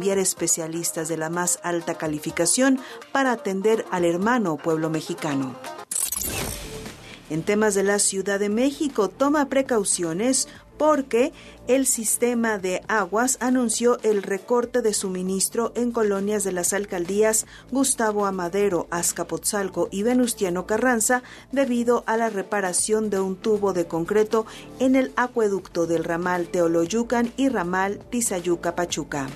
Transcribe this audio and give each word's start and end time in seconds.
enviar 0.00 0.16
especialistas 0.16 1.08
de 1.08 1.18
la 1.18 1.28
más 1.28 1.60
alta 1.62 1.96
calificación 1.96 2.80
para 3.12 3.32
atender 3.32 3.84
al 3.90 4.06
hermano 4.06 4.56
pueblo 4.56 4.88
mexicano. 4.88 5.54
En 7.28 7.42
temas 7.42 7.74
de 7.74 7.82
la 7.82 7.98
Ciudad 7.98 8.40
de 8.40 8.48
México, 8.48 9.10
toma 9.10 9.50
precauciones 9.50 10.48
porque 10.78 11.34
el 11.68 11.86
sistema 11.86 12.56
de 12.56 12.80
aguas 12.88 13.36
anunció 13.40 13.98
el 14.02 14.22
recorte 14.22 14.80
de 14.80 14.94
suministro 14.94 15.72
en 15.74 15.92
colonias 15.92 16.44
de 16.44 16.52
las 16.52 16.72
alcaldías 16.72 17.46
Gustavo 17.70 18.24
Amadero, 18.24 18.88
Azcapotzalco 18.90 19.88
y 19.92 20.02
Venustiano 20.02 20.66
Carranza 20.66 21.22
debido 21.52 22.04
a 22.06 22.16
la 22.16 22.30
reparación 22.30 23.10
de 23.10 23.20
un 23.20 23.36
tubo 23.36 23.74
de 23.74 23.86
concreto 23.86 24.46
en 24.78 24.96
el 24.96 25.12
acueducto 25.16 25.86
del 25.86 26.04
ramal 26.04 26.48
Teoloyucan 26.48 27.34
y 27.36 27.50
ramal 27.50 28.00
Tizayuca-Pachuca. 28.10 29.28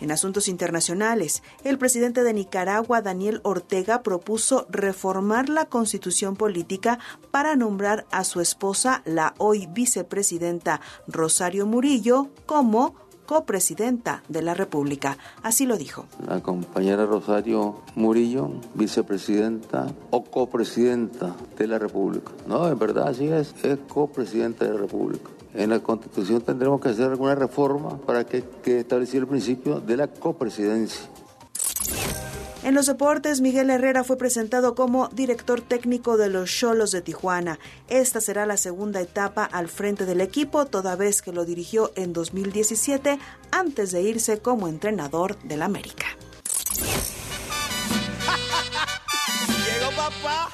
En 0.00 0.12
asuntos 0.12 0.48
internacionales, 0.48 1.42
el 1.64 1.78
presidente 1.78 2.22
de 2.22 2.34
Nicaragua, 2.34 3.00
Daniel 3.00 3.40
Ortega, 3.44 4.02
propuso 4.02 4.66
reformar 4.68 5.48
la 5.48 5.64
constitución 5.64 6.36
política 6.36 6.98
para 7.30 7.56
nombrar 7.56 8.06
a 8.10 8.24
su 8.24 8.40
esposa, 8.40 9.02
la 9.06 9.34
hoy 9.38 9.66
vicepresidenta 9.72 10.80
Rosario 11.08 11.66
Murillo, 11.66 12.28
como 12.44 12.94
copresidenta 13.24 14.22
de 14.28 14.42
la 14.42 14.54
República. 14.54 15.18
Así 15.42 15.66
lo 15.66 15.76
dijo. 15.76 16.06
La 16.26 16.40
compañera 16.40 17.06
Rosario 17.06 17.82
Murillo, 17.94 18.50
vicepresidenta 18.74 19.88
o 20.10 20.24
copresidenta 20.24 21.34
de 21.58 21.66
la 21.66 21.78
República. 21.78 22.30
No, 22.46 22.68
en 22.68 22.78
verdad 22.78 23.14
sí 23.14 23.26
es, 23.26 23.54
es 23.64 23.78
copresidenta 23.88 24.66
de 24.66 24.74
la 24.74 24.80
República 24.80 25.30
en 25.56 25.70
la 25.70 25.80
Constitución 25.80 26.40
tendremos 26.42 26.80
que 26.80 26.90
hacer 26.90 27.10
alguna 27.10 27.34
reforma 27.34 27.98
para 27.98 28.24
que, 28.24 28.44
que 28.62 28.80
estableciera 28.80 29.24
el 29.24 29.28
principio 29.28 29.80
de 29.80 29.96
la 29.96 30.08
copresidencia. 30.08 31.08
En 32.62 32.74
los 32.74 32.86
deportes, 32.86 33.40
Miguel 33.40 33.70
Herrera 33.70 34.02
fue 34.02 34.16
presentado 34.16 34.74
como 34.74 35.08
director 35.08 35.60
técnico 35.60 36.16
de 36.16 36.28
los 36.28 36.50
Cholos 36.50 36.90
de 36.90 37.00
Tijuana. 37.00 37.60
Esta 37.88 38.20
será 38.20 38.44
la 38.44 38.56
segunda 38.56 39.00
etapa 39.00 39.44
al 39.44 39.68
frente 39.68 40.04
del 40.04 40.20
equipo, 40.20 40.66
toda 40.66 40.96
vez 40.96 41.22
que 41.22 41.32
lo 41.32 41.44
dirigió 41.44 41.92
en 41.94 42.12
2017 42.12 43.20
antes 43.52 43.92
de 43.92 44.02
irse 44.02 44.38
como 44.38 44.66
entrenador 44.66 45.38
del 45.44 45.62
América. 45.62 46.06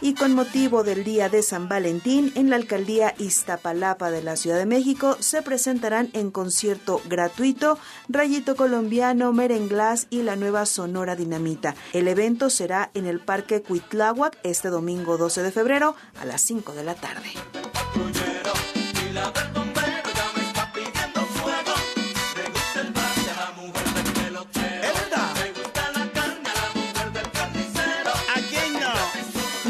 Y 0.01 0.15
con 0.15 0.35
motivo 0.35 0.83
del 0.83 1.05
Día 1.05 1.29
de 1.29 1.43
San 1.43 1.69
Valentín, 1.69 2.33
en 2.35 2.51
la 2.51 2.57
alcaldía 2.57 3.15
Iztapalapa 3.19 4.11
de 4.11 4.23
la 4.23 4.37
Ciudad 4.37 4.59
de 4.59 4.67
México 4.67 5.17
se 5.21 5.43
presentarán 5.43 6.11
en 6.13 6.31
concierto 6.31 7.01
gratuito 7.07 7.79
Rayito 8.09 8.57
Colombiano, 8.57 9.33
Merenglás 9.33 10.07
y 10.11 10.23
la 10.23 10.37
nueva 10.37 10.67
Sonora 10.67 11.17
Dinamita. 11.17 11.75
El 11.93 12.09
evento 12.09 12.51
será 12.51 12.91
en 12.95 13.07
el 13.07 13.21
Parque 13.21 13.63
Cuitláhuac 13.63 14.39
este 14.43 14.69
domingo 14.69 15.19
12 15.19 15.43
de 15.43 15.53
febrero 15.53 15.95
a 16.21 16.25
las 16.25 16.41
5 16.43 16.73
de 16.73 16.85
la 16.85 16.95
tarde. 16.95 17.33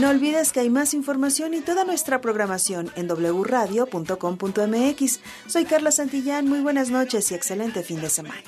No 0.03 0.11
olvides 0.11 0.51
que 0.51 0.59
hay 0.59 0.69
más 0.69 0.95
información 0.95 1.55
y 1.55 1.61
toda 1.61 1.85
nuestra 1.85 2.21
programación 2.21 2.91
en 2.97 3.07
wradio.com.mx. 3.07 5.21
Soy 5.47 5.65
Carla 5.65 5.93
Santillán, 5.93 6.49
muy 6.49 6.61
buenas 6.61 6.91
noches 6.91 7.31
y 7.31 7.37
excelente 7.37 7.85
fin 7.85 8.01
de 8.01 8.11
semana. 8.11 8.43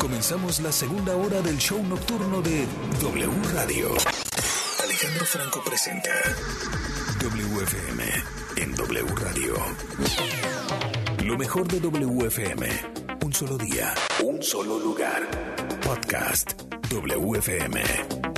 Comenzamos 0.00 0.58
la 0.58 0.72
segunda 0.72 1.14
hora 1.14 1.40
del 1.42 1.58
show 1.58 1.80
nocturno 1.80 2.42
de 2.42 2.66
W 3.00 3.30
Radio. 3.54 3.94
Alejandro 4.82 5.24
Franco 5.26 5.62
presenta 5.64 6.10
WFM 7.22 8.02
en 8.56 8.74
W 8.74 9.14
Radio. 9.14 9.54
Lo 11.24 11.38
mejor 11.38 11.68
de 11.68 11.78
WFM. 11.78 12.66
Un 13.24 13.32
solo 13.32 13.56
día, 13.58 13.94
un 14.24 14.42
solo 14.42 14.80
lugar. 14.80 15.30
Podcast 15.84 16.54
WFM. 16.90 18.31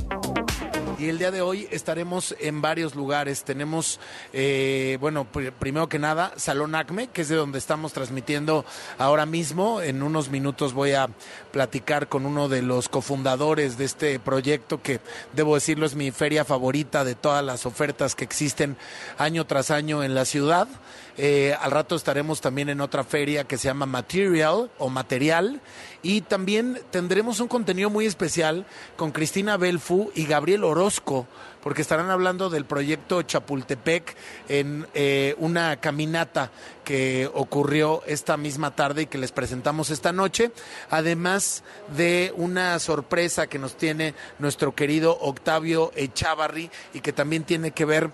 Y 0.96 1.08
el 1.08 1.18
día 1.18 1.32
de 1.32 1.40
hoy 1.42 1.66
estaremos 1.72 2.36
en 2.38 2.62
varios 2.62 2.94
lugares. 2.94 3.42
Tenemos, 3.42 3.98
eh, 4.32 4.96
bueno, 5.00 5.26
pr- 5.30 5.50
primero 5.52 5.88
que 5.88 5.98
nada, 5.98 6.32
Salón 6.36 6.76
Acme, 6.76 7.08
que 7.08 7.22
es 7.22 7.28
de 7.28 7.34
donde 7.34 7.58
estamos 7.58 7.92
transmitiendo 7.92 8.64
ahora 8.96 9.26
mismo. 9.26 9.80
En 9.82 10.04
unos 10.04 10.28
minutos 10.30 10.72
voy 10.72 10.92
a 10.92 11.08
platicar 11.50 12.08
con 12.08 12.26
uno 12.26 12.48
de 12.48 12.62
los 12.62 12.88
cofundadores 12.88 13.76
de 13.76 13.86
este 13.86 14.20
proyecto, 14.20 14.80
que 14.82 15.00
debo 15.32 15.56
decirlo 15.56 15.84
es 15.84 15.96
mi 15.96 16.12
feria 16.12 16.44
favorita 16.44 17.02
de 17.04 17.16
todas 17.16 17.44
las 17.44 17.66
ofertas 17.66 18.14
que 18.14 18.24
existen 18.24 18.76
año 19.18 19.46
tras 19.46 19.72
año 19.72 20.04
en 20.04 20.14
la 20.14 20.24
ciudad. 20.24 20.68
Eh, 21.16 21.54
al 21.60 21.70
rato 21.70 21.94
estaremos 21.94 22.40
también 22.40 22.68
en 22.68 22.80
otra 22.80 23.04
feria 23.04 23.44
que 23.44 23.56
se 23.56 23.68
llama 23.68 23.86
Material 23.86 24.70
o 24.78 24.88
Material. 24.88 25.60
Y 26.02 26.22
también 26.22 26.80
tendremos 26.90 27.40
un 27.40 27.48
contenido 27.48 27.88
muy 27.88 28.06
especial 28.06 28.66
con 28.96 29.12
Cristina 29.12 29.56
Belfu 29.56 30.10
y 30.14 30.26
Gabriel 30.26 30.64
Orozco, 30.64 31.26
porque 31.62 31.80
estarán 31.80 32.10
hablando 32.10 32.50
del 32.50 32.66
proyecto 32.66 33.22
Chapultepec 33.22 34.14
en 34.48 34.86
eh, 34.92 35.34
una 35.38 35.76
caminata 35.80 36.50
que 36.84 37.30
ocurrió 37.32 38.02
esta 38.06 38.36
misma 38.36 38.76
tarde 38.76 39.02
y 39.02 39.06
que 39.06 39.16
les 39.16 39.32
presentamos 39.32 39.88
esta 39.88 40.12
noche, 40.12 40.52
además 40.90 41.64
de 41.96 42.34
una 42.36 42.78
sorpresa 42.80 43.46
que 43.46 43.58
nos 43.58 43.76
tiene 43.76 44.14
nuestro 44.38 44.74
querido 44.74 45.16
Octavio 45.20 45.90
Echavarri 45.96 46.70
y 46.92 47.00
que 47.00 47.14
también 47.14 47.44
tiene 47.44 47.70
que 47.70 47.86
ver 47.86 48.10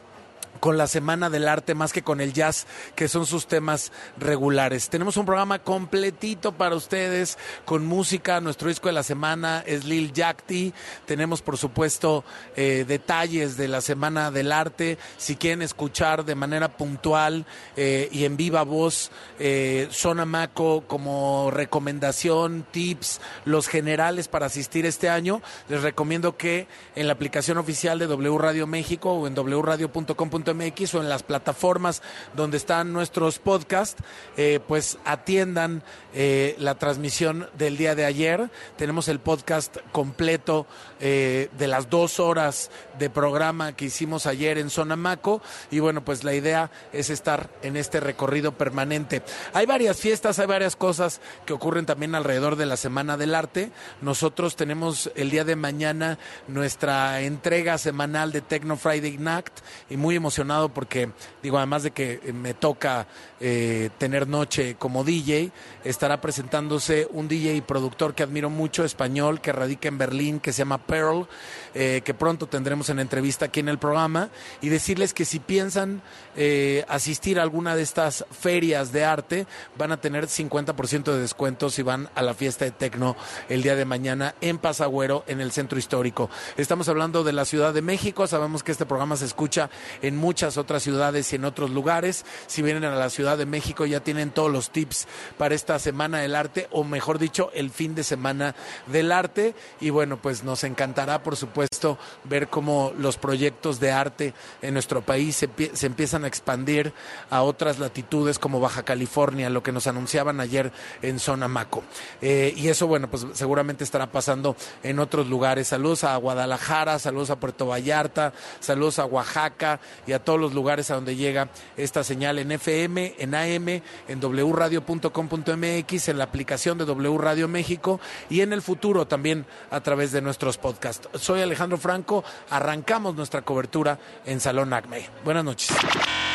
con 0.60 0.76
la 0.76 0.86
Semana 0.86 1.30
del 1.30 1.48
Arte 1.48 1.74
más 1.74 1.92
que 1.92 2.02
con 2.02 2.20
el 2.20 2.32
jazz, 2.32 2.66
que 2.94 3.08
son 3.08 3.26
sus 3.26 3.46
temas 3.46 3.90
regulares. 4.18 4.90
Tenemos 4.90 5.16
un 5.16 5.26
programa 5.26 5.58
completito 5.60 6.52
para 6.52 6.76
ustedes, 6.76 7.38
con 7.64 7.86
música. 7.86 8.40
Nuestro 8.40 8.68
disco 8.68 8.88
de 8.88 8.92
la 8.92 9.02
semana 9.02 9.64
es 9.66 9.84
Lil 9.84 10.12
Yachty. 10.12 10.72
Tenemos, 11.06 11.42
por 11.42 11.56
supuesto, 11.56 12.24
eh, 12.56 12.84
detalles 12.86 13.56
de 13.56 13.68
la 13.68 13.80
Semana 13.80 14.30
del 14.30 14.52
Arte. 14.52 14.98
Si 15.16 15.36
quieren 15.36 15.62
escuchar 15.62 16.24
de 16.24 16.34
manera 16.34 16.76
puntual 16.76 17.46
eh, 17.76 18.08
y 18.12 18.24
en 18.24 18.36
viva 18.36 18.62
voz, 18.62 19.10
eh, 19.38 19.88
Zona 19.90 20.26
Maco 20.26 20.84
como 20.86 21.50
recomendación, 21.50 22.66
tips, 22.70 23.20
los 23.46 23.66
generales 23.66 24.28
para 24.28 24.46
asistir 24.46 24.84
este 24.84 25.08
año, 25.08 25.40
les 25.68 25.82
recomiendo 25.82 26.36
que 26.36 26.68
en 26.94 27.06
la 27.06 27.14
aplicación 27.14 27.56
oficial 27.56 27.98
de 27.98 28.06
W 28.06 28.38
Radio 28.38 28.66
México 28.66 29.12
o 29.12 29.26
en 29.26 29.34
wradio.com.mx 29.34 30.49
o 30.50 31.00
en 31.00 31.08
las 31.08 31.22
plataformas 31.22 32.02
donde 32.34 32.56
están 32.56 32.92
nuestros 32.92 33.38
podcasts, 33.38 34.02
eh, 34.36 34.60
pues 34.66 34.98
atiendan 35.04 35.82
eh, 36.12 36.56
la 36.58 36.74
transmisión 36.74 37.48
del 37.56 37.76
día 37.76 37.94
de 37.94 38.04
ayer. 38.04 38.50
Tenemos 38.76 39.08
el 39.08 39.20
podcast 39.20 39.76
completo 39.92 40.66
eh, 41.00 41.48
de 41.56 41.66
las 41.68 41.88
dos 41.88 42.18
horas 42.18 42.70
de 42.98 43.10
programa 43.10 43.76
que 43.76 43.86
hicimos 43.86 44.26
ayer 44.26 44.58
en 44.58 44.70
Zona 44.70 44.96
Maco 44.96 45.40
y 45.70 45.78
bueno, 45.78 46.04
pues 46.04 46.24
la 46.24 46.34
idea 46.34 46.70
es 46.92 47.10
estar 47.10 47.48
en 47.62 47.76
este 47.76 48.00
recorrido 48.00 48.52
permanente. 48.52 49.22
Hay 49.52 49.66
varias 49.66 49.98
fiestas, 49.98 50.38
hay 50.38 50.46
varias 50.46 50.74
cosas 50.76 51.20
que 51.46 51.52
ocurren 51.52 51.86
también 51.86 52.14
alrededor 52.14 52.56
de 52.56 52.66
la 52.66 52.76
Semana 52.76 53.16
del 53.16 53.34
Arte. 53.34 53.70
Nosotros 54.00 54.56
tenemos 54.56 55.10
el 55.14 55.30
día 55.30 55.44
de 55.44 55.56
mañana 55.56 56.18
nuestra 56.48 57.20
entrega 57.20 57.78
semanal 57.78 58.32
de 58.32 58.40
Techno 58.40 58.76
Friday 58.76 59.16
Night 59.18 59.50
y 59.88 59.96
muy 59.96 60.16
emocionado 60.40 60.70
porque, 60.70 61.10
digo, 61.42 61.58
además 61.58 61.82
de 61.82 61.90
que 61.90 62.20
eh, 62.24 62.32
me 62.32 62.54
toca 62.54 63.06
eh, 63.42 63.90
tener 63.98 64.28
noche 64.28 64.76
como 64.78 65.04
DJ, 65.04 65.50
estará 65.84 66.20
presentándose 66.20 67.08
un 67.10 67.28
DJ 67.28 67.56
y 67.56 67.60
productor 67.60 68.14
que 68.14 68.22
admiro 68.22 68.50
mucho, 68.50 68.84
español, 68.84 69.40
que 69.40 69.52
radica 69.52 69.88
en 69.88 69.98
Berlín, 69.98 70.40
que 70.40 70.52
se 70.52 70.58
llama 70.58 70.78
Pearl, 70.78 71.26
eh, 71.74 72.02
que 72.04 72.14
pronto 72.14 72.46
tendremos 72.48 72.90
en 72.90 72.98
entrevista 72.98 73.46
aquí 73.46 73.60
en 73.60 73.68
el 73.68 73.78
programa, 73.78 74.28
y 74.60 74.68
decirles 74.68 75.14
que 75.14 75.24
si 75.24 75.38
piensan 75.38 76.02
eh, 76.36 76.84
asistir 76.88 77.38
a 77.38 77.42
alguna 77.42 77.74
de 77.76 77.82
estas 77.82 78.26
ferias 78.30 78.92
de 78.92 79.04
arte, 79.04 79.46
van 79.78 79.92
a 79.92 80.00
tener 80.00 80.26
50% 80.26 81.04
de 81.04 81.20
descuento 81.20 81.70
si 81.70 81.82
van 81.82 82.08
a 82.14 82.22
la 82.22 82.34
fiesta 82.34 82.64
de 82.64 82.70
Tecno 82.72 83.16
el 83.48 83.62
día 83.62 83.74
de 83.74 83.84
mañana 83.84 84.34
en 84.40 84.58
Pasagüero, 84.58 85.24
en 85.26 85.40
el 85.40 85.52
centro 85.52 85.78
histórico. 85.78 86.28
Estamos 86.56 86.88
hablando 86.88 87.24
de 87.24 87.32
la 87.32 87.44
Ciudad 87.44 87.72
de 87.72 87.82
México, 87.82 88.26
sabemos 88.26 88.62
que 88.62 88.72
este 88.72 88.86
programa 88.86 89.16
se 89.16 89.24
escucha 89.24 89.70
en 90.02 90.16
muchas 90.30 90.58
otras 90.58 90.84
ciudades 90.84 91.32
y 91.32 91.36
en 91.36 91.44
otros 91.44 91.70
lugares. 91.70 92.24
Si 92.46 92.62
vienen 92.62 92.84
a 92.84 92.94
la 92.94 93.10
Ciudad 93.10 93.36
de 93.36 93.46
México 93.46 93.84
ya 93.84 93.98
tienen 93.98 94.30
todos 94.30 94.48
los 94.48 94.70
tips 94.70 95.08
para 95.36 95.56
esta 95.56 95.80
Semana 95.80 96.18
del 96.18 96.36
Arte 96.36 96.68
o 96.70 96.84
mejor 96.84 97.18
dicho 97.18 97.50
el 97.52 97.70
fin 97.70 97.96
de 97.96 98.04
semana 98.04 98.54
del 98.86 99.10
arte 99.10 99.56
y 99.80 99.90
bueno 99.90 100.22
pues 100.22 100.44
nos 100.44 100.62
encantará 100.62 101.24
por 101.24 101.34
supuesto 101.34 101.98
ver 102.22 102.46
cómo 102.46 102.92
los 102.96 103.16
proyectos 103.16 103.80
de 103.80 103.90
arte 103.90 104.34
en 104.62 104.74
nuestro 104.74 105.02
país 105.02 105.34
se, 105.34 105.48
se 105.72 105.86
empiezan 105.86 106.22
a 106.22 106.28
expandir 106.28 106.92
a 107.28 107.42
otras 107.42 107.80
latitudes 107.80 108.38
como 108.38 108.60
Baja 108.60 108.84
California, 108.84 109.50
lo 109.50 109.64
que 109.64 109.72
nos 109.72 109.88
anunciaban 109.88 110.38
ayer 110.38 110.70
en 111.02 111.18
Zona 111.18 111.48
Maco. 111.48 111.82
Eh, 112.22 112.54
y 112.56 112.68
eso 112.68 112.86
bueno 112.86 113.10
pues 113.10 113.26
seguramente 113.32 113.82
estará 113.82 114.12
pasando 114.12 114.54
en 114.84 115.00
otros 115.00 115.26
lugares. 115.26 115.66
Saludos 115.66 116.04
a 116.04 116.14
Guadalajara, 116.14 117.00
saludos 117.00 117.30
a 117.30 117.40
Puerto 117.40 117.66
Vallarta, 117.66 118.32
saludos 118.60 119.00
a 119.00 119.06
Oaxaca 119.06 119.80
y 120.10 120.12
a 120.12 120.18
todos 120.18 120.40
los 120.40 120.54
lugares 120.54 120.90
a 120.90 120.96
donde 120.96 121.14
llega 121.14 121.50
esta 121.76 122.02
señal 122.02 122.40
en 122.40 122.50
FM, 122.50 123.14
en 123.18 123.32
AM, 123.36 123.80
en 124.08 124.20
wradio.com.mx, 124.20 126.08
en 126.08 126.18
la 126.18 126.24
aplicación 126.24 126.78
de 126.78 126.84
W 126.84 127.16
Radio 127.16 127.46
México 127.46 128.00
y 128.28 128.40
en 128.40 128.52
el 128.52 128.60
futuro 128.60 129.06
también 129.06 129.46
a 129.70 129.80
través 129.82 130.10
de 130.10 130.20
nuestros 130.20 130.58
podcasts. 130.58 131.08
Soy 131.14 131.42
Alejandro 131.42 131.78
Franco, 131.78 132.24
arrancamos 132.50 133.14
nuestra 133.14 133.42
cobertura 133.42 134.00
en 134.26 134.40
Salón 134.40 134.72
ACME. 134.72 135.08
Buenas 135.24 135.44
noches. 135.44 135.70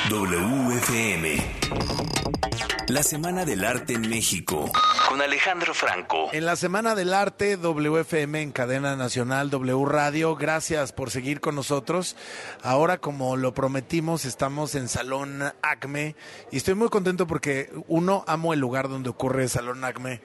WFM. 0.10 1.36
La 2.88 3.04
Semana 3.04 3.44
del 3.44 3.66
Arte 3.66 3.92
en 3.92 4.08
México. 4.08 4.72
Con 5.08 5.22
Alejandro 5.22 5.74
Franco. 5.74 6.30
En 6.34 6.46
la 6.46 6.56
Semana 6.56 6.96
del 6.96 7.14
Arte, 7.14 7.58
WFM 7.58 8.42
en 8.42 8.52
cadena 8.52 8.96
nacional, 8.96 9.50
W 9.52 9.86
Radio, 9.86 10.36
gracias 10.36 10.94
por 10.94 11.12
seguir 11.12 11.42
con 11.42 11.54
nosotros. 11.54 12.16
Ahora, 12.64 12.98
como 12.98 13.38
lo 13.38 13.54
prometimos, 13.54 14.26
estamos 14.26 14.74
en 14.74 14.88
Salón 14.88 15.44
ACME 15.62 16.16
y 16.52 16.58
estoy 16.58 16.74
muy 16.74 16.90
contento 16.90 17.28
porque, 17.28 17.70
uno, 17.88 18.24
amo 18.28 18.54
el 18.54 18.60
lugar 18.60 18.90
donde 18.90 19.10
ocurre 19.10 19.48
Salón 19.48 19.84
ACME 19.84 20.22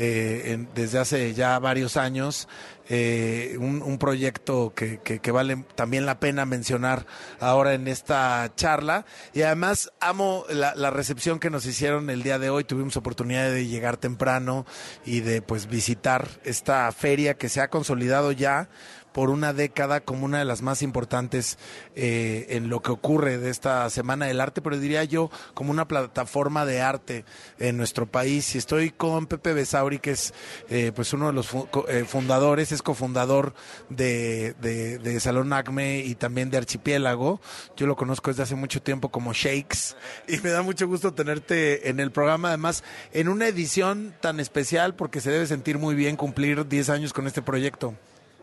eh, 0.00 0.66
desde 0.76 0.98
hace 1.00 1.34
ya 1.34 1.58
varios 1.58 1.96
años. 1.96 2.48
Eh, 2.90 3.56
un, 3.58 3.98
proyecto 3.98 4.72
que, 4.74 5.20
vale 5.30 5.64
también 5.74 6.06
la 6.06 6.20
pena 6.20 6.46
mencionar 6.46 7.04
ahora 7.40 7.74
en 7.74 7.88
esta 7.88 8.50
charla. 8.54 9.04
Y 9.34 9.42
además 9.42 9.92
amo 10.00 10.44
la, 10.48 10.90
recepción 10.90 11.38
que 11.40 11.50
nos 11.50 11.66
hicieron 11.66 12.08
el 12.10 12.22
día 12.22 12.38
de 12.38 12.48
hoy. 12.48 12.64
Tuvimos 12.64 12.96
oportunidad 12.96 13.50
de 13.50 13.66
llegar 13.66 13.96
temprano 13.96 14.64
y 15.04 15.20
de 15.20 15.42
pues 15.42 15.66
visitar 15.66 16.28
esta 16.44 16.90
feria 16.92 17.34
que 17.34 17.48
se 17.48 17.60
ha 17.60 17.68
consolidado 17.68 18.32
ya 18.32 18.70
por 19.18 19.30
una 19.30 19.52
década 19.52 19.98
como 19.98 20.26
una 20.26 20.38
de 20.38 20.44
las 20.44 20.62
más 20.62 20.80
importantes 20.80 21.58
eh, 21.96 22.46
en 22.50 22.68
lo 22.68 22.82
que 22.82 22.92
ocurre 22.92 23.36
de 23.36 23.50
esta 23.50 23.90
Semana 23.90 24.26
del 24.26 24.40
Arte, 24.40 24.62
pero 24.62 24.78
diría 24.78 25.02
yo 25.02 25.28
como 25.54 25.72
una 25.72 25.88
plataforma 25.88 26.64
de 26.64 26.82
arte 26.82 27.24
en 27.58 27.76
nuestro 27.76 28.06
país. 28.06 28.54
Y 28.54 28.58
estoy 28.58 28.90
con 28.92 29.26
Pepe 29.26 29.54
Besauri, 29.54 29.98
que 29.98 30.12
es 30.12 30.32
eh, 30.70 30.92
pues 30.94 31.12
uno 31.14 31.26
de 31.26 31.32
los 31.32 31.48
eh, 31.88 32.04
fundadores, 32.06 32.70
es 32.70 32.80
cofundador 32.80 33.54
de, 33.88 34.54
de, 34.60 35.18
Salón 35.18 35.52
Acme 35.52 35.98
y 35.98 36.14
también 36.14 36.48
de 36.50 36.58
Archipiélago. 36.58 37.40
Yo 37.76 37.88
lo 37.88 37.96
conozco 37.96 38.30
desde 38.30 38.44
hace 38.44 38.54
mucho 38.54 38.80
tiempo 38.80 39.08
como 39.08 39.32
Shakes 39.32 39.96
y 40.28 40.38
me 40.38 40.50
da 40.50 40.62
mucho 40.62 40.86
gusto 40.86 41.12
tenerte 41.12 41.90
en 41.90 41.98
el 41.98 42.12
programa, 42.12 42.50
además 42.50 42.84
en 43.12 43.28
una 43.28 43.48
edición 43.48 44.14
tan 44.20 44.38
especial 44.38 44.94
porque 44.94 45.20
se 45.20 45.32
debe 45.32 45.48
sentir 45.48 45.76
muy 45.76 45.96
bien 45.96 46.14
cumplir 46.14 46.68
10 46.68 46.90
años 46.90 47.12
con 47.12 47.26
este 47.26 47.42
proyecto. 47.42 47.96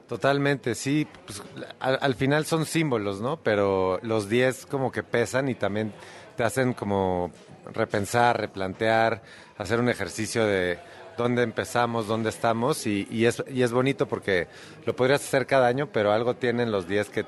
Totalmente, 0.08 0.76
sí. 0.76 1.08
Pues, 1.26 1.42
al, 1.80 2.16
final 2.16 2.46
son 2.46 2.66
símbolos, 2.66 3.22
¿no? 3.22 3.38
Pero 3.38 4.00
los 4.04 4.30
10 4.30 4.68
como 4.68 4.92
que 4.92 5.04
pesan 5.04 5.50
y 5.50 5.56
también 5.56 5.94
te 6.36 6.44
hacen 6.44 6.74
como 6.74 7.32
repensar, 7.74 8.40
replantear, 8.40 9.24
hacer 9.58 9.80
un 9.80 9.90
ejercicio 9.90 10.46
de 10.46 10.80
dónde 11.18 11.44
empezamos, 11.44 12.08
dónde 12.08 12.30
estamos 12.30 12.86
y, 12.86 13.08
y, 13.10 13.26
es, 13.26 13.42
y 13.48 13.64
es 13.64 13.72
bonito 13.72 14.08
porque 14.08 14.48
lo 14.86 14.96
podrías 14.96 15.22
hacer 15.22 15.48
cada 15.48 15.68
año, 15.68 15.90
pero 15.92 16.12
algo 16.12 16.36
tienen 16.36 16.72
los 16.72 16.88
10 16.88 17.10
que 17.10 17.26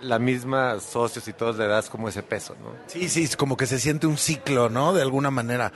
la 0.00 0.18
misma 0.18 0.80
socios 0.80 1.26
y 1.28 1.32
todos 1.32 1.58
le 1.58 1.66
das 1.66 1.90
como 1.90 2.08
ese 2.08 2.22
peso, 2.22 2.56
¿no? 2.62 2.74
Sí, 2.86 3.08
sí, 3.08 3.24
es 3.24 3.36
como 3.36 3.56
que 3.56 3.66
se 3.66 3.78
siente 3.78 4.06
un 4.06 4.16
ciclo, 4.16 4.68
¿no? 4.70 4.92
De 4.92 5.02
alguna 5.02 5.30
manera. 5.30 5.72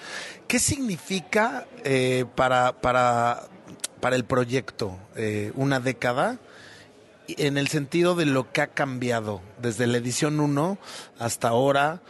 ¿Qué 0.46 0.58
significa 0.58 1.66
eh, 1.84 2.24
para, 2.34 2.80
para 2.80 3.48
para 4.00 4.16
el 4.16 4.24
proyecto 4.24 4.98
eh, 5.16 5.52
una 5.54 5.80
década 5.80 6.38
en 7.28 7.58
el 7.58 7.68
sentido 7.68 8.14
de 8.14 8.26
lo 8.26 8.52
que 8.52 8.60
ha 8.60 8.68
cambiado 8.68 9.40
desde 9.60 9.86
la 9.86 9.98
edición 9.98 10.40
1 10.40 10.78
hasta 11.18 11.48
ahora, 11.48 12.00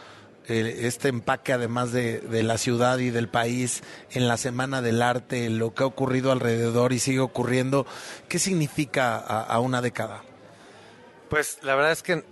este 0.47 1.09
empaque 1.09 1.53
además 1.53 1.93
de, 1.93 2.23
la 2.43 2.59
ciudad 2.59 2.99
y 2.99 3.11
del 3.11 3.29
país 3.29 3.83
en 4.13 4.29
la 4.29 4.37
Semana 4.37 4.81
del 4.83 5.03
Arte, 5.03 5.51
lo 5.51 5.75
que 5.75 5.83
ha 5.83 5.87
ocurrido 5.87 6.31
alrededor 6.31 6.93
y 6.93 6.99
sigue 6.99 7.21
ocurriendo, 7.21 7.87
¿qué 8.29 8.39
significa 8.39 9.17
a, 9.17 9.59
una 9.59 9.83
década? 9.83 10.23
Pues 11.29 11.59
la 11.63 11.75
verdad 11.75 11.93
es 11.93 12.03
que 12.03 12.25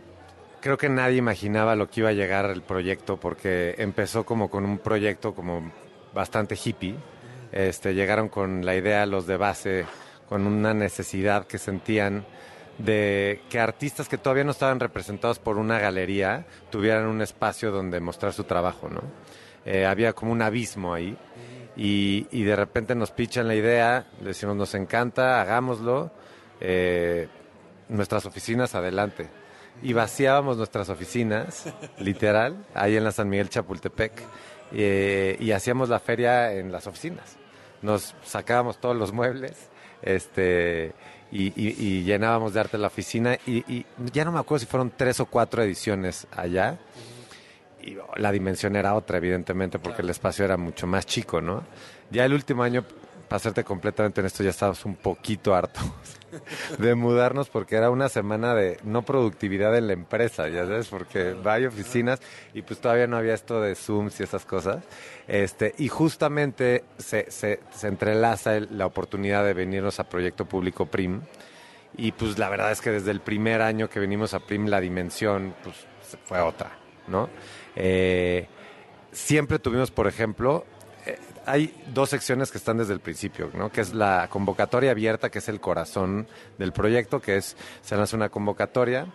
creo 0.61 0.79
que 0.79 0.89
nadie 0.89 1.17
imaginaba 1.17 1.75
lo 1.75 1.91
que 1.91 2.00
iba 2.00 2.11
a 2.11 2.12
llegar 2.12 2.47
el 2.47 2.62
proyecto 2.62 3.19
porque 3.19 3.75
empezó 3.79 4.25
como 4.25 4.49
con 4.49 4.65
un 4.65 4.79
proyecto 4.79 5.35
como 5.35 5.73
bastante 6.15 6.57
hippie 6.62 6.97
este, 7.55 7.95
llegaron 7.95 8.29
con 8.29 8.67
la 8.67 8.75
idea 8.75 9.06
los 9.06 9.29
de 9.29 9.37
base, 9.37 9.87
con 10.29 10.45
una 10.45 10.75
necesidad 10.75 11.47
que 11.47 11.59
sentían 11.59 12.27
de 12.79 13.43
que 13.49 13.61
artistas 13.61 14.09
que 14.09 14.19
todavía 14.19 14.43
no 14.43 14.51
estaban 14.51 14.81
representados 14.81 15.39
por 15.39 15.56
una 15.56 15.79
galería 15.79 16.47
tuvieran 16.71 17.06
un 17.06 17.23
espacio 17.23 17.71
donde 17.71 18.01
mostrar 18.01 18.33
su 18.33 18.43
trabajo, 18.43 18.89
¿no? 18.89 19.03
Eh, 19.65 19.87
había 19.87 20.12
como 20.15 20.33
un 20.33 20.43
abismo 20.43 20.93
ahí 20.93 21.17
y, 21.77 22.27
y, 22.33 22.43
de 22.43 22.56
repente 22.56 22.97
nos 22.97 23.12
pichan 23.12 23.47
la 23.47 23.55
idea, 23.55 24.07
le 24.21 24.29
decimos 24.29 24.57
nos 24.57 24.75
encanta, 24.75 25.41
hagámoslo, 25.41 26.11
eh, 26.61 27.29
nuestras 27.89 28.27
oficinas 28.27 28.75
adelante. 28.75 29.29
Y 29.83 29.93
vaciábamos 29.93 30.57
nuestras 30.57 30.89
oficinas, 30.89 31.73
literal, 31.99 32.67
ahí 32.75 32.97
en 32.97 33.05
la 33.05 33.12
San 33.12 33.29
Miguel 33.29 33.49
Chapultepec, 33.49 34.12
eh, 34.73 35.37
y 35.39 35.53
hacíamos 35.53 35.89
la 35.89 36.00
feria 36.00 36.53
en 36.53 36.71
las 36.71 36.87
oficinas 36.87 37.39
nos 37.85 38.15
sacábamos 38.25 38.79
todos 38.79 38.97
los 38.97 39.13
muebles 39.13 39.53
este 40.03 40.93
y, 41.31 42.03
llenábamos 42.05 42.55
de 42.55 42.61
arte 42.61 42.79
la 42.79 42.87
oficina 42.87 43.37
y, 43.47 43.85
ya 44.13 44.25
no 44.25 44.33
me 44.33 44.39
acuerdo 44.39 44.61
si 44.61 44.67
fueron 44.67 44.93
tres 44.97 45.21
o 45.21 45.27
cuatro 45.27 45.63
ediciones 45.63 46.27
allá 46.35 46.79
y 47.83 47.97
la 48.17 48.33
dimensión 48.33 48.77
era 48.77 48.95
otra 48.95 49.19
evidentemente 49.19 49.79
porque 49.79 50.03
el 50.03 50.11
espacio 50.11 50.45
era 50.45 50.57
mucho 50.57 50.87
más 50.87 51.07
chico 51.07 51.41
no 51.41 51.63
ya 52.11 52.25
el 52.25 52.33
último 52.33 52.63
año 52.63 52.85
para 53.29 53.41
serte 53.41 53.65
completamente 53.65 54.21
en 54.21 54.27
esto 54.27 54.43
ya 54.43 54.51
estábamos 54.51 54.85
un 54.85 54.97
poquito 54.97 55.55
hartos 55.55 55.85
de 56.79 56.95
mudarnos 56.95 57.49
porque 57.49 57.77
era 57.77 57.91
una 57.91 58.09
semana 58.09 58.55
de 58.55 58.79
no 58.85 59.03
productividad 59.03 59.76
en 59.76 59.87
la 59.87 59.93
empresa, 59.93 60.49
ya 60.49 60.67
sabes, 60.67 60.88
porque 60.88 61.37
hay 61.45 61.67
oficinas 61.67 62.21
y 62.53 62.62
pues 62.62 62.81
todavía 62.81 63.07
no 63.07 63.17
había 63.17 63.35
esto 63.35 63.61
de 63.61 63.75
Zooms 63.75 64.21
y 64.21 64.23
esas 64.23 64.45
cosas. 64.45 64.85
Este, 65.29 65.75
y 65.79 65.88
justamente 65.88 66.85
se, 66.99 67.31
se, 67.31 67.61
se 67.71 67.88
entrelaza 67.88 68.61
la 68.61 68.87
oportunidad 68.87 69.45
de 69.45 69.55
venirnos 69.55 70.00
a 70.00 70.05
Proyecto 70.05 70.47
Público 70.47 70.87
PRIM. 70.87 71.23
Y 71.97 72.12
pues 72.12 72.38
la 72.38 72.49
verdad 72.49 72.73
es 72.73 72.81
que 72.81 72.91
desde 72.91 73.12
el 73.12 73.21
primer 73.21 73.62
año 73.62 73.88
que 73.88 74.00
venimos 74.00 74.35
a 74.35 74.41
PRIM 74.41 74.67
la 74.67 74.81
dimensión 74.81 75.55
pues, 75.62 75.87
fue 76.25 76.41
otra, 76.41 76.73
¿no? 77.07 77.31
Eh, 77.76 78.49
siempre 79.12 79.59
tuvimos, 79.59 79.91
por 79.91 80.07
ejemplo, 80.07 80.67
hay 81.47 81.75
dos 81.93 82.11
secciones 82.11 82.51
que 82.51 82.59
están 82.59 82.79
desde 82.79 82.93
el 82.93 83.01
principio, 83.01 83.51
¿no? 83.55 83.71
Que 83.71 83.81
es 83.81 83.93
la 83.95 84.29
convocatoria 84.31 84.91
abierta, 84.91 85.31
que 85.31 85.39
es 85.39 85.49
el 85.49 85.61
corazón 85.61 86.27
del 86.59 86.73
proyecto, 86.73 87.21
que 87.21 87.37
es, 87.37 87.57
se 87.83 87.97
lanza 87.97 88.17
una 88.17 88.29
convocatoria, 88.29 89.07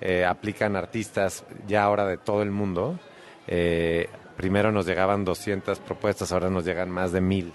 eh, 0.00 0.24
aplican 0.24 0.76
artistas 0.76 1.44
ya 1.66 1.84
ahora 1.84 2.06
de 2.06 2.18
todo 2.18 2.42
el 2.42 2.50
mundo. 2.50 2.98
Eh, 3.46 4.08
primero 4.36 4.70
nos 4.70 4.86
llegaban 4.86 5.24
200 5.24 5.80
propuestas, 5.80 6.32
ahora 6.32 6.50
nos 6.50 6.64
llegan 6.64 6.90
más 6.90 7.12
de 7.12 7.20
mil. 7.20 7.52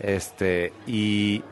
Este, 0.00 0.72
y, 0.86 1.42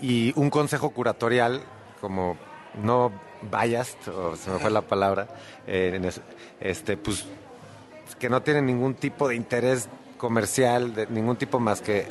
y 0.00 0.32
un 0.36 0.50
consejo 0.50 0.90
curatorial, 0.90 1.62
como 2.00 2.36
no 2.82 3.12
vayas, 3.50 3.96
o 4.08 4.36
se 4.36 4.50
me 4.50 4.58
fue 4.58 4.70
la 4.70 4.82
palabra, 4.82 5.28
eh, 5.66 6.10
este, 6.60 6.96
pues 6.96 7.26
que 8.18 8.28
no 8.28 8.42
tiene 8.42 8.62
ningún 8.62 8.94
tipo 8.94 9.28
de 9.28 9.36
interés 9.36 9.88
comercial, 10.16 10.94
de 10.94 11.06
ningún 11.06 11.36
tipo 11.36 11.60
más 11.60 11.80
que 11.80 11.98
eh, 11.98 12.06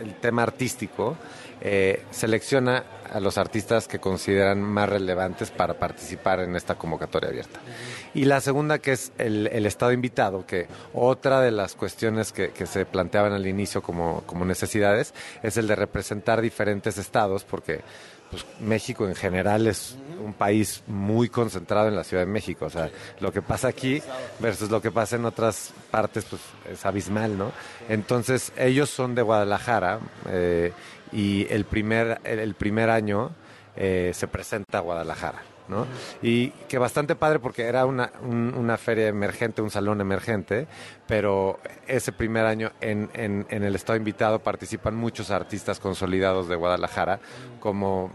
el 0.00 0.14
tema 0.16 0.42
artístico, 0.42 1.16
eh, 1.60 2.02
selecciona 2.10 2.82
a 3.12 3.20
los 3.20 3.38
artistas 3.38 3.86
que 3.86 4.00
consideran 4.00 4.60
más 4.62 4.88
relevantes 4.88 5.50
para 5.50 5.74
participar 5.74 6.40
en 6.40 6.56
esta 6.56 6.74
convocatoria 6.76 7.28
abierta. 7.28 7.60
Y 8.14 8.24
la 8.24 8.40
segunda, 8.40 8.78
que 8.78 8.92
es 8.92 9.12
el, 9.18 9.46
Estado 9.66 9.92
invitado, 9.92 10.46
que 10.46 10.66
otra 10.94 11.40
de 11.40 11.50
las 11.50 11.74
cuestiones 11.76 12.32
que, 12.32 12.50
se 12.66 12.86
planteaban 12.86 13.32
al 13.32 13.46
inicio 13.46 13.82
como, 13.82 14.22
como 14.26 14.44
necesidades 14.44 15.14
es 15.42 15.56
el 15.56 15.68
de 15.68 15.76
representar 15.76 16.40
diferentes 16.40 16.98
estados, 16.98 17.44
porque 17.44 17.82
pues 18.32 18.46
México 18.60 19.06
en 19.06 19.14
general 19.14 19.66
es 19.66 19.94
un 20.18 20.32
país 20.32 20.82
muy 20.86 21.28
concentrado 21.28 21.88
en 21.88 21.94
la 21.94 22.02
Ciudad 22.02 22.22
de 22.22 22.30
México. 22.30 22.64
O 22.64 22.70
sea, 22.70 22.90
lo 23.20 23.30
que 23.30 23.42
pasa 23.42 23.68
aquí 23.68 24.02
versus 24.40 24.70
lo 24.70 24.80
que 24.80 24.90
pasa 24.90 25.16
en 25.16 25.26
otras 25.26 25.74
partes, 25.90 26.24
pues 26.24 26.40
es 26.70 26.86
abismal, 26.86 27.36
¿no? 27.36 27.52
Entonces, 27.90 28.50
ellos 28.56 28.88
son 28.88 29.14
de 29.14 29.20
Guadalajara 29.20 30.00
eh, 30.30 30.72
y 31.12 31.46
el 31.50 31.66
primer, 31.66 32.22
el, 32.24 32.54
primer 32.54 32.88
año 32.88 33.32
eh, 33.76 34.12
se 34.14 34.26
presenta 34.28 34.78
a 34.78 34.80
Guadalajara. 34.80 35.51
Y 36.22 36.50
que 36.68 36.78
bastante 36.78 37.14
padre 37.14 37.38
porque 37.38 37.64
era 37.64 37.86
una, 37.86 38.12
una, 38.22 38.76
feria 38.76 39.08
emergente, 39.08 39.62
un 39.62 39.70
salón 39.70 40.00
emergente, 40.00 40.66
pero 41.06 41.60
ese 41.86 42.12
primer 42.12 42.46
año 42.46 42.72
en, 42.80 43.10
en, 43.14 43.46
en, 43.48 43.62
el 43.62 43.74
estado 43.74 43.96
invitado 43.96 44.38
participan 44.38 44.94
muchos 44.94 45.30
artistas 45.30 45.80
consolidados 45.80 46.48
de 46.48 46.56
Guadalajara, 46.56 47.20
como 47.60 48.10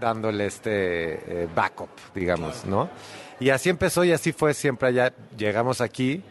dándole 0.00 0.46
este 0.46 1.42
eh, 1.42 1.48
backup, 1.54 1.90
digamos, 2.14 2.64
¿no? 2.64 2.88
Y 3.38 3.50
así 3.50 3.68
empezó 3.68 4.04
y 4.04 4.12
así 4.12 4.32
fue 4.32 4.54
siempre 4.54 4.88
allá. 4.88 5.12
Llegamos 5.36 5.80
aquí, 5.80 6.22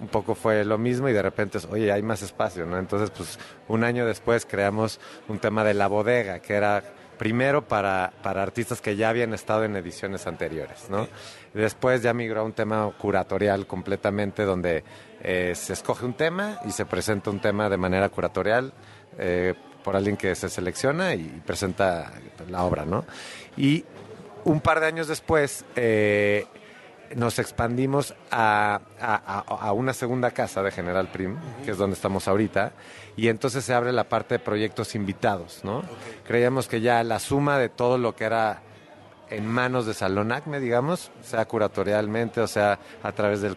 un 0.00 0.08
poco 0.08 0.34
fue 0.34 0.64
lo 0.64 0.78
mismo 0.78 1.08
y 1.08 1.12
de 1.12 1.22
repente, 1.22 1.58
oye, 1.70 1.90
hay 1.90 2.02
más 2.02 2.22
espacio, 2.22 2.64
¿no? 2.66 2.78
Entonces, 2.78 3.10
pues 3.10 3.38
un 3.66 3.82
año 3.84 4.06
después 4.06 4.46
creamos 4.46 5.00
un 5.28 5.38
tema 5.38 5.64
de 5.64 5.74
la 5.74 5.88
bodega, 5.88 6.38
que 6.40 6.54
era 6.54 6.82
primero 7.18 7.66
para, 7.66 8.12
para 8.22 8.42
artistas 8.42 8.80
que 8.80 8.96
ya 8.96 9.08
habían 9.08 9.34
estado 9.34 9.64
en 9.64 9.76
ediciones 9.76 10.26
anteriores, 10.26 10.88
¿no? 10.88 11.08
Después 11.52 12.02
ya 12.02 12.14
migró 12.14 12.40
a 12.40 12.44
un 12.44 12.52
tema 12.52 12.90
curatorial 12.96 13.66
completamente 13.66 14.44
donde 14.44 14.84
eh, 15.22 15.52
se 15.54 15.72
escoge 15.72 16.06
un 16.06 16.14
tema 16.14 16.60
y 16.64 16.70
se 16.70 16.86
presenta 16.86 17.30
un 17.30 17.40
tema 17.40 17.68
de 17.68 17.76
manera 17.76 18.08
curatorial. 18.08 18.72
Eh, 19.18 19.54
por 19.88 19.96
alguien 19.96 20.18
que 20.18 20.34
se 20.34 20.50
selecciona 20.50 21.14
y 21.14 21.42
presenta 21.46 22.12
la 22.50 22.62
obra, 22.64 22.84
¿no? 22.84 23.06
Y 23.56 23.86
un 24.44 24.60
par 24.60 24.80
de 24.80 24.86
años 24.86 25.08
después 25.08 25.64
eh, 25.76 26.44
nos 27.16 27.38
expandimos 27.38 28.14
a, 28.30 28.80
una 29.74 29.92
segunda 29.92 30.30
casa 30.30 30.62
de 30.62 30.70
General 30.70 31.08
Prim, 31.08 31.36
que 31.64 31.72
es 31.72 31.78
donde 31.78 31.94
estamos 31.94 32.28
ahorita, 32.28 32.72
y 33.16 33.28
entonces 33.28 33.64
se 33.64 33.74
abre 33.74 33.92
la 33.92 34.04
parte 34.04 34.34
de 34.34 34.38
proyectos 34.38 34.94
invitados, 34.94 35.60
¿no? 35.64 35.82
Creíamos 36.26 36.68
que 36.68 36.80
ya 36.80 37.02
la 37.02 37.18
suma 37.18 37.58
de 37.58 37.68
todo 37.68 37.98
lo 37.98 38.14
que 38.14 38.24
era 38.24 38.62
en 39.30 39.46
manos 39.46 39.86
de 39.86 39.94
Salón 39.94 40.32
Acme, 40.32 40.60
digamos, 40.60 41.10
sea 41.22 41.44
curatorialmente 41.44 42.40
o 42.40 42.46
sea 42.46 42.78
a 43.02 43.12
través 43.12 43.42
del 43.42 43.56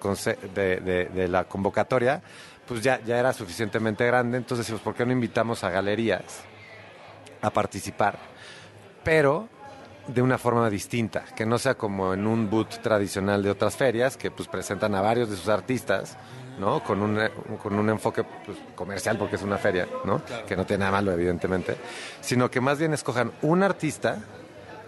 de, 0.54 1.10
de 1.14 1.28
la 1.28 1.46
convocatoria, 1.46 2.22
pues 2.68 2.82
ya, 2.82 3.00
ya 3.02 3.20
era 3.20 3.34
suficientemente 3.34 4.06
grande, 4.06 4.38
entonces 4.38 4.66
decimos, 4.66 4.82
¿por 4.82 4.96
qué 4.96 5.06
no 5.06 5.12
invitamos 5.12 5.64
a 5.64 5.70
galerías 5.70 6.24
a 7.42 7.50
participar? 7.50 8.18
Pero 9.04 9.50
de 10.08 10.22
una 10.22 10.38
forma 10.38 10.70
distinta, 10.70 11.24
que 11.36 11.46
no 11.46 11.58
sea 11.58 11.76
como 11.76 12.14
en 12.14 12.28
un 12.28 12.50
boot 12.50 12.82
tradicional 12.82 13.44
de 13.44 13.50
otras 13.50 13.76
ferias, 13.76 14.18
que 14.18 14.32
pues 14.32 14.48
presentan 14.48 14.96
a 14.96 15.02
varios 15.02 15.30
de 15.30 15.36
sus 15.36 15.48
artistas, 15.48 16.18
¿no? 16.60 16.84
Con 16.84 17.02
un, 17.02 17.20
con 17.62 17.74
un 17.74 17.90
enfoque 17.90 18.24
pues, 18.46 18.58
comercial, 18.76 19.18
porque 19.18 19.36
es 19.36 19.42
una 19.42 19.58
feria, 19.58 19.88
¿no? 20.06 20.22
Que 20.48 20.56
no 20.56 20.66
tiene 20.66 20.82
nada 20.82 20.92
malo, 20.92 21.12
evidentemente, 21.12 21.78
sino 22.22 22.50
que 22.50 22.62
más 22.62 22.80
bien 22.80 22.94
escojan 22.94 23.32
un 23.42 23.64
artista 23.64 24.20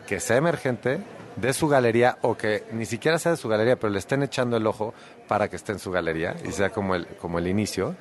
que 0.08 0.20
sea 0.20 0.38
emergente, 0.38 1.00
de 1.36 1.54
su 1.54 1.68
galería 1.68 2.18
o 2.22 2.38
que 2.38 2.64
ni 2.72 2.86
siquiera 2.86 3.18
sea 3.18 3.32
de 3.32 3.38
su 3.38 3.50
galería, 3.50 3.76
pero 3.76 3.92
le 3.92 4.00
estén 4.00 4.24
echando 4.24 4.58
el 4.58 4.68
ojo 4.68 4.94
para 5.28 5.50
que 5.50 5.56
esté 5.56 5.72
en 5.72 5.80
su 5.80 5.92
galería 5.92 6.36
y 6.48 6.52
sea 6.52 6.70
como 6.70 6.96
el, 6.96 7.08
como 7.08 7.40
el 7.40 7.48
inicio. 7.48 7.96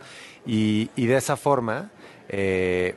Y, 0.44 0.90
y 0.96 1.06
de 1.06 1.16
esa 1.16 1.36
forma 1.36 1.90
eh, 2.28 2.94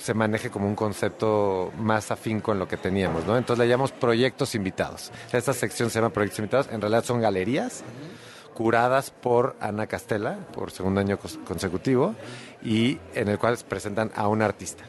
se 0.00 0.14
maneje 0.14 0.50
como 0.50 0.66
un 0.66 0.74
concepto 0.74 1.72
más 1.78 2.10
afín 2.10 2.40
con 2.40 2.58
lo 2.58 2.66
que 2.66 2.76
teníamos, 2.76 3.26
¿no? 3.26 3.36
Entonces 3.36 3.64
le 3.64 3.68
llamamos 3.70 3.92
proyectos 3.92 4.54
invitados. 4.54 5.12
Esta 5.32 5.52
sección 5.52 5.90
se 5.90 5.98
llama 5.98 6.12
proyectos 6.12 6.38
invitados. 6.38 6.68
En 6.72 6.80
realidad 6.80 7.04
son 7.04 7.20
galerías 7.20 7.84
curadas 8.54 9.10
por 9.10 9.56
Ana 9.60 9.86
Castela 9.86 10.38
por 10.52 10.70
segundo 10.70 11.00
año 11.00 11.18
consecutivo 11.18 12.14
y 12.62 12.98
en 13.14 13.28
el 13.28 13.38
cual 13.38 13.58
presentan 13.68 14.10
a 14.14 14.28
un 14.28 14.42
artista. 14.42 14.84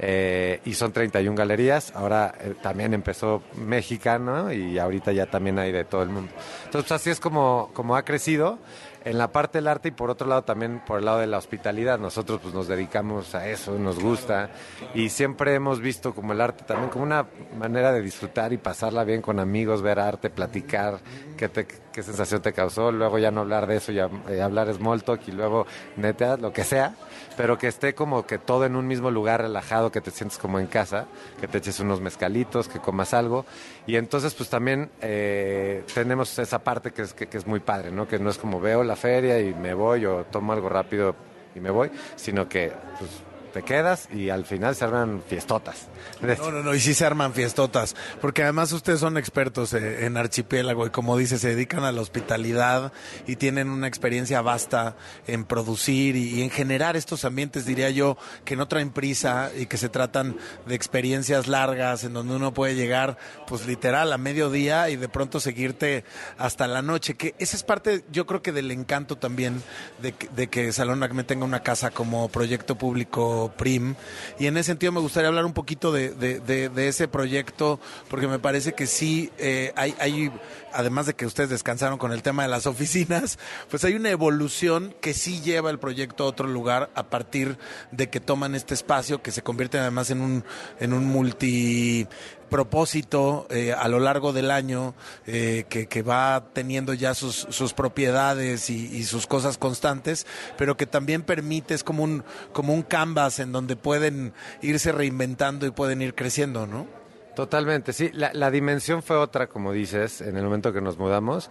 Eh, 0.00 0.60
y 0.64 0.74
son 0.74 0.92
31 0.92 1.36
galerías. 1.36 1.92
Ahora 1.94 2.34
eh, 2.40 2.54
también 2.62 2.94
empezó 2.94 3.42
mexicano 3.54 4.52
y 4.52 4.78
ahorita 4.78 5.12
ya 5.12 5.26
también 5.26 5.58
hay 5.58 5.72
de 5.72 5.84
todo 5.84 6.02
el 6.02 6.08
mundo. 6.08 6.32
Entonces, 6.64 6.92
así 6.92 7.10
es 7.10 7.18
como, 7.20 7.70
como 7.74 7.96
ha 7.96 8.04
crecido 8.04 8.58
en 9.04 9.18
la 9.18 9.32
parte 9.32 9.58
del 9.58 9.68
arte 9.68 9.88
y 9.88 9.92
por 9.92 10.10
otro 10.10 10.26
lado 10.26 10.42
también 10.42 10.82
por 10.86 10.98
el 10.98 11.04
lado 11.04 11.18
de 11.18 11.26
la 11.26 11.38
hospitalidad. 11.38 11.98
Nosotros 11.98 12.40
pues 12.42 12.54
nos 12.54 12.68
dedicamos 12.68 13.34
a 13.34 13.48
eso, 13.48 13.78
nos 13.78 13.98
gusta. 14.00 14.50
Y 14.94 15.08
siempre 15.08 15.54
hemos 15.54 15.80
visto 15.80 16.14
como 16.14 16.32
el 16.32 16.40
arte 16.40 16.64
también 16.64 16.90
como 16.90 17.04
una 17.04 17.26
manera 17.56 17.92
de 17.92 18.02
disfrutar 18.02 18.52
y 18.52 18.58
pasarla 18.58 19.04
bien 19.04 19.22
con 19.22 19.40
amigos, 19.40 19.82
ver 19.82 19.98
arte, 19.98 20.30
platicar, 20.30 20.98
qué, 21.36 21.48
qué 21.92 22.02
sensación 22.02 22.42
te 22.42 22.52
causó, 22.52 22.92
luego 22.92 23.18
ya 23.18 23.30
no 23.30 23.40
hablar 23.40 23.66
de 23.66 23.76
eso, 23.76 23.92
ya 23.92 24.08
eh, 24.28 24.40
hablar 24.40 24.72
small 24.72 25.02
talk 25.02 25.20
y 25.26 25.32
luego 25.32 25.66
neta, 25.96 26.36
lo 26.36 26.52
que 26.52 26.64
sea, 26.64 26.94
pero 27.38 27.56
que 27.56 27.68
esté 27.68 27.94
como 27.94 28.26
que 28.26 28.36
todo 28.36 28.64
en 28.64 28.74
un 28.74 28.88
mismo 28.88 29.12
lugar 29.12 29.42
relajado, 29.42 29.92
que 29.92 30.00
te 30.00 30.10
sientes 30.10 30.38
como 30.38 30.58
en 30.58 30.66
casa, 30.66 31.06
que 31.40 31.46
te 31.46 31.58
eches 31.58 31.78
unos 31.78 32.00
mezcalitos, 32.00 32.66
que 32.66 32.80
comas 32.80 33.14
algo 33.14 33.46
y 33.86 33.94
entonces 33.94 34.34
pues 34.34 34.50
también 34.50 34.90
eh, 35.00 35.84
tenemos 35.94 36.36
esa 36.40 36.58
parte 36.58 36.90
que 36.90 37.02
es, 37.02 37.14
que, 37.14 37.28
que 37.28 37.38
es 37.38 37.46
muy 37.46 37.60
padre, 37.60 37.92
¿no? 37.92 38.08
Que 38.08 38.18
no 38.18 38.28
es 38.28 38.38
como 38.38 38.60
veo 38.60 38.82
la 38.82 38.96
feria 38.96 39.40
y 39.40 39.54
me 39.54 39.72
voy 39.72 40.04
o 40.04 40.24
tomo 40.24 40.52
algo 40.52 40.68
rápido 40.68 41.14
y 41.54 41.60
me 41.60 41.70
voy, 41.70 41.92
sino 42.16 42.48
que 42.48 42.72
pues, 42.98 43.22
te 43.48 43.62
quedas 43.62 44.08
y 44.12 44.30
al 44.30 44.44
final 44.44 44.74
se 44.74 44.84
arman 44.84 45.22
fiestotas. 45.26 45.88
No, 46.20 46.50
no, 46.50 46.62
no, 46.62 46.74
y 46.74 46.80
sí 46.80 46.94
se 46.94 47.06
arman 47.06 47.32
fiestotas, 47.32 47.94
porque 48.20 48.42
además 48.42 48.72
ustedes 48.72 49.00
son 49.00 49.16
expertos 49.16 49.72
eh, 49.74 50.06
en 50.06 50.16
archipiélago 50.16 50.86
y 50.86 50.90
como 50.90 51.16
dice, 51.16 51.38
se 51.38 51.50
dedican 51.50 51.84
a 51.84 51.92
la 51.92 52.00
hospitalidad 52.00 52.92
y 53.26 53.36
tienen 53.36 53.70
una 53.70 53.86
experiencia 53.86 54.42
vasta 54.42 54.96
en 55.26 55.44
producir 55.44 56.16
y, 56.16 56.42
en 56.42 56.50
generar 56.50 56.96
estos 56.96 57.24
ambientes, 57.24 57.66
diría 57.66 57.90
yo, 57.90 58.16
que 58.44 58.56
no 58.56 58.68
traen 58.68 58.90
prisa 58.90 59.50
y 59.56 59.66
que 59.66 59.76
se 59.76 59.88
tratan 59.88 60.36
de 60.66 60.74
experiencias 60.74 61.46
largas 61.46 62.04
en 62.04 62.12
donde 62.12 62.36
uno 62.36 62.52
puede 62.52 62.74
llegar, 62.74 63.16
pues 63.46 63.66
literal, 63.66 64.12
a 64.12 64.18
mediodía 64.18 64.90
y 64.90 64.96
de 64.96 65.08
pronto 65.08 65.40
seguirte 65.40 66.04
hasta 66.36 66.66
la 66.66 66.82
noche, 66.82 67.14
que 67.14 67.34
esa 67.38 67.56
es 67.56 67.62
parte, 67.62 68.04
yo 68.10 68.26
creo 68.26 68.42
que 68.42 68.52
del 68.52 68.70
encanto 68.70 69.16
también 69.16 69.62
de, 70.02 70.14
de 70.34 70.48
que 70.48 70.72
Salón 70.72 71.02
Acme 71.02 71.24
tenga 71.24 71.44
una 71.44 71.62
casa 71.62 71.90
como 71.90 72.28
proyecto 72.28 72.76
público 72.76 73.37
PRIM. 73.46 73.94
Y 74.38 74.46
en 74.46 74.56
ese 74.56 74.68
sentido 74.68 74.90
me 74.90 75.00
gustaría 75.00 75.28
hablar 75.28 75.44
un 75.44 75.52
poquito 75.52 75.92
de, 75.92 76.68
ese 76.76 77.08
proyecto, 77.08 77.78
porque 78.10 78.26
me 78.26 78.38
parece 78.38 78.72
que 78.72 78.86
sí 78.86 79.30
eh, 79.38 79.72
hay, 79.76 80.32
además 80.72 81.06
de 81.06 81.14
que 81.14 81.26
ustedes 81.26 81.50
descansaron 81.50 81.98
con 81.98 82.12
el 82.12 82.22
tema 82.22 82.42
de 82.42 82.48
las 82.48 82.66
oficinas, 82.66 83.38
pues 83.70 83.84
hay 83.84 83.94
una 83.94 84.10
evolución 84.10 84.94
que 85.00 85.14
sí 85.14 85.40
lleva 85.40 85.70
el 85.70 85.78
proyecto 85.78 86.24
a 86.24 86.26
otro 86.26 86.48
lugar 86.48 86.90
a 86.94 87.04
partir 87.04 87.58
de 87.92 88.10
que 88.10 88.20
toman 88.20 88.54
este 88.54 88.74
espacio, 88.74 89.22
que 89.22 89.30
se 89.30 89.42
convierte 89.42 89.78
además 89.78 90.10
en 90.10 90.20
un, 90.20 90.44
en 90.80 90.92
un 90.92 91.04
multi 91.06 92.06
propósito 92.48 93.46
eh, 93.50 93.72
a 93.72 93.88
lo 93.88 94.00
largo 94.00 94.32
del 94.32 94.50
año 94.50 94.94
eh, 95.26 95.64
que, 95.68 96.02
va 96.02 96.44
teniendo 96.52 96.94
ya 96.94 97.14
sus, 97.14 97.46
sus 97.50 97.74
propiedades 97.74 98.70
y, 98.70 99.04
sus 99.04 99.26
cosas 99.26 99.58
constantes, 99.58 100.26
pero 100.56 100.76
que 100.76 100.86
también 100.86 101.22
permite, 101.22 101.74
es 101.74 101.84
como 101.84 102.04
un, 102.04 102.24
como 102.52 102.74
un 102.74 102.82
canvas 102.82 103.38
en 103.40 103.52
donde 103.52 103.76
pueden 103.76 104.32
irse 104.62 104.92
reinventando 104.92 105.66
y 105.66 105.70
pueden 105.70 106.02
ir 106.02 106.14
creciendo, 106.14 106.66
¿no? 106.66 106.86
Totalmente, 107.34 107.92
sí. 107.92 108.10
La, 108.12 108.32
la 108.32 108.50
dimensión 108.50 109.02
fue 109.02 109.16
otra, 109.16 109.46
como 109.46 109.72
dices, 109.72 110.20
en 110.20 110.36
el 110.36 110.44
momento 110.44 110.72
que 110.72 110.80
nos 110.80 110.98
mudamos. 110.98 111.50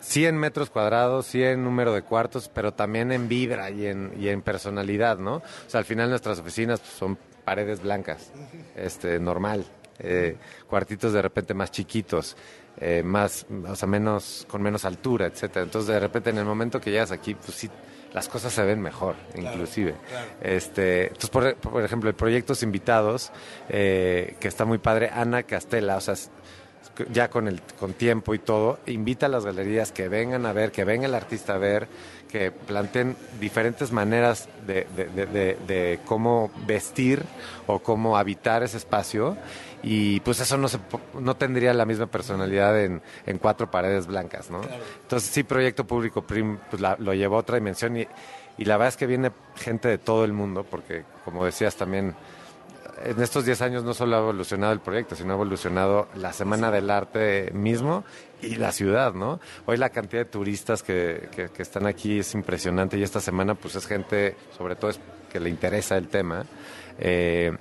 100 0.00 0.36
metros 0.36 0.70
cuadrados, 0.70 1.26
100 1.26 1.62
número 1.62 1.92
de 1.92 2.02
cuartos, 2.02 2.48
pero 2.48 2.72
también 2.72 3.12
en 3.12 3.28
vibra 3.28 3.70
y 3.70 3.86
en, 3.86 4.12
y 4.18 4.28
en 4.28 4.42
personalidad, 4.42 5.18
¿no? 5.18 5.36
O 5.36 5.42
sea, 5.66 5.78
al 5.78 5.84
final 5.84 6.10
nuestras 6.10 6.38
oficinas 6.38 6.80
son 6.80 7.18
paredes 7.44 7.82
blancas, 7.82 8.30
este, 8.76 9.18
normal, 9.18 9.66
eh, 10.00 10.36
cuartitos 10.68 11.12
de 11.12 11.22
repente 11.22 11.54
más 11.54 11.70
chiquitos, 11.70 12.36
eh, 12.78 13.02
más, 13.02 13.46
o 13.68 13.76
sea, 13.76 13.88
menos, 13.88 14.46
con 14.48 14.62
menos 14.62 14.84
altura, 14.84 15.26
etcétera. 15.26 15.64
Entonces, 15.64 15.92
de 15.92 16.00
repente, 16.00 16.30
en 16.30 16.38
el 16.38 16.44
momento 16.44 16.80
que 16.80 16.90
llegas 16.90 17.10
aquí, 17.10 17.34
pues 17.34 17.54
sí, 17.54 17.70
las 18.12 18.28
cosas 18.28 18.52
se 18.52 18.64
ven 18.64 18.80
mejor, 18.80 19.16
inclusive. 19.36 19.94
Este, 20.40 21.08
entonces, 21.08 21.30
por, 21.30 21.84
ejemplo, 21.84 22.08
el 22.08 22.16
Proyectos 22.16 22.62
Invitados, 22.62 23.30
eh, 23.68 24.36
que 24.40 24.48
está 24.48 24.64
muy 24.64 24.78
padre, 24.78 25.10
Ana 25.12 25.42
Castela, 25.42 25.96
o 25.96 26.00
sea, 26.00 26.14
ya 27.12 27.30
con 27.30 27.48
el 27.48 27.60
con 27.78 27.92
tiempo 27.92 28.34
y 28.34 28.38
todo, 28.38 28.78
invita 28.86 29.26
a 29.26 29.28
las 29.28 29.44
galerías 29.44 29.92
que 29.92 30.08
vengan 30.08 30.44
a 30.46 30.52
ver, 30.52 30.72
que 30.72 30.84
venga 30.84 31.06
el 31.06 31.14
artista 31.14 31.54
a 31.54 31.58
ver, 31.58 31.88
que 32.28 32.50
planteen 32.50 33.16
diferentes 33.40 33.92
maneras 33.92 34.48
de, 34.66 34.86
de 34.94 36.00
cómo 36.04 36.50
vestir 36.66 37.22
o 37.66 37.80
cómo 37.80 38.16
habitar 38.16 38.62
ese 38.62 38.76
espacio 38.76 39.36
y 39.82 40.20
pues 40.20 40.40
eso 40.40 40.58
no, 40.58 40.68
se, 40.68 40.78
no 41.18 41.36
tendría 41.36 41.72
la 41.72 41.86
misma 41.86 42.06
personalidad 42.06 42.80
en, 42.82 43.02
en 43.26 43.38
cuatro 43.38 43.70
paredes 43.70 44.06
blancas, 44.06 44.50
¿no? 44.50 44.60
Entonces 45.02 45.30
sí, 45.30 45.42
Proyecto 45.42 45.86
Público 45.86 46.22
Prim 46.22 46.58
pues, 46.70 46.82
lo 46.98 47.14
llevó 47.14 47.36
a 47.36 47.40
otra 47.40 47.56
dimensión 47.56 47.96
y, 47.96 48.06
y 48.58 48.64
la 48.64 48.76
verdad 48.76 48.88
es 48.88 48.96
que 48.96 49.06
viene 49.06 49.32
gente 49.56 49.88
de 49.88 49.98
todo 49.98 50.24
el 50.24 50.32
mundo, 50.32 50.66
porque 50.68 51.04
como 51.24 51.44
decías 51.44 51.76
también, 51.76 52.14
en 53.04 53.22
estos 53.22 53.44
10 53.44 53.62
años 53.62 53.84
no 53.84 53.94
solo 53.94 54.16
ha 54.16 54.18
evolucionado 54.18 54.72
el 54.72 54.80
proyecto, 54.80 55.14
sino 55.14 55.32
ha 55.32 55.36
evolucionado 55.36 56.08
la 56.14 56.32
Semana 56.32 56.70
del 56.70 56.90
Arte 56.90 57.50
mismo 57.54 58.04
y 58.42 58.56
la 58.56 58.72
ciudad, 58.72 59.14
¿no? 59.14 59.40
Hoy 59.66 59.76
la 59.76 59.90
cantidad 59.90 60.22
de 60.22 60.30
turistas 60.30 60.82
que, 60.82 61.28
que, 61.34 61.62
están 61.62 61.86
aquí 61.86 62.18
es 62.18 62.34
impresionante 62.34 62.98
y 62.98 63.02
esta 63.02 63.20
semana 63.20 63.54
pues 63.54 63.76
es 63.76 63.86
gente, 63.86 64.36
sobre 64.56 64.76
todo 64.76 64.90
es 64.90 65.00
que 65.32 65.40
le 65.40 65.48
interesa 65.48 65.96
el 65.96 66.08
tema. 66.08 66.44
Eh, 66.98 67.56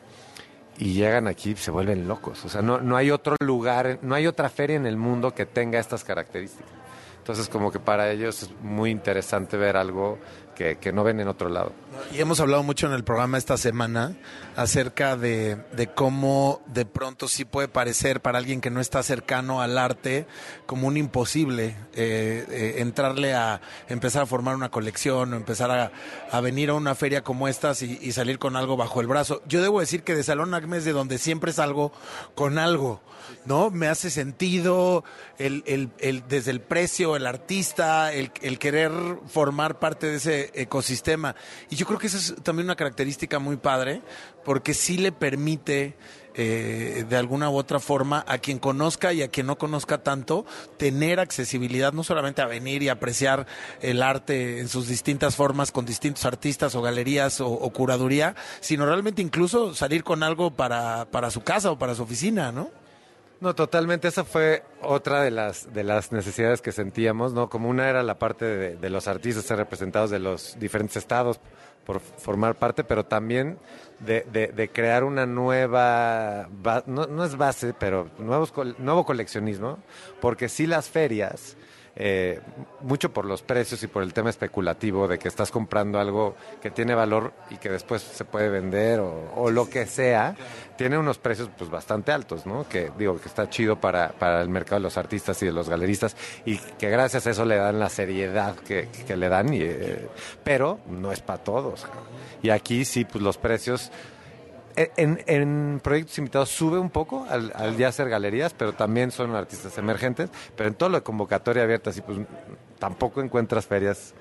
y 0.80 0.94
llegan 0.94 1.28
aquí 1.28 1.52
y 1.52 1.56
se 1.58 1.72
vuelven 1.72 2.08
locos. 2.08 2.44
O 2.46 2.50
sea, 2.50 2.62
no, 2.62 2.80
no 2.80 2.96
hay 2.96 3.12
otro 3.12 3.36
lugar, 3.42 4.00
no 4.02 4.16
hay 4.16 4.26
otra 4.28 4.50
feria 4.50 4.78
en 4.78 4.86
el 4.86 4.96
mundo 4.96 5.36
que 5.36 5.46
tenga 5.46 5.78
estas 5.78 6.04
características. 6.06 6.72
Entonces, 7.18 7.50
como 7.50 7.72
que 7.72 7.80
para 7.80 8.10
ellos 8.10 8.44
es 8.44 8.52
muy 8.62 8.90
interesante 8.90 9.58
ver 9.58 9.76
algo 9.78 10.18
que, 10.60 10.92
no 10.92 11.04
ven 11.04 11.22
en 11.22 11.28
otro 11.30 11.48
lado. 11.50 11.72
Y 12.14 12.20
hemos 12.20 12.40
hablado 12.42 12.64
mucho 12.64 12.88
en 12.88 12.94
el 12.94 13.04
programa 13.04 13.38
esta 13.38 13.58
semana 13.58 14.16
acerca 14.58 15.16
de, 15.16 15.58
cómo 15.96 16.62
de 16.66 16.86
pronto 16.86 17.30
sí 17.30 17.46
puede 17.46 17.70
parecer 17.70 18.22
para 18.22 18.40
alguien 18.40 18.60
que 18.60 18.70
no 18.70 18.82
está 18.82 19.02
cercano 19.02 19.62
al 19.62 19.78
arte 19.78 20.26
como 20.66 20.88
un 20.88 20.98
imposible 20.98 21.76
eh, 21.94 22.46
eh, 22.50 22.76
entrarle 22.80 23.34
a 23.34 23.62
empezar 23.88 24.24
a 24.24 24.26
formar 24.26 24.56
una 24.56 24.70
colección 24.70 25.34
o 25.34 25.38
empezar 25.38 25.72
a, 26.32 26.42
venir 26.42 26.72
a 26.72 26.74
una 26.74 26.94
feria 26.94 27.24
como 27.24 27.48
estas 27.48 27.82
y, 27.82 28.12
salir 28.12 28.38
con 28.38 28.56
algo 28.58 28.76
bajo 28.76 29.00
el 29.00 29.08
brazo. 29.08 29.42
Yo 29.48 29.62
debo 29.62 29.80
decir 29.80 30.04
que 30.04 30.16
de 30.16 30.24
Salón 30.24 30.54
Acme 30.54 30.82
de 30.82 30.92
donde 30.92 31.18
siempre 31.20 31.54
salgo 31.54 31.94
con 32.36 32.58
algo. 32.58 33.02
¿no? 33.46 33.70
Me 33.70 33.88
hace 33.88 34.10
sentido 34.10 35.04
el, 35.38 35.64
el, 35.66 36.24
desde 36.28 36.52
el 36.52 36.62
precio, 36.62 37.16
el 37.16 37.28
artista, 37.28 38.12
el, 38.12 38.32
el, 38.42 38.60
querer 38.60 38.92
formar 39.28 39.80
parte 39.80 40.08
de 40.08 40.16
ese 40.16 40.49
ecosistema. 40.54 41.36
Y 41.70 41.76
yo 41.76 41.86
creo 41.86 42.00
que 42.00 42.08
esa 42.08 42.18
es 42.18 42.36
también 42.44 42.66
una 42.68 42.76
característica 42.76 43.40
muy 43.40 43.58
padre, 43.58 44.02
porque 44.44 44.74
sí 44.74 44.98
le 44.98 45.12
permite 45.12 45.96
eh, 46.36 47.06
de 47.10 47.18
alguna 47.18 47.50
u 47.50 47.58
otra 47.58 47.80
forma 47.80 48.24
a 48.28 48.38
quien 48.38 48.60
conozca 48.60 49.12
y 49.12 49.24
a 49.24 49.28
quien 49.28 49.48
no 49.48 49.58
conozca 49.58 50.04
tanto 50.04 50.46
tener 50.78 51.20
accesibilidad 51.20 51.92
no 51.92 52.04
solamente 52.04 52.42
a 52.42 52.46
venir 52.46 52.82
y 52.84 52.90
apreciar 52.90 53.46
el 53.82 54.02
arte 54.02 54.60
en 54.60 54.70
sus 54.70 54.88
distintas 54.88 55.36
formas 55.36 55.72
con 55.72 55.86
distintos 55.86 56.26
artistas 56.26 56.76
o 56.76 56.82
galerías 56.82 57.42
o, 57.42 57.50
o 57.50 57.70
curaduría, 57.72 58.36
sino 58.62 58.86
realmente 58.86 59.22
incluso 59.22 59.76
salir 59.76 60.04
con 60.04 60.24
algo 60.24 60.52
para, 60.52 61.06
para 61.12 61.32
su 61.32 61.42
casa 61.42 61.72
o 61.72 61.80
para 61.80 61.96
su 61.96 62.04
oficina, 62.04 62.52
¿no? 62.52 62.79
No, 63.42 63.56
totalmente. 63.56 64.08
Esa 64.10 64.26
fue 64.26 64.64
otra 64.82 65.22
de 65.22 65.32
las, 65.32 65.74
de 65.74 65.84
las 65.84 66.12
necesidades 66.12 66.62
que 66.62 66.74
sentíamos, 66.74 67.34
¿no? 67.34 67.50
Como 67.50 67.70
una 67.70 67.90
era 67.90 68.04
la 68.04 68.20
parte 68.20 68.46
de, 68.76 68.90
los 68.90 69.08
artistas 69.08 69.46
ser 69.46 69.58
representados 69.58 70.10
de 70.10 70.20
los 70.20 70.60
diferentes 70.60 70.98
estados 70.98 71.40
por 71.86 72.02
formar 72.02 72.56
parte, 72.56 72.84
pero 72.84 73.06
también 73.06 73.58
de, 74.00 74.22
de, 74.54 74.70
crear 74.70 75.04
una 75.04 75.26
nueva, 75.26 76.48
no, 76.86 77.08
no, 77.08 77.24
es 77.24 77.36
base, 77.36 77.74
pero 77.74 78.10
nuevos, 78.20 78.54
nuevo 78.78 79.06
coleccionismo, 79.06 79.80
porque 80.22 80.50
si 80.50 80.68
las 80.68 80.90
ferias 80.90 81.56
eh, 82.02 82.40
mucho 82.80 83.12
por 83.12 83.26
los 83.26 83.42
precios 83.42 83.84
y 83.84 83.88
por 83.88 84.04
el 84.04 84.14
tema 84.14 84.30
especulativo 84.30 85.06
de 85.10 85.20
que 85.20 85.28
estás 85.28 85.52
comprando 85.52 86.00
algo 86.00 86.38
que 86.62 86.72
tiene 86.72 86.96
valor 86.96 87.34
y 87.50 87.58
que 87.58 87.70
después 87.70 88.02
se 88.02 88.24
puede 88.24 88.48
vender 88.48 89.02
o, 89.02 89.52
lo 89.52 89.70
que 89.70 89.86
sea, 89.86 90.34
tiene 90.78 90.98
unos 90.98 91.18
precios 91.18 91.50
pues 91.58 91.70
bastante 91.70 92.14
altos, 92.14 92.46
¿no? 92.46 92.66
Que 92.70 92.90
digo 92.98 93.20
que 93.20 93.28
está 93.28 93.50
chido 93.50 93.82
para, 93.82 94.14
para 94.14 94.42
el 94.42 94.48
mercado 94.48 94.76
de 94.78 94.84
los 94.84 94.98
artistas 94.98 95.44
y 95.44 95.48
de 95.48 95.52
los 95.52 95.68
galeristas 95.68 96.16
y 96.46 96.58
que 96.58 96.90
gracias 96.90 97.28
a 97.28 97.32
eso 97.32 97.44
le 97.44 97.58
dan 97.58 97.80
la 97.80 97.90
seriedad 97.90 98.56
que, 98.56 98.88
que 99.06 99.18
le 99.18 99.28
dan, 99.28 99.54
y, 99.54 99.60
eh, 99.62 100.08
pero 100.42 100.80
no 100.88 101.12
es 101.12 101.20
para 101.20 101.44
todos. 101.44 101.86
Y 102.42 102.50
aquí 102.52 102.86
sí, 102.86 103.04
pues 103.04 103.22
los 103.22 103.38
precios 103.38 103.92
en, 104.96 105.82
proyectos 105.84 106.18
invitados 106.18 106.50
sube 106.50 106.80
un 106.80 106.90
poco 106.90 107.26
al, 107.30 107.76
ya 107.78 107.90
hacer 107.90 108.10
galerías, 108.10 108.54
pero 108.54 108.74
también 108.74 109.12
son 109.12 109.36
artistas 109.36 109.78
emergentes. 109.78 110.30
Pero 110.56 110.70
en 110.70 110.76
todo 110.76 110.90
lo 110.90 110.98
de 110.98 111.04
convocatoria 111.04 111.64
abierta, 111.64 111.92
sí, 111.92 112.02
pues 112.02 112.20
tampoco 112.80 113.22
encuentras 113.22 113.68
ferias 113.68 114.14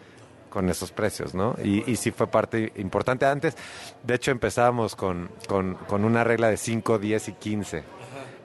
con 0.50 0.68
esos 0.68 0.90
precios, 0.92 1.34
¿no? 1.34 1.54
Y, 1.62 1.88
y 1.90 1.96
sí 1.96 2.10
fue 2.10 2.26
parte 2.26 2.72
importante. 2.76 3.26
Antes, 3.26 3.56
de 4.02 4.14
hecho, 4.14 4.30
empezábamos 4.30 4.96
con, 4.96 5.30
con, 5.46 5.74
con 5.74 6.04
una 6.04 6.24
regla 6.24 6.48
de 6.48 6.56
5, 6.56 6.98
10 6.98 7.28
y 7.28 7.32
15 7.32 7.97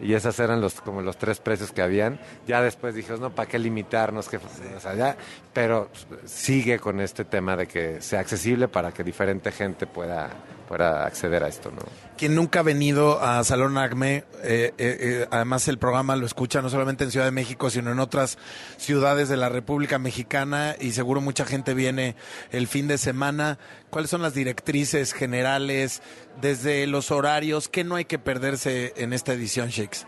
y 0.03 0.13
esos 0.13 0.38
eran 0.39 0.62
los 0.62 0.81
como 0.81 1.01
los 1.01 1.17
tres 1.17 1.39
precios 1.39 1.72
que 1.72 1.81
habían. 1.81 2.19
Ya 2.45 2.62
después 2.62 2.93
dijimos, 2.93 3.19
no, 3.19 3.29
¿para 3.29 3.48
qué 3.48 3.57
limitarnos? 3.57 4.27
Que, 4.27 4.38
o 4.38 4.79
sea, 4.79 4.96
ya, 4.96 5.18
pero 5.53 5.89
sigue 6.25 6.79
con 6.79 7.00
este 7.00 7.25
tema 7.25 7.55
de 7.55 7.68
que 7.68 8.01
sea 8.01 8.20
accesible 8.20 8.68
para 8.68 8.92
que 8.92 9.03
diferente 9.03 9.51
gente 9.51 9.87
pueda, 9.87 10.29
pueda 10.68 11.05
acceder 11.05 11.44
a 11.44 11.48
esto, 11.48 11.72
¿no? 11.72 11.81
Quien 12.18 12.35
nunca 12.35 12.59
ha 12.59 12.63
venido 12.63 13.22
a 13.22 13.44
Salón 13.44 13.77
Acme, 13.77 14.18
eh, 14.18 14.24
eh, 14.44 14.74
eh, 14.77 15.27
además 15.31 15.68
el 15.68 15.77
programa 15.77 16.16
lo 16.16 16.25
escucha 16.25 16.61
no 16.61 16.70
solamente 16.70 17.03
en 17.03 17.11
Ciudad 17.11 17.25
de 17.25 17.31
México, 17.31 17.70
sino 17.70 17.92
en 17.92 18.00
otras 18.00 18.37
ciudades 18.77 19.29
de 19.29 19.37
la 19.37 19.50
República 19.50 20.00
Mexicana 20.00 20.75
y 20.79 20.92
seguro 20.92 21.22
mucha 21.22 21.46
gente 21.46 21.74
viene 21.74 22.16
el 22.51 22.68
fin 22.68 22.87
de 22.87 22.98
semana. 22.98 23.57
¿Cuáles 23.89 24.09
son 24.09 24.22
las 24.22 24.33
directrices 24.33 25.13
generales 25.13 26.01
desde 26.41 26.87
los 26.87 27.11
horarios? 27.11 27.69
¿Qué 27.69 27.83
no 27.83 27.96
hay 27.96 28.05
que 28.05 28.19
perderse 28.19 28.93
en 28.98 29.13
esta 29.13 29.33
edición, 29.33 29.69
Shakes? 29.69 30.05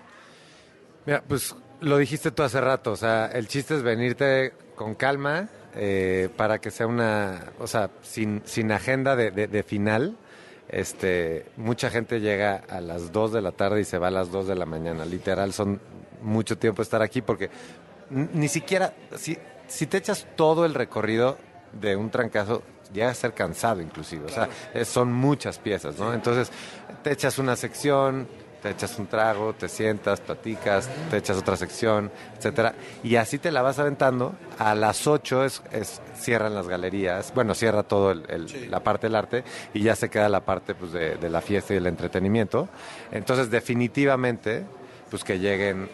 Mira, 1.05 1.23
pues 1.27 1.55
lo 1.81 1.97
dijiste 1.97 2.31
tú 2.31 2.43
hace 2.43 2.61
rato, 2.61 2.91
o 2.91 2.95
sea, 2.95 3.27
el 3.27 3.47
chiste 3.47 3.75
es 3.75 3.83
venirte 3.83 4.53
con 4.75 4.95
calma 4.95 5.49
para 6.37 6.59
que 6.59 6.71
sea 6.71 6.87
una, 6.87 7.51
o 7.59 7.67
sea, 7.67 7.89
sin, 8.01 8.41
sin 8.45 8.71
agenda 8.71 9.15
de, 9.15 9.31
de 9.31 9.63
final 9.63 10.17
este, 10.67 11.45
mucha 11.57 11.89
gente 11.89 12.19
llega 12.19 12.63
a 12.69 12.81
las 12.81 13.11
2 13.11 13.33
de 13.33 13.41
la 13.41 13.51
tarde 13.51 13.81
y 13.81 13.85
se 13.85 13.97
va 13.97 14.07
a 14.07 14.11
las 14.11 14.31
2 14.31 14.47
de 14.47 14.55
la 14.55 14.65
mañana. 14.65 15.05
Literal, 15.05 15.53
son 15.53 15.79
mucho 16.21 16.57
tiempo 16.57 16.81
estar 16.81 17.01
aquí 17.01 17.21
porque 17.21 17.49
ni 18.09 18.47
siquiera, 18.47 18.93
si, 19.15 19.37
si 19.67 19.87
te 19.87 19.97
echas 19.97 20.27
todo 20.35 20.65
el 20.65 20.73
recorrido 20.73 21.37
de 21.73 21.95
un 21.95 22.09
trancazo, 22.09 22.63
llega 22.95 23.09
a 23.09 23.13
ser 23.13 23.33
cansado 23.33 23.81
inclusive. 23.81 24.25
O 24.25 24.29
sea, 24.29 24.49
son 24.85 25.13
muchas 25.13 25.59
piezas, 25.59 25.99
¿no? 25.99 26.13
Entonces, 26.13 26.51
te 27.03 27.11
echas 27.11 27.37
una 27.37 27.55
sección, 27.55 28.27
te 28.65 28.71
echas 28.71 28.97
un 28.97 29.05
trago, 29.05 29.53
te 29.53 29.69
sientas, 29.69 30.21
platicas, 30.21 30.89
te 31.11 31.17
echas 31.17 31.37
otra 31.37 31.55
sección, 31.55 32.11
etcétera, 32.35 32.73
y 33.03 33.15
así 33.15 33.37
te 33.37 33.51
la 33.51 33.61
vas 33.61 33.77
aventando. 33.77 34.33
A 34.57 34.73
las 34.73 35.05
8 35.05 35.45
es, 35.45 35.61
cierran 36.15 36.55
las 36.55 36.67
galerías, 36.67 37.31
bueno, 37.35 37.53
cierra 37.53 37.83
todo 37.83 38.15
la 38.15 38.79
parte 38.79 39.05
del 39.05 39.15
arte 39.17 39.43
y 39.71 39.83
ya 39.83 39.95
se 39.95 40.09
queda 40.09 40.29
la 40.29 40.39
parte 40.39 40.73
pues, 40.73 40.93
de, 40.93 41.29
la 41.29 41.41
fiesta 41.41 41.75
y 41.75 41.77
el 41.77 41.85
entretenimiento. 41.85 42.67
Entonces, 43.11 43.51
definitivamente, 43.51 44.65
pues 45.11 45.23
que 45.23 45.37
lleguen 45.37 45.87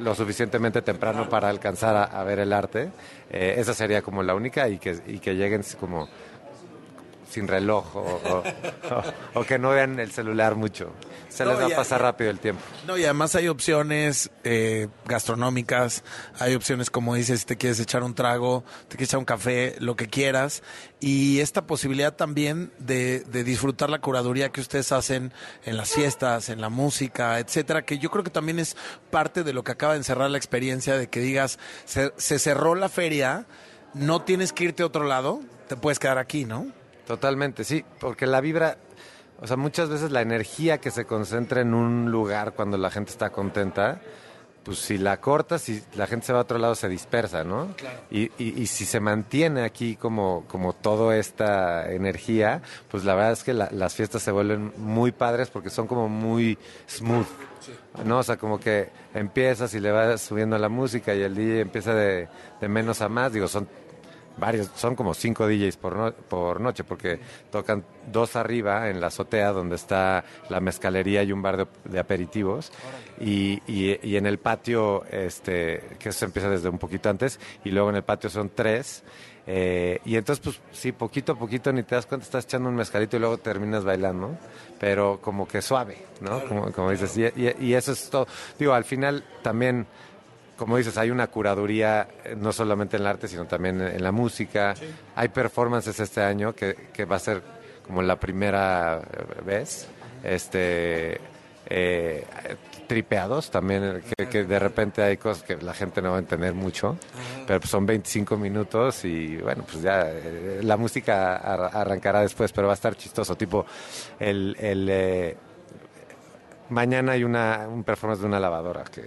lo 0.00 0.12
suficientemente 0.16 0.82
temprano 0.82 1.28
para 1.28 1.48
alcanzar 1.48 2.10
a, 2.12 2.24
ver 2.24 2.40
el 2.40 2.52
arte. 2.52 2.90
Eh, 3.30 3.54
esa 3.58 3.72
sería 3.72 4.02
como 4.02 4.24
la 4.24 4.34
única 4.34 4.68
y 4.68 4.78
que, 4.78 4.98
y 5.06 5.20
que 5.20 5.36
lleguen 5.36 5.62
como 5.78 6.08
sin 7.30 7.46
reloj 7.46 7.96
o, 9.34 9.44
que 9.44 9.58
no 9.58 9.70
vean 9.70 9.98
el 10.00 10.10
celular 10.10 10.56
mucho. 10.56 10.92
Se 11.28 11.46
les 11.46 11.58
va 11.58 11.66
a 11.66 11.76
pasar 11.76 12.02
rápido 12.02 12.28
el 12.30 12.40
tiempo. 12.40 12.60
No, 12.86 12.98
y 12.98 13.04
además 13.04 13.36
hay 13.36 13.46
opciones 13.46 14.30
eh, 14.42 14.88
gastronómicas, 15.06 16.02
hay 16.38 16.56
opciones 16.56 16.90
como 16.90 17.14
dices, 17.14 17.40
si 17.40 17.46
te 17.46 17.56
quieres 17.56 17.78
echar 17.78 18.02
un 18.02 18.14
trago, 18.14 18.64
te 18.88 18.96
quieres 18.96 19.10
echar 19.10 19.20
un 19.20 19.24
café, 19.24 19.76
lo 19.78 19.94
que 19.94 20.08
quieras. 20.08 20.62
Y 20.98 21.38
esta 21.38 21.66
posibilidad 21.66 22.14
también 22.14 22.72
de, 22.78 23.20
disfrutar 23.44 23.90
la 23.90 24.00
curaduría 24.00 24.50
que 24.50 24.60
ustedes 24.60 24.90
hacen 24.90 25.32
en 25.64 25.76
las 25.76 25.90
fiestas, 25.90 26.48
en 26.48 26.60
la 26.60 26.68
música, 26.68 27.38
etcétera, 27.38 27.82
que 27.82 27.98
yo 27.98 28.10
creo 28.10 28.24
que 28.24 28.30
también 28.30 28.58
es 28.58 28.76
parte 29.10 29.44
de 29.44 29.52
lo 29.52 29.62
que 29.62 29.72
acaba 29.72 29.92
de 29.92 29.98
encerrar 29.98 30.30
la 30.30 30.38
experiencia 30.38 30.96
de 30.96 31.08
que 31.08 31.20
digas, 31.20 31.58
se, 31.84 32.12
se 32.16 32.40
cerró 32.40 32.74
la 32.74 32.88
feria, 32.88 33.46
no 33.94 34.22
tienes 34.22 34.52
que 34.52 34.64
irte 34.64 34.82
a 34.82 34.86
otro 34.86 35.04
lado, 35.04 35.40
te 35.68 35.76
puedes 35.76 36.00
quedar 36.00 36.18
aquí, 36.18 36.44
¿no? 36.44 36.79
Totalmente, 37.10 37.64
sí, 37.64 37.84
porque 37.98 38.24
la 38.24 38.40
vibra, 38.40 38.76
o 39.40 39.46
sea, 39.48 39.56
muchas 39.56 39.88
veces 39.88 40.12
la 40.12 40.20
energía 40.20 40.78
que 40.78 40.92
se 40.92 41.06
concentra 41.06 41.60
en 41.60 41.74
un 41.74 42.12
lugar 42.12 42.52
cuando 42.52 42.78
la 42.78 42.88
gente 42.88 43.10
está 43.10 43.30
contenta, 43.30 44.00
pues 44.62 44.78
si 44.78 44.96
la 44.96 45.20
cortas, 45.20 45.62
si 45.62 45.82
la 45.96 46.06
gente 46.06 46.26
se 46.26 46.32
va 46.32 46.38
a 46.38 46.42
otro 46.42 46.58
lado, 46.58 46.76
se 46.76 46.88
dispersa, 46.88 47.42
¿no? 47.42 47.74
Claro. 47.76 47.98
Y, 48.12 48.30
y, 48.38 48.64
si 48.68 48.84
se 48.84 49.00
mantiene 49.00 49.64
aquí 49.64 49.96
como, 49.96 50.44
como 50.46 50.72
toda 50.72 51.16
esta 51.16 51.90
energía, 51.90 52.62
pues 52.88 53.04
la 53.04 53.16
verdad 53.16 53.32
es 53.32 53.42
que 53.42 53.54
las 53.54 53.92
fiestas 53.92 54.22
se 54.22 54.30
vuelven 54.30 54.72
muy 54.76 55.10
padres 55.10 55.50
porque 55.50 55.68
son 55.68 55.88
como 55.88 56.08
muy 56.08 56.58
smooth. 56.88 57.26
¿no? 58.04 58.18
O 58.18 58.22
sea, 58.22 58.36
como 58.36 58.60
que 58.60 58.90
empiezas 59.14 59.74
y 59.74 59.80
le 59.80 59.90
vas 59.90 60.20
subiendo 60.20 60.56
la 60.58 60.68
música 60.68 61.12
y 61.12 61.22
el 61.22 61.34
día 61.34 61.60
empieza 61.60 61.92
de, 61.92 62.28
de 62.60 62.68
menos 62.68 63.00
a 63.00 63.08
más. 63.08 63.32
Digo, 63.32 63.48
son 63.48 63.68
varios, 64.40 64.70
son 64.74 64.96
como 64.96 65.14
cinco 65.14 65.46
DJs 65.46 65.76
por, 65.76 66.14
por 66.14 66.60
noche, 66.60 66.82
porque 66.82 67.20
tocan 67.50 67.84
dos 68.10 68.36
arriba 68.36 68.88
en 68.88 69.00
la 69.00 69.08
azotea 69.08 69.52
donde 69.52 69.76
está 69.76 70.24
la 70.48 70.60
mezcalería 70.60 71.22
y 71.22 71.32
un 71.32 71.42
bar 71.42 71.68
de, 71.84 71.98
aperitivos, 71.98 72.72
y, 73.20 73.62
y, 73.66 74.16
en 74.16 74.26
el 74.26 74.38
patio, 74.38 75.04
este, 75.04 75.82
que 75.98 76.10
se 76.10 76.24
empieza 76.24 76.48
desde 76.48 76.68
un 76.68 76.78
poquito 76.78 77.10
antes, 77.10 77.38
y 77.64 77.70
luego 77.70 77.90
en 77.90 77.96
el 77.96 78.02
patio 78.02 78.30
son 78.30 78.50
tres. 78.54 79.04
Eh, 79.46 80.00
y 80.04 80.16
entonces, 80.16 80.44
pues 80.44 80.60
sí, 80.70 80.92
poquito 80.92 81.32
a 81.32 81.38
poquito 81.38 81.72
ni 81.72 81.82
te 81.82 81.94
das 81.94 82.06
cuenta, 82.06 82.24
estás 82.24 82.44
echando 82.44 82.68
un 82.68 82.76
mezcalito 82.76 83.16
y 83.16 83.20
luego 83.20 83.38
terminas 83.38 83.84
bailando, 83.84 84.36
pero 84.78 85.18
como 85.20 85.48
que 85.48 85.60
suave, 85.60 85.98
¿no? 86.20 86.44
Como, 86.44 86.72
como 86.72 86.90
dices, 86.90 87.16
y 87.16 87.74
eso 87.74 87.92
es 87.92 88.10
todo. 88.10 88.26
Digo, 88.58 88.74
al 88.74 88.84
final 88.84 89.24
también, 89.42 89.86
como 90.60 90.76
dices, 90.76 90.98
hay 90.98 91.10
una 91.10 91.26
curaduría 91.28 92.06
eh, 92.22 92.36
no 92.38 92.52
solamente 92.52 92.96
en 92.98 93.02
el 93.02 93.08
arte, 93.08 93.28
sino 93.28 93.46
también 93.46 93.80
en, 93.80 94.02
la 94.02 94.12
música. 94.12 94.74
Hay 95.16 95.28
performances 95.28 95.98
este 95.98 96.20
año 96.22 96.54
que, 96.54 96.74
que 96.92 97.06
va 97.06 97.16
a 97.16 97.18
ser 97.18 97.42
como 97.86 98.02
la 98.02 98.20
primera 98.20 98.98
eh, 99.00 99.42
vez. 99.42 99.88
Este. 100.22 101.18
eh, 101.66 102.26
tripeados 102.86 103.50
también, 103.50 104.02
que, 104.18 104.26
que 104.28 104.42
de 104.44 104.58
repente 104.58 105.00
hay 105.00 105.16
cosas 105.16 105.44
que 105.44 105.56
la 105.58 105.72
gente 105.72 106.02
no 106.02 106.10
va 106.10 106.16
a 106.16 106.18
entender 106.18 106.52
mucho, 106.52 106.98
pero 107.46 107.60
pues 107.60 107.70
son 107.70 107.86
25 107.86 108.36
minutos 108.36 109.04
y 109.04 109.36
bueno, 109.36 109.62
pues 109.64 109.80
ya 109.82 110.02
eh, 110.10 110.58
la 110.62 110.76
música 110.76 111.36
ar- 111.36 111.70
arrancará 111.72 112.20
después, 112.22 112.50
pero 112.52 112.66
va 112.66 112.72
a 112.72 112.74
estar 112.74 112.96
chistoso, 112.96 113.34
tipo 113.36 113.64
el... 114.18 114.56
el 114.60 114.88
eh, 114.90 115.36
mañana 116.70 117.12
hay 117.12 117.24
una, 117.24 117.66
un 117.68 117.82
performance 117.84 118.20
de 118.20 118.26
una 118.26 118.38
lavadora 118.40 118.84
que... 118.84 119.02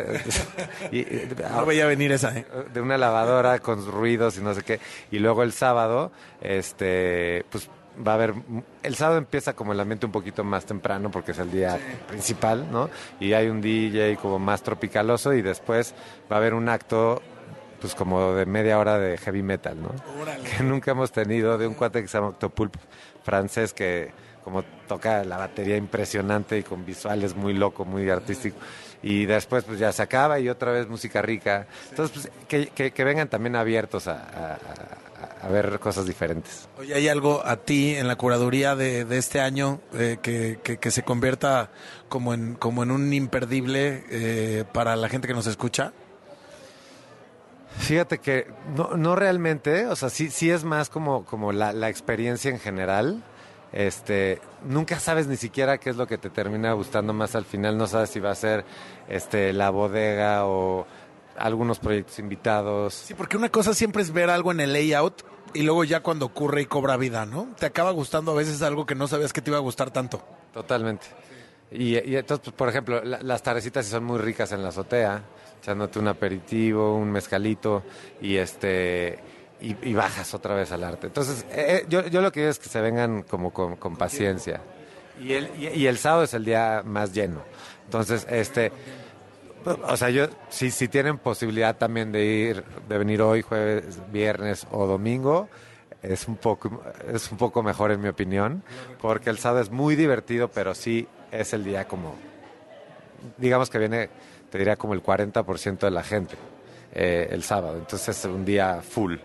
eh, 0.00 0.20
y- 0.92 0.98
y- 1.00 1.28
No 1.52 1.66
veía 1.66 1.86
venir 1.86 2.12
esa, 2.12 2.36
¿eh? 2.36 2.46
de 2.72 2.80
una 2.80 2.96
lavadora 2.98 3.58
con 3.58 3.84
ruidos 3.90 4.38
y 4.38 4.40
no 4.42 4.54
sé 4.54 4.62
qué. 4.62 4.80
Y 5.10 5.18
luego 5.18 5.42
el 5.42 5.52
sábado, 5.52 6.12
este, 6.40 7.44
pues 7.50 7.68
va 8.06 8.12
a 8.12 8.14
haber. 8.14 8.34
El 8.82 8.94
sábado 8.94 9.18
empieza 9.18 9.54
como 9.54 9.72
el 9.72 9.80
ambiente 9.80 10.06
un 10.06 10.12
poquito 10.12 10.44
más 10.44 10.64
temprano 10.64 11.10
porque 11.10 11.32
es 11.32 11.38
el 11.38 11.50
día 11.50 11.78
principal, 12.08 12.66
¿no? 12.70 12.88
Y 13.20 13.32
hay 13.32 13.48
un 13.48 13.60
DJ 13.60 14.16
como 14.16 14.38
más 14.38 14.62
tropicaloso 14.62 15.32
y 15.34 15.42
después 15.42 15.94
va 16.30 16.36
a 16.36 16.38
haber 16.38 16.54
un 16.54 16.68
acto. 16.68 17.20
Pues 17.80 17.94
como 17.94 18.34
de 18.34 18.44
media 18.44 18.76
hora 18.80 18.98
de 18.98 19.16
heavy 19.18 19.40
metal, 19.44 19.80
¿no? 19.80 19.90
Que 20.58 20.64
nunca 20.64 20.90
hemos 20.90 21.12
tenido, 21.12 21.56
de 21.58 21.68
un 21.68 21.74
cuate 21.74 22.02
que 22.02 22.08
se 22.08 22.18
llama 22.18 22.30
Octopulp 22.30 22.74
francés 23.22 23.72
que 23.72 24.10
como 24.42 24.64
toca 24.88 25.22
la 25.22 25.36
batería 25.36 25.76
impresionante 25.76 26.58
y 26.58 26.64
con 26.64 26.84
visuales 26.84 27.36
muy 27.36 27.54
loco, 27.54 27.84
muy 27.84 28.10
artístico. 28.10 28.56
Y 29.02 29.26
después 29.26 29.64
pues 29.64 29.78
ya 29.78 29.92
se 29.92 30.02
acaba 30.02 30.40
y 30.40 30.48
otra 30.48 30.72
vez 30.72 30.88
música 30.88 31.22
rica. 31.22 31.66
Entonces 31.90 32.12
pues 32.30 32.46
que, 32.48 32.66
que- 32.68 32.90
que 32.92 33.04
vengan 33.04 33.28
también 33.28 33.54
abiertos 33.56 34.08
a, 34.08 34.12
a- 34.14 34.54
a- 34.54 35.46
a 35.46 35.48
ver 35.48 35.78
cosas 35.78 36.04
diferentes. 36.06 36.68
Oye, 36.78 36.94
¿hay 36.94 37.08
algo 37.08 37.44
a 37.46 37.56
ti 37.58 37.94
en 37.94 38.08
la 38.08 38.16
curaduría 38.16 38.74
de, 38.74 39.04
de 39.04 39.18
este 39.18 39.40
año 39.40 39.80
eh, 39.94 40.18
que, 40.20 40.58
que- 40.64 40.78
que 40.78 40.90
se 40.90 41.02
convierta 41.04 41.70
como 42.08 42.34
en, 42.34 42.54
como 42.54 42.82
en 42.82 42.90
un 42.90 43.12
imperdible 43.12 44.04
eh, 44.10 44.64
para 44.72 44.96
la 44.96 45.08
gente 45.08 45.28
que 45.28 45.34
nos 45.34 45.46
escucha? 45.46 45.92
Fíjate 47.78 48.18
que 48.18 48.48
no, 48.74 48.96
no 48.96 49.14
realmente, 49.14 49.86
o 49.86 49.94
sea, 49.94 50.10
sí, 50.10 50.30
sí 50.30 50.50
es 50.50 50.64
más 50.64 50.90
como, 50.90 51.24
como 51.24 51.52
la, 51.52 51.72
la 51.72 51.88
experiencia 51.88 52.50
en 52.50 52.58
general. 52.58 53.22
Este, 53.72 54.40
nunca 54.64 54.98
sabes 54.98 55.26
ni 55.26 55.36
siquiera 55.36 55.78
qué 55.78 55.90
es 55.90 55.96
lo 55.96 56.06
que 56.06 56.16
te 56.18 56.30
termina 56.30 56.72
gustando 56.72 57.12
más 57.12 57.34
al 57.34 57.44
final, 57.44 57.76
no 57.76 57.86
sabes 57.86 58.10
si 58.10 58.18
va 58.20 58.30
a 58.30 58.34
ser 58.34 58.64
este 59.08 59.52
la 59.52 59.70
bodega 59.70 60.46
o 60.46 60.86
algunos 61.36 61.78
proyectos 61.78 62.18
invitados. 62.18 62.94
Sí, 62.94 63.14
porque 63.14 63.36
una 63.36 63.50
cosa 63.50 63.74
siempre 63.74 64.02
es 64.02 64.10
ver 64.12 64.30
algo 64.30 64.52
en 64.52 64.60
el 64.60 64.72
layout 64.72 65.22
y 65.54 65.62
luego 65.62 65.84
ya 65.84 66.00
cuando 66.02 66.26
ocurre 66.26 66.62
y 66.62 66.66
cobra 66.66 66.96
vida, 66.96 67.26
¿no? 67.26 67.48
Te 67.58 67.66
acaba 67.66 67.90
gustando 67.90 68.32
a 68.32 68.34
veces 68.34 68.62
algo 68.62 68.86
que 68.86 68.94
no 68.94 69.06
sabías 69.06 69.32
que 69.32 69.42
te 69.42 69.50
iba 69.50 69.58
a 69.58 69.62
gustar 69.62 69.90
tanto. 69.90 70.22
Totalmente. 70.52 71.06
Y, 71.70 71.98
y 72.10 72.16
entonces, 72.16 72.44
pues, 72.44 72.56
por 72.56 72.68
ejemplo, 72.70 73.04
la- 73.04 73.20
las 73.22 73.42
tardecitas 73.42 73.84
son 73.86 74.02
muy 74.04 74.18
ricas 74.18 74.50
en 74.52 74.62
la 74.62 74.70
azotea, 74.70 75.22
echándote 75.60 75.98
un 75.98 76.08
aperitivo, 76.08 76.96
un 76.96 77.10
mezcalito 77.12 77.82
y 78.22 78.36
este 78.36 79.18
y, 79.60 79.76
y 79.88 79.94
bajas 79.94 80.34
otra 80.34 80.54
vez 80.54 80.72
al 80.72 80.84
arte. 80.84 81.08
Entonces, 81.08 81.44
eh, 81.50 81.82
eh, 81.82 81.86
yo, 81.88 82.06
yo 82.06 82.20
lo 82.20 82.32
que 82.32 82.40
digo 82.40 82.50
es 82.50 82.58
que 82.58 82.68
se 82.68 82.80
vengan 82.80 83.22
como 83.22 83.52
con, 83.52 83.76
con 83.76 83.96
paciencia. 83.96 84.60
Y 85.20 85.32
el, 85.32 85.50
y, 85.58 85.68
y 85.68 85.86
el 85.86 85.98
sábado 85.98 86.24
es 86.24 86.34
el 86.34 86.44
día 86.44 86.82
más 86.84 87.12
lleno. 87.12 87.42
Entonces, 87.84 88.26
este, 88.30 88.72
o 89.64 89.96
sea, 89.96 90.10
yo, 90.10 90.26
si, 90.48 90.70
si 90.70 90.88
tienen 90.88 91.18
posibilidad 91.18 91.76
también 91.76 92.12
de 92.12 92.24
ir, 92.24 92.64
de 92.88 92.98
venir 92.98 93.22
hoy, 93.22 93.42
jueves, 93.42 93.98
viernes 94.12 94.66
o 94.70 94.86
domingo, 94.86 95.48
es 96.02 96.28
un 96.28 96.36
poco, 96.36 96.82
es 97.12 97.30
un 97.30 97.38
poco 97.38 97.62
mejor 97.62 97.90
en 97.90 98.00
mi 98.00 98.08
opinión, 98.08 98.62
porque 99.00 99.30
el 99.30 99.38
sábado 99.38 99.62
es 99.62 99.70
muy 99.70 99.96
divertido, 99.96 100.48
pero 100.48 100.74
sí 100.74 101.08
es 101.32 101.52
el 101.52 101.64
día 101.64 101.86
como, 101.86 102.14
digamos 103.36 103.68
que 103.68 103.78
viene, 103.78 104.08
te 104.50 104.58
diría 104.58 104.76
como 104.76 104.94
el 104.94 105.02
40% 105.02 105.78
de 105.78 105.90
la 105.90 106.02
gente 106.02 106.36
eh, 106.92 107.28
el 107.30 107.42
sábado, 107.42 107.78
entonces 107.78 108.16
es 108.16 108.24
un 108.24 108.44
día 108.44 108.80
full. 108.82 109.16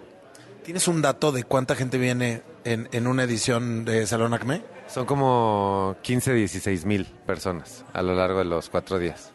¿Tienes 0.63 0.88
un 0.88 1.02
dato 1.02 1.34
de 1.34 1.43
cuánta 1.43 1.76
gente 1.76 1.97
viene 1.97 2.41
en, 2.63 2.88
en 2.93 3.08
una 3.08 3.23
edición 3.23 3.84
de 3.84 4.08
Salón 4.08 4.34
Acme? 4.34 4.63
Son 4.88 5.06
como 5.06 5.97
15, 6.04 6.34
16 6.34 6.86
mil 6.86 7.06
personas 7.26 7.84
a 7.91 8.02
lo 8.02 8.15
largo 8.15 8.39
de 8.39 8.45
los 8.45 8.69
cuatro 8.69 8.97
días. 8.97 9.32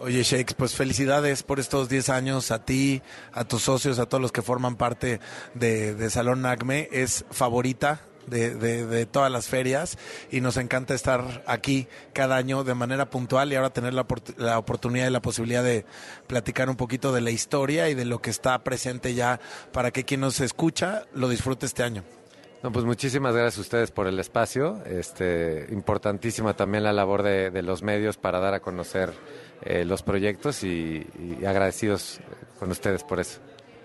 Oye, 0.00 0.22
Shakes, 0.22 0.54
pues 0.54 0.74
felicidades 0.74 1.42
por 1.42 1.60
estos 1.60 1.88
10 1.88 2.08
años 2.08 2.50
a 2.50 2.64
ti, 2.64 3.02
a 3.32 3.44
tus 3.44 3.62
socios, 3.62 3.98
a 3.98 4.06
todos 4.06 4.22
los 4.22 4.32
que 4.32 4.40
forman 4.42 4.76
parte 4.76 5.20
de, 5.54 5.94
de 5.94 6.08
Salón 6.08 6.46
Acme. 6.46 6.88
Es 6.92 7.26
favorita 7.30 8.00
de, 8.28 8.54
de- 8.54 9.06
todas 9.06 9.30
las 9.32 9.48
ferias 9.48 9.98
y 10.30 10.40
nos 10.40 10.56
encanta 10.56 10.94
estar 10.94 11.42
aquí 11.46 11.88
cada 12.12 12.36
año 12.36 12.64
de 12.64 12.74
manera 12.74 13.10
puntual 13.10 13.52
y 13.52 13.56
ahora 13.56 13.70
tener 13.70 13.94
la, 13.94 14.06
la 14.36 14.58
oportunidad 14.58 15.06
y 15.06 15.10
la 15.10 15.22
posibilidad 15.22 15.64
de 15.64 15.84
platicar 16.26 16.68
un 16.68 16.76
poquito 16.76 17.12
de 17.12 17.20
la 17.20 17.30
historia 17.30 17.88
y 17.88 17.94
de 17.94 18.04
lo 18.04 18.20
que 18.20 18.30
está 18.30 18.58
presente 18.64 19.14
ya 19.14 19.40
para 19.72 19.90
que 19.90 20.04
quien 20.04 20.20
nos 20.20 20.40
escucha 20.40 21.04
lo 21.14 21.28
disfrute 21.28 21.66
este 21.66 21.82
año. 21.82 22.04
No, 22.62 22.72
pues 22.72 22.84
muchísimas 22.84 23.34
gracias 23.34 23.58
a 23.58 23.60
ustedes 23.60 23.90
por 23.92 24.08
el 24.08 24.18
espacio. 24.18 24.82
Este, 24.84 25.68
importantísima 25.70 26.54
también 26.56 26.82
la 26.82 26.92
labor 26.92 27.22
de, 27.22 27.62
los 27.62 27.82
medios 27.82 28.16
para 28.16 28.40
dar 28.40 28.54
a 28.54 28.60
conocer 28.60 29.12
eh, 29.62 29.84
los 29.84 30.02
proyectos 30.02 30.64
y 30.64 31.06
agradecidos 31.46 32.20
con 32.58 32.70
ustedes 32.72 33.04
por 33.04 33.20
eso. 33.20 33.38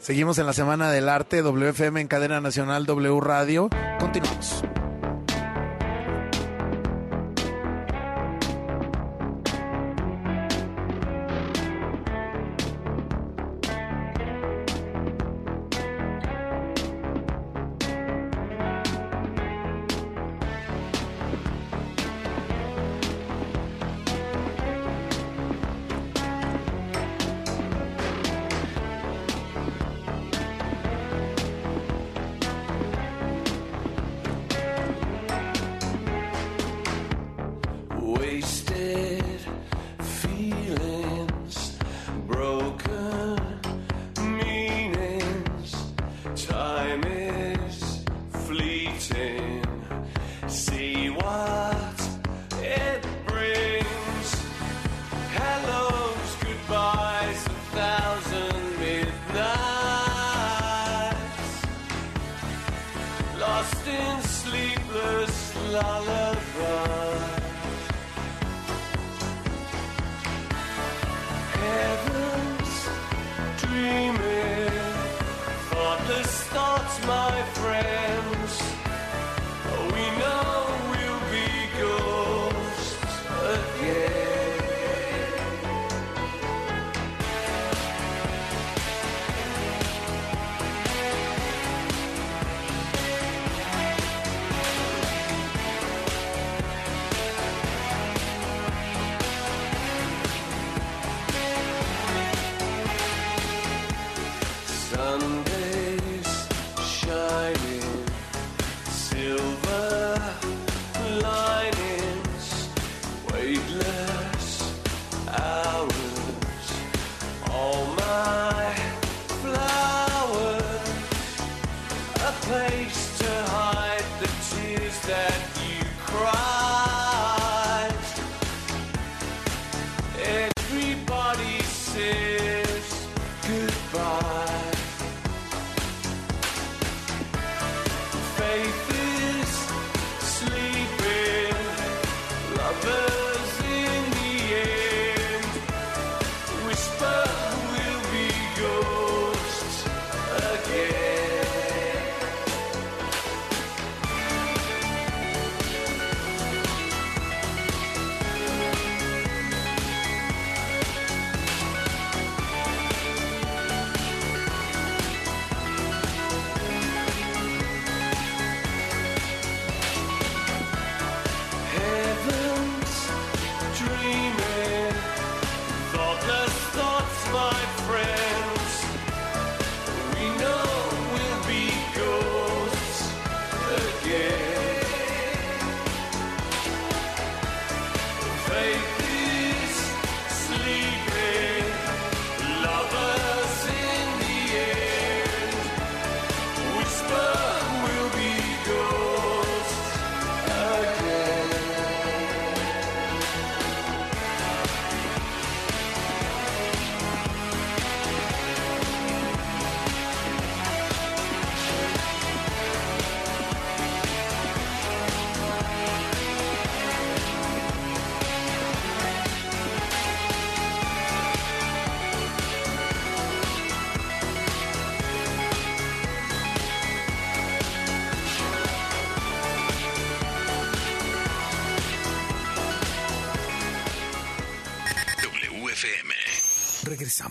Seguimos 0.04 0.38
en 0.38 0.46
la 0.46 0.52
Semana 0.52 0.92
del 0.92 1.08
Arte, 1.08 1.42
WFM 1.42 2.02
en 2.02 2.10
cadena 2.10 2.42
nacional, 2.42 2.86
W 2.86 3.22
Radio. 3.22 3.70
Continuamos. 4.02 4.62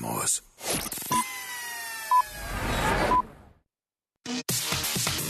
Regresamos. 0.02 0.42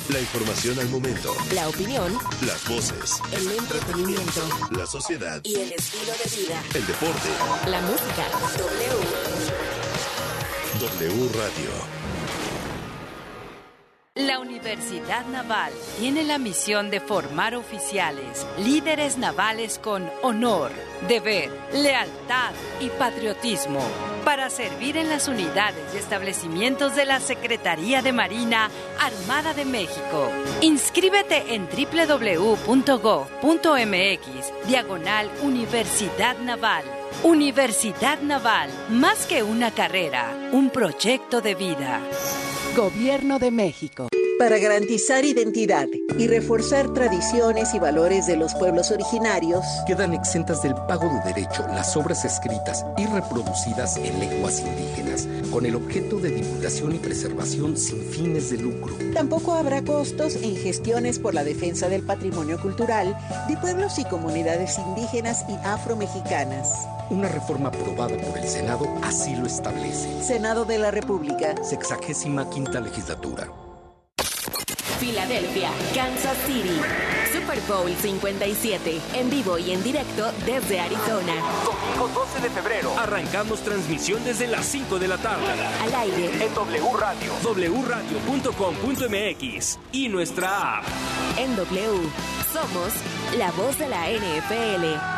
La 0.09 0.21
información 0.21 0.79
al 0.79 0.89
momento. 0.89 1.35
La 1.55 1.69
opinión, 1.69 2.19
Las 2.47 2.67
voces. 2.69 3.21
el 3.33 3.51
entretenimiento 3.53 4.41
La 4.71 4.87
sociedad. 4.87 5.41
y 5.45 5.55
el 5.57 5.73
estilo 5.73 6.13
de 6.13 6.37
vida. 6.43 6.63
El 6.75 6.87
deporte. 6.87 7.29
La 7.67 7.81
música. 7.83 8.29
W. 8.59 8.97
W 10.81 11.29
Radio. 11.35 12.02
Universidad 14.63 15.27
Naval 15.27 15.73
tiene 15.99 16.23
la 16.23 16.39
misión 16.39 16.89
de 16.89 17.01
formar 17.01 17.57
oficiales, 17.57 18.47
líderes 18.59 19.19
navales 19.19 19.81
con 19.81 20.09
honor, 20.23 20.71
deber, 21.09 21.51
lealtad 21.73 22.53
y 22.79 22.89
patriotismo 22.91 23.81
para 24.25 24.51
servir 24.51 24.97
en 24.97 25.09
las 25.09 25.27
unidades 25.27 25.83
y 25.93 25.97
establecimientos 25.97 26.95
de 26.95 27.07
la 27.07 27.19
Secretaría 27.19 28.03
de 28.03 28.13
Marina 28.13 28.71
Armada 29.01 29.53
de 29.53 29.65
México. 29.65 30.31
Inscríbete 30.61 31.57
en 31.57 31.67
www.gov.mx, 31.67 32.63
diagonal 34.69 35.29
Universidad 35.43 36.39
Naval. 36.39 36.85
Universidad 37.25 38.21
Naval, 38.21 38.71
más 38.91 39.27
que 39.27 39.43
una 39.43 39.73
carrera, 39.73 40.33
un 40.53 40.71
proyecto 40.71 41.41
de 41.41 41.57
vida. 41.57 42.01
Gobierno 42.77 43.41
de 43.41 43.51
México. 43.51 44.09
Para 44.43 44.59
garantizar 44.59 45.25
identidad 45.25 45.87
y 46.19 46.27
reforzar 46.27 46.93
tradiciones 46.93 47.75
y 47.75 47.79
valores 47.79 48.27
de 48.27 48.37
los 48.37 48.53
pueblos 48.57 48.91
originarios, 48.91 49.65
Quedan 49.87 50.15
exentas 50.15 50.65
del 50.65 50.75
pago 50.75 51.09
de 51.09 51.33
derecho 51.33 51.65
las 51.69 51.97
obras 51.97 52.25
escritas 52.25 52.85
y 52.99 53.07
reproducidas 53.07 53.99
en 53.99 54.19
lenguas 54.19 54.59
indígenas, 54.59 55.29
con 55.53 55.65
el 55.65 55.77
objeto 55.77 56.19
de 56.19 56.31
divulgación 56.31 56.93
y 56.93 56.99
preservación 56.99 57.77
sin 57.77 58.03
fines 58.03 58.51
de 58.51 58.59
lucro. 58.59 58.93
tampoco 59.15 59.55
habrá 59.55 59.81
costos 59.83 60.35
en 60.35 60.57
gestiones 60.57 61.21
por 61.21 61.35
la 61.35 61.45
defensa 61.45 61.89
del 61.89 62.03
patrimonio 62.03 62.61
cultural 62.61 63.17
de 63.47 63.57
pueblos 63.59 64.01
y 64.01 64.05
comunidades 64.07 64.77
indígenas 64.77 65.45
y 65.49 65.55
afromexicanas. 65.65 66.69
Una 67.11 67.29
reforma 67.29 67.69
aprobada 67.69 68.17
por 68.17 68.37
el 68.37 68.49
Senado 68.49 68.89
así 69.05 69.37
lo 69.37 69.47
establece. 69.47 70.21
Senado 70.21 70.65
de 70.65 70.79
la 70.79 70.91
República. 70.91 71.55
Sexagésima 71.63 72.51
quinta 72.51 72.81
legislatura. 72.81 73.47
Filadelfia, 75.03 75.69
Kansas 75.97 76.39
City. 76.47 76.81
Super 77.33 77.61
Bowl 77.63 77.91
57. 77.93 79.01
En 79.15 79.31
vivo 79.31 79.59
y 79.59 79.73
en 79.73 79.83
directo 79.83 80.31
desde 80.47 80.79
Arizona. 80.79 81.35
Domingo 81.65 82.07
12 82.15 82.41
de 82.41 82.49
febrero. 82.51 82.97
Arrancamos 82.97 83.63
transmisión 83.63 84.23
desde 84.23 84.47
las 84.47 84.65
5 84.65 85.01
de 85.01 85.09
la 85.09 85.19
tarde. 85.19 85.45
Al 85.83 85.93
aire. 85.93 86.45
En 86.45 86.55
W 86.55 86.93
Radio. 86.97 87.33
wradio.com.mx. 87.83 89.79
Y 89.91 90.09
nuestra 90.09 90.79
app. 90.79 90.85
En 91.37 91.57
W. 91.57 92.09
Somos 92.53 92.93
la 93.37 93.51
voz 93.51 93.77
de 93.79 93.89
la 93.89 94.09
NFL. 94.09 95.12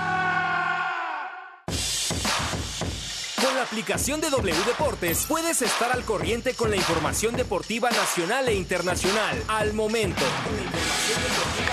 Con 3.45 3.55
la 3.57 3.63
aplicación 3.63 4.23
de 4.23 4.31
W 4.31 4.57
Deportes 4.65 5.27
puedes 5.29 5.61
estar 5.61 5.93
al 5.93 6.03
corriente 6.05 6.55
con 6.55 6.71
la 6.71 6.77
información 6.77 7.37
deportiva 7.37 7.91
nacional 7.91 8.49
e 8.49 8.55
internacional 8.55 9.43
al 9.49 9.75
momento. 9.75 10.23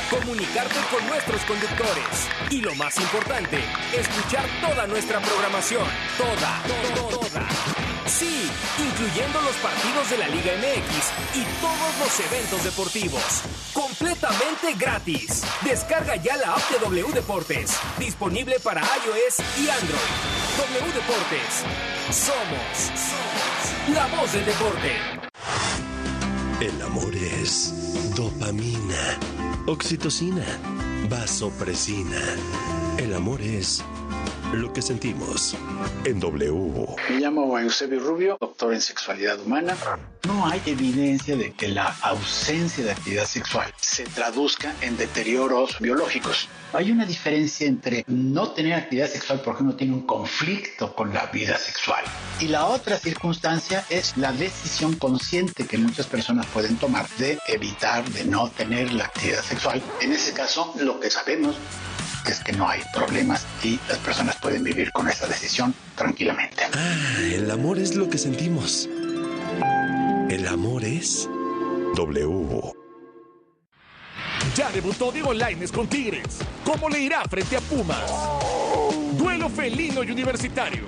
Comunicarte 0.10 0.76
con 0.92 1.08
nuestros 1.08 1.42
conductores. 1.46 2.28
Y 2.50 2.60
lo 2.60 2.76
más 2.76 2.98
importante, 2.98 3.64
escuchar 3.98 4.46
toda 4.60 4.86
nuestra 4.86 5.22
programación. 5.22 5.88
Toda, 6.18 6.62
toda, 6.68 7.20
toda. 7.20 7.81
Sí, 8.12 8.52
incluyendo 8.78 9.42
los 9.42 9.56
partidos 9.56 10.10
de 10.10 10.18
la 10.18 10.28
Liga 10.28 10.52
MX 10.58 11.38
y 11.38 11.44
todos 11.62 11.98
los 12.00 12.20
eventos 12.20 12.64
deportivos. 12.64 13.42
Completamente 13.74 14.74
gratis. 14.78 15.44
Descarga 15.64 16.18
ya 16.18 16.36
la 16.36 16.54
app 16.54 16.70
de 16.70 16.80
W 16.80 17.14
Deportes. 17.14 17.72
Disponible 17.98 18.60
para 18.60 18.82
iOS 18.82 19.40
y 19.60 19.70
Android. 19.70 20.12
W 20.58 20.94
Deportes. 20.94 21.64
Somos, 22.12 22.92
somos 23.00 23.96
la 23.96 24.08
voz 24.08 24.34
del 24.34 24.46
deporte. 24.46 24.92
El 26.60 26.82
amor 26.82 27.16
es 27.16 27.74
dopamina, 28.16 29.18
oxitocina, 29.68 30.46
vasopresina. 31.10 32.22
El 32.98 33.14
amor 33.16 33.42
es 33.42 33.84
lo 34.54 34.74
que 34.74 34.82
sentimos 34.82 35.56
en 36.04 36.20
W. 36.20 36.96
Me 37.10 37.20
llamo 37.20 37.58
Eusebio 37.58 38.00
Rubio, 38.00 38.38
doctor 38.40 38.74
en 38.74 38.82
sexualidad 38.82 39.40
humana. 39.40 39.78
No 40.28 40.46
hay 40.46 40.62
evidencia 40.66 41.36
de 41.36 41.54
que 41.54 41.70
la 41.70 41.96
ausencia 42.02 42.84
de 42.84 42.92
actividad 42.92 43.26
sexual 43.26 43.74
se 43.80 44.04
traduzca 44.04 44.74
en 44.82 44.98
deterioros 44.98 45.80
biológicos. 45.80 46.50
Hay 46.74 46.92
una 46.92 47.06
diferencia 47.06 47.68
entre 47.68 48.04
no 48.08 48.52
tener 48.52 48.74
actividad 48.74 49.08
sexual 49.08 49.42
porque 49.44 49.64
uno 49.64 49.76
tiene 49.76 49.94
un 49.94 50.06
conflicto 50.06 50.94
con 50.96 51.14
la 51.14 51.26
vida 51.28 51.58
sexual. 51.58 52.04
Y 52.40 52.48
la 52.48 52.66
otra 52.66 52.98
circunstancia 52.98 53.86
es 53.90 54.18
la 54.18 54.32
decisión 54.32 54.96
consciente 54.96 55.66
que 55.66 55.78
muchas 55.78 56.08
personas 56.08 56.46
pueden 56.48 56.78
tomar 56.78 57.08
de 57.18 57.40
evitar, 57.48 58.08
de 58.10 58.26
no 58.26 58.50
tener 58.50 58.94
la 58.94 59.06
actividad 59.06 59.44
sexual. 59.44 59.82
En 60.02 60.12
ese 60.12 60.34
caso, 60.34 60.74
lo 60.80 61.00
que 61.00 61.10
sabemos 61.10 61.56
es 62.30 62.40
que 62.40 62.54
no 62.54 62.68
hay 62.68 62.82
problemas 62.94 63.46
y 63.64 63.80
las 63.88 63.98
personas 64.00 64.36
pueden 64.42 64.64
vivir 64.64 64.92
con 64.92 65.08
esa 65.08 65.28
decisión 65.28 65.74
tranquilamente. 65.96 66.64
Ah, 66.74 67.20
el 67.32 67.50
amor 67.52 67.78
es 67.78 67.96
lo 67.96 68.10
que 68.10 68.18
sentimos. 68.18 68.90
El 70.30 70.48
amor 70.48 70.84
es 70.84 71.30
W. 71.96 72.74
Ya 74.56 74.72
debutó 74.72 75.12
Diego 75.12 75.34
Lainez 75.34 75.72
con 75.72 75.88
Tigres. 75.88 76.40
¿Cómo 76.66 76.90
le 76.90 77.00
irá 77.00 77.24
frente 77.26 77.58
a 77.58 77.62
Pumas? 77.62 78.12
Duelo 79.18 79.50
felino 79.50 80.04
y 80.04 80.12
universitario. 80.12 80.88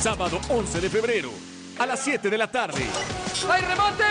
Sábado 0.00 0.40
11 0.48 0.80
de 0.80 0.90
febrero, 0.90 1.30
a 1.78 1.86
las 1.86 2.00
7 2.00 2.28
de 2.28 2.38
la 2.38 2.50
tarde. 2.50 2.84
¡Hay 3.48 3.62
remate! 3.62 4.04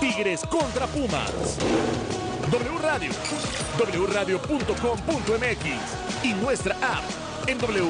Tigres 0.00 0.42
contra 0.48 0.86
Pumas. 0.86 1.56
W 2.50 2.78
Radio, 2.78 3.10
y 6.22 6.32
nuestra 6.34 6.76
app 6.76 7.48
en 7.48 7.58
W. 7.58 7.84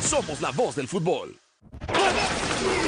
Somos 0.00 0.40
la 0.40 0.50
voz 0.50 0.76
del 0.76 0.88
fútbol. 0.88 1.38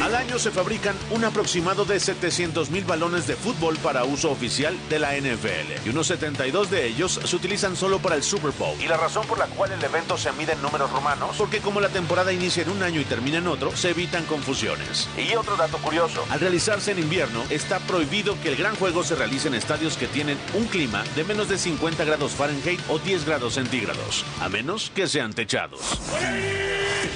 Al 0.03 0.15
año 0.15 0.39
se 0.39 0.51
fabrican 0.51 0.97
un 1.11 1.25
aproximado 1.25 1.85
de 1.85 1.99
700 1.99 2.71
mil 2.71 2.85
balones 2.85 3.27
de 3.27 3.37
fútbol 3.37 3.77
para 3.79 4.05
uso 4.05 4.31
oficial 4.31 4.77
de 4.89 4.99
la 4.99 5.17
NFL 5.17 5.87
y 5.87 5.89
unos 5.89 6.09
72 6.09 6.71
de 6.71 6.87
ellos 6.87 7.21
se 7.25 7.37
utilizan 7.37 7.77
solo 7.77 7.99
para 7.99 8.17
el 8.17 8.23
Super 8.23 8.53
Bowl. 8.59 8.77
Y 8.81 8.87
la 8.87 8.97
razón 8.97 9.27
por 9.27 9.39
la 9.39 9.47
cual 9.47 9.73
el 9.73 9.83
evento 9.83 10.19
se 10.19 10.33
mide 10.33 10.53
en 10.53 10.63
números 10.63 10.91
romanos, 10.91 11.37
porque 11.39 11.61
como 11.61 11.81
la 11.81 11.89
temporada 11.89 12.33
inicia 12.33 12.63
en 12.63 12.71
un 12.71 12.83
año 12.83 13.01
y 13.01 13.05
termina 13.05 13.39
en 13.39 13.47
otro, 13.47 13.75
se 13.77 13.91
evitan 13.91 14.25
confusiones. 14.25 15.09
Y 15.17 15.35
otro 15.37 15.57
dato 15.57 15.79
curioso, 15.79 16.25
al 16.31 16.41
realizarse 16.41 16.93
en 16.93 16.99
invierno, 16.99 17.43
está 17.51 17.79
prohibido 17.81 18.41
que 18.43 18.51
el 18.51 18.57
gran 18.57 18.77
juego 18.77 19.05
se 19.05 19.15
realice 19.15 19.49
en 19.49 19.55
estadios 19.55 19.97
que 19.97 20.07
tienen 20.07 20.39
un 20.55 20.67
clima 20.67 21.05
de 21.17 21.25
menos 21.25 21.49
de 21.49 21.59
50 21.59 22.05
grados 22.05 22.33
Fahrenheit 22.33 22.81
o 22.89 22.99
10 22.99 23.25
grados 23.25 23.55
centígrados, 23.55 24.25
a 24.41 24.49
menos 24.49 24.91
que 24.95 25.09
sean 25.09 25.33
techados. 25.33 25.99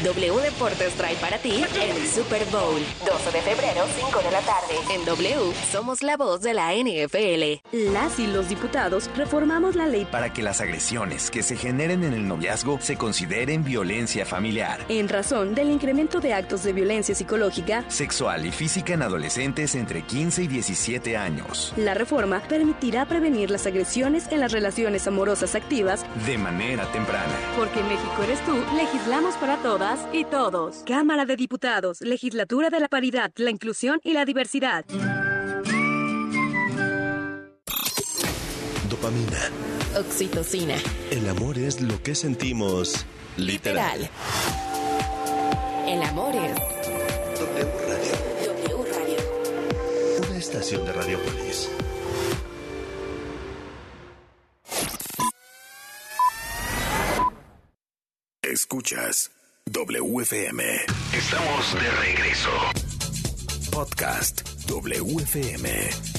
W 0.04 0.40
Deportes 0.42 0.94
trae 0.94 1.14
para 1.16 1.38
ti 1.38 1.64
el 1.80 2.06
Super 2.06 2.44
Bowl. 2.52 2.80
12 3.06 3.30
de 3.32 3.40
febrero, 3.42 3.86
5 3.98 4.18
de 4.20 4.30
la 4.30 4.40
tarde. 4.40 4.74
En 4.94 5.04
W, 5.04 5.52
somos 5.72 6.02
la 6.02 6.16
voz 6.16 6.40
de 6.42 6.54
la 6.54 6.74
NFL. 6.74 7.92
Las 7.92 8.18
y 8.18 8.26
los 8.26 8.48
diputados 8.48 9.10
reformamos 9.16 9.74
la 9.74 9.86
ley 9.86 10.04
para 10.04 10.32
que 10.32 10.42
las 10.42 10.60
agresiones 10.60 11.30
que 11.30 11.42
se 11.42 11.56
generen 11.56 12.04
en 12.04 12.14
el 12.14 12.26
noviazgo 12.28 12.78
se 12.80 12.96
consideren 12.96 13.64
violencia 13.64 14.24
familiar, 14.24 14.80
en 14.88 15.08
razón 15.08 15.54
del 15.54 15.70
incremento 15.70 16.20
de 16.20 16.34
actos 16.34 16.62
de 16.62 16.72
violencia 16.72 17.14
psicológica, 17.14 17.84
sexual 17.88 18.46
y 18.46 18.52
física 18.52 18.94
en 18.94 19.02
adolescentes 19.02 19.74
entre 19.74 20.02
15 20.02 20.44
y 20.44 20.48
17 20.48 21.16
años. 21.16 21.72
La 21.76 21.94
reforma 21.94 22.40
permitirá 22.48 23.06
prevenir 23.06 23.50
las 23.50 23.66
agresiones 23.66 24.24
en 24.30 24.40
las 24.40 24.52
relaciones 24.52 25.06
amorosas 25.06 25.54
activas 25.54 26.04
de 26.26 26.38
manera 26.38 26.84
temprana. 26.92 27.34
Porque 27.56 27.80
en 27.80 27.88
México 27.88 28.22
eres 28.22 28.44
tú, 28.44 28.54
legislamos 28.76 29.34
para 29.36 29.56
todas 29.78 30.08
y 30.12 30.24
todos. 30.24 30.82
Cámara 30.86 31.24
de 31.24 31.36
Diputados, 31.36 32.00
Legislatura 32.00 32.68
de 32.68 32.80
la 32.80 32.88
Paridad, 32.88 33.30
la 33.36 33.50
Inclusión 33.50 34.00
y 34.02 34.12
la 34.12 34.24
Diversidad. 34.24 34.84
Dopamina. 38.90 39.38
Oxitocina. 39.96 40.74
El 41.12 41.28
amor 41.28 41.58
es 41.58 41.80
lo 41.80 42.02
que 42.02 42.16
sentimos 42.16 43.06
literal. 43.36 44.00
Literal. 44.00 44.10
El 45.86 46.02
amor 46.02 46.34
es 46.34 46.54
W 47.38 47.64
Radio. 47.86 48.12
W 48.46 48.84
Radio. 48.90 50.28
Una 50.28 50.38
estación 50.38 50.84
de 50.84 50.92
Radiopolis. 50.92 51.70
Escuchas 58.42 59.37
WFM. 59.70 60.60
Estamos 61.12 61.74
de 61.74 61.90
regreso. 61.90 62.50
Podcast 63.70 64.42
WFM. 64.66 66.17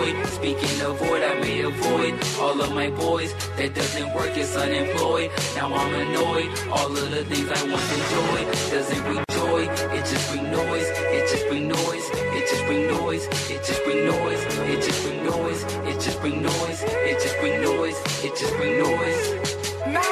Void, 0.00 0.26
speaking 0.26 0.78
the 0.78 0.92
void, 0.92 1.22
I 1.22 1.40
may 1.40 1.60
avoid 1.62 2.14
all 2.40 2.60
of 2.60 2.72
my 2.72 2.90
boys. 2.90 3.34
That 3.56 3.74
doesn't 3.74 4.14
work, 4.14 4.36
it's 4.36 4.56
unemployed. 4.56 5.30
Now 5.56 5.74
I'm 5.74 5.94
annoyed. 5.94 6.50
All 6.70 6.86
of 6.86 7.10
the 7.10 7.24
things 7.24 7.48
I 7.48 7.60
once 7.70 7.88
enjoyed 7.98 8.46
doesn't 8.72 9.02
bring 9.04 9.24
joy, 9.30 9.62
it 9.96 10.04
just 10.06 10.30
bring 10.30 10.50
noise. 10.50 10.88
It 11.16 11.24
just 11.30 11.46
bring 11.48 11.68
noise. 11.68 12.06
It 12.36 12.48
just 12.48 12.64
bring 12.66 12.86
noise. 12.88 13.26
It 13.50 13.64
just 13.64 13.84
bring 13.84 14.04
noise. 14.04 14.44
It 14.72 14.80
just 14.80 15.02
bring 15.02 15.24
noise. 15.24 15.62
It 15.88 16.00
just 16.00 16.20
bring 16.20 16.42
noise. 16.42 16.82
It 16.82 17.20
just 17.20 17.38
bring 17.40 17.62
noise. 17.62 17.98
It 18.24 18.36
just 18.36 18.56
bring 18.56 18.78
noise. 18.78 20.09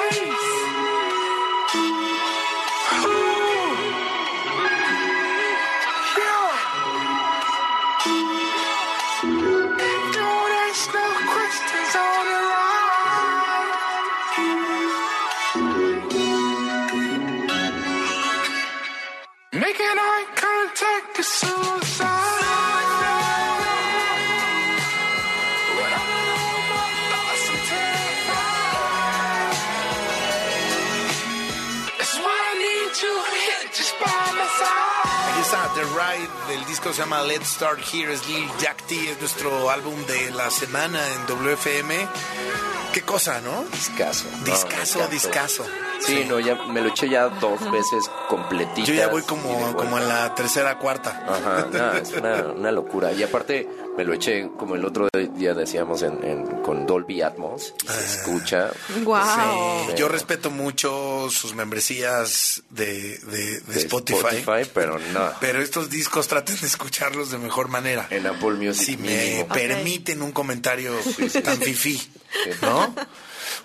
Ride 36.08 36.28
del 36.56 36.64
disco 36.66 36.92
se 36.92 37.00
llama 37.02 37.22
Let's 37.22 37.48
Start 37.48 37.80
Here, 37.92 38.12
es 38.12 38.26
Lil 38.28 38.48
Jack 38.60 38.82
T, 38.86 39.10
es 39.10 39.20
nuestro 39.20 39.70
álbum 39.70 39.94
de 40.06 40.30
la 40.30 40.50
semana 40.50 41.00
en 41.14 41.26
WFM. 41.26 42.08
Qué 42.92 43.02
cosa, 43.02 43.40
¿no? 43.40 43.64
Discaso. 43.72 44.26
No, 44.38 44.44
Discaso, 44.44 44.98
encantó. 45.00 45.08
discaso. 45.08 45.66
Sí, 46.00 46.24
no, 46.26 46.38
ya 46.40 46.54
me 46.54 46.80
lo 46.80 46.88
eché 46.88 47.08
ya 47.08 47.28
dos 47.28 47.70
veces 47.70 48.10
completita. 48.28 48.86
Yo 48.86 48.94
ya 48.94 49.08
voy 49.08 49.22
como, 49.22 49.74
como 49.76 49.98
en 49.98 50.08
la 50.08 50.34
tercera, 50.34 50.78
cuarta. 50.78 51.24
Ajá, 51.26 51.66
no, 51.72 51.92
es 51.94 52.12
una, 52.12 52.42
una 52.52 52.70
locura. 52.72 53.12
Y 53.12 53.22
aparte 53.22 53.68
me 53.96 54.04
lo 54.04 54.12
eché 54.14 54.48
como 54.56 54.76
el 54.76 54.84
otro 54.84 55.08
día 55.34 55.54
decíamos 55.54 56.02
en, 56.02 56.22
en- 56.24 56.46
con 56.62 56.86
Dolby 56.86 57.22
Atmos 57.22 57.74
y 57.82 57.88
se 57.88 58.04
escucha. 58.18 58.70
Sí, 58.94 59.94
yo 59.96 60.08
respeto 60.08 60.50
mucho 60.50 61.28
sus 61.30 61.54
membresías 61.54 62.62
de, 62.70 63.18
de- 63.18 63.60
de 63.60 63.60
de 63.60 63.78
Spotify, 63.80 64.68
pero 64.72 64.98
no. 64.98 65.32
pero 65.40 65.60
estos 65.60 65.90
discos 65.90 66.28
traten 66.28 66.60
de 66.60 66.66
escucharlos 66.66 67.30
de 67.30 67.38
mejor 67.38 67.68
manera. 67.68 68.06
En 68.10 68.26
Apple 68.26 68.52
Music 68.52 68.84
Si 68.86 68.96
me 68.96 69.46
permiten 69.52 70.22
un 70.22 70.32
comentario 70.32 70.92
tan 71.42 71.58
fifí, 71.60 72.00
¿no? 72.62 72.94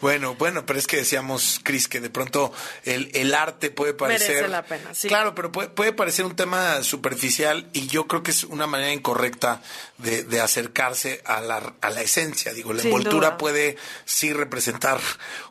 Bueno, 0.02 0.36
bueno, 0.36 0.66
pero 0.66 0.78
es 0.80 0.88
que 0.88 0.98
decíamos, 0.98 1.60
Cris, 1.64 1.88
que 1.88 2.00
de 2.00 2.10
pronto 2.10 2.52
el, 2.84 3.10
el 3.14 3.34
arte 3.34 3.70
puede 3.72 3.94
parecer... 3.94 4.30
Merece 4.30 4.48
la 4.50 4.64
pena, 4.64 4.94
sí. 4.94 5.08
Claro, 5.08 5.34
pero 5.36 5.52
puede, 5.52 5.70
puede 5.70 5.94
parecer 5.94 6.26
un 6.26 6.36
tema 6.36 6.84
superficial 6.84 7.70
y 7.74 7.88
yo 7.88 8.08
creo 8.08 8.24
que 8.24 8.32
es 8.32 8.44
una 8.44 8.68
manera 8.68 8.92
incorrecta 8.94 9.62
de, 9.98 10.24
de 10.24 10.42
acercarse 10.42 11.22
a 11.26 11.42
la, 11.42 11.74
a 11.82 11.90
la 11.90 12.02
esencia. 12.02 12.54
Digo, 12.54 12.74
la 12.74 12.82
Sin 12.82 12.90
envoltura 12.92 13.30
duda. 13.30 13.38
puede 13.38 13.78
sí 14.06 14.34
representar 14.34 15.00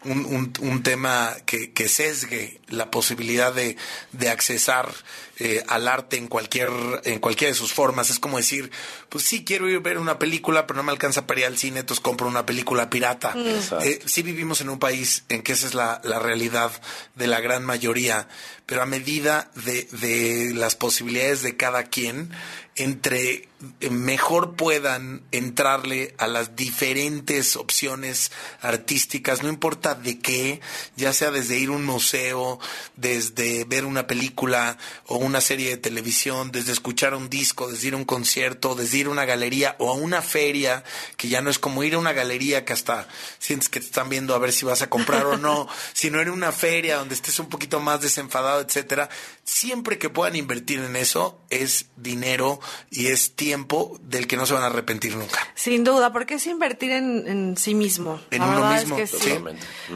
un, 0.04 0.24
un- 0.26 0.52
un 0.60 0.82
tema 0.82 1.34
que, 1.46 1.72
que 1.72 1.88
sesgue 1.88 2.60
la 2.68 2.90
posibilidad 2.90 3.52
de, 3.52 3.76
de 4.12 4.28
accesar 4.28 4.90
eh, 5.38 5.64
al 5.68 5.88
arte 5.88 6.16
en 6.16 6.28
cualquier, 6.28 6.70
en 7.04 7.18
cualquiera 7.18 7.52
de 7.52 7.58
sus 7.58 7.72
formas. 7.72 8.10
Es 8.10 8.18
como 8.18 8.36
decir, 8.36 8.70
pues 9.08 9.24
sí 9.24 9.44
quiero 9.44 9.68
ir 9.68 9.76
a 9.76 9.80
ver 9.80 9.98
una 9.98 10.18
película, 10.18 10.66
pero 10.66 10.76
no 10.76 10.82
me 10.84 10.92
alcanza 10.92 11.26
para 11.26 11.40
ir 11.40 11.46
al 11.46 11.58
cine, 11.58 11.80
entonces 11.80 12.02
compro 12.02 12.26
una 12.26 12.46
película 12.46 12.88
pirata. 12.90 13.34
Mm. 13.34 13.48
Eh, 13.82 14.00
sí 14.06 14.22
vivimos 14.32 14.60
en 14.60 14.68
un 14.68 14.78
país 14.78 15.24
en 15.28 15.42
que 15.42 15.52
esa 15.52 15.66
es 15.66 15.74
la, 15.74 16.00
la 16.04 16.18
realidad 16.18 16.72
de 17.14 17.26
la 17.26 17.40
gran 17.40 17.64
mayoría, 17.64 18.28
pero 18.72 18.84
a 18.84 18.86
medida 18.86 19.50
de, 19.66 19.84
de 20.00 20.54
las 20.54 20.76
posibilidades 20.76 21.42
de 21.42 21.58
cada 21.58 21.82
quien, 21.82 22.30
entre 22.74 23.48
eh, 23.80 23.90
mejor 23.90 24.56
puedan 24.56 25.22
entrarle 25.30 26.14
a 26.18 26.26
las 26.26 26.56
diferentes 26.56 27.56
opciones 27.56 28.32
artísticas, 28.60 29.42
no 29.42 29.48
importa 29.50 29.94
de 29.94 30.18
qué, 30.18 30.60
ya 30.96 31.12
sea 31.12 31.30
desde 31.30 31.58
ir 31.58 31.68
a 31.68 31.72
un 31.72 31.84
museo, 31.84 32.58
desde 32.96 33.64
ver 33.64 33.84
una 33.84 34.06
película 34.06 34.78
o 35.06 35.16
una 35.16 35.40
serie 35.40 35.70
de 35.70 35.76
televisión, 35.76 36.50
desde 36.50 36.72
escuchar 36.72 37.14
un 37.14 37.28
disco, 37.28 37.70
desde 37.70 37.88
ir 37.88 37.94
a 37.94 37.98
un 37.98 38.04
concierto, 38.04 38.74
desde 38.74 38.98
ir 38.98 39.06
a 39.06 39.10
una 39.10 39.26
galería 39.26 39.76
o 39.78 39.90
a 39.90 39.94
una 39.94 40.22
feria, 40.22 40.82
que 41.16 41.28
ya 41.28 41.42
no 41.42 41.50
es 41.50 41.58
como 41.58 41.84
ir 41.84 41.94
a 41.94 41.98
una 41.98 42.12
galería 42.12 42.64
que 42.64 42.72
hasta 42.72 43.06
sientes 43.38 43.68
que 43.68 43.80
te 43.80 43.86
están 43.86 44.08
viendo 44.08 44.34
a 44.34 44.38
ver 44.38 44.52
si 44.52 44.64
vas 44.64 44.82
a 44.82 44.90
comprar 44.90 45.26
o 45.26 45.36
no, 45.36 45.68
sino 45.92 46.20
en 46.20 46.30
una 46.30 46.52
feria 46.52 46.96
donde 46.96 47.14
estés 47.14 47.38
un 47.38 47.48
poquito 47.48 47.80
más 47.80 48.00
desenfadado, 48.00 48.61
etcétera. 48.62 49.08
Siempre 49.44 49.98
que 49.98 50.08
puedan 50.08 50.36
invertir 50.36 50.80
en 50.80 50.96
eso 50.96 51.38
es 51.50 51.86
dinero 51.96 52.60
y 52.90 53.08
es 53.08 53.34
tiempo 53.34 53.98
del 54.02 54.26
que 54.26 54.36
no 54.36 54.46
se 54.46 54.54
van 54.54 54.62
a 54.62 54.66
arrepentir 54.66 55.16
nunca. 55.16 55.38
Sin 55.54 55.84
duda, 55.84 56.12
porque 56.12 56.34
es 56.34 56.46
invertir 56.46 56.92
en, 56.92 57.26
en 57.28 57.56
sí 57.56 57.74
mismo. 57.74 58.20
En 58.30 58.40
La 58.40 58.46
uno 58.46 58.60
verdad 58.60 58.80
mismo, 58.80 58.98
es 58.98 59.10
que 59.10 59.18
sí. 59.18 59.38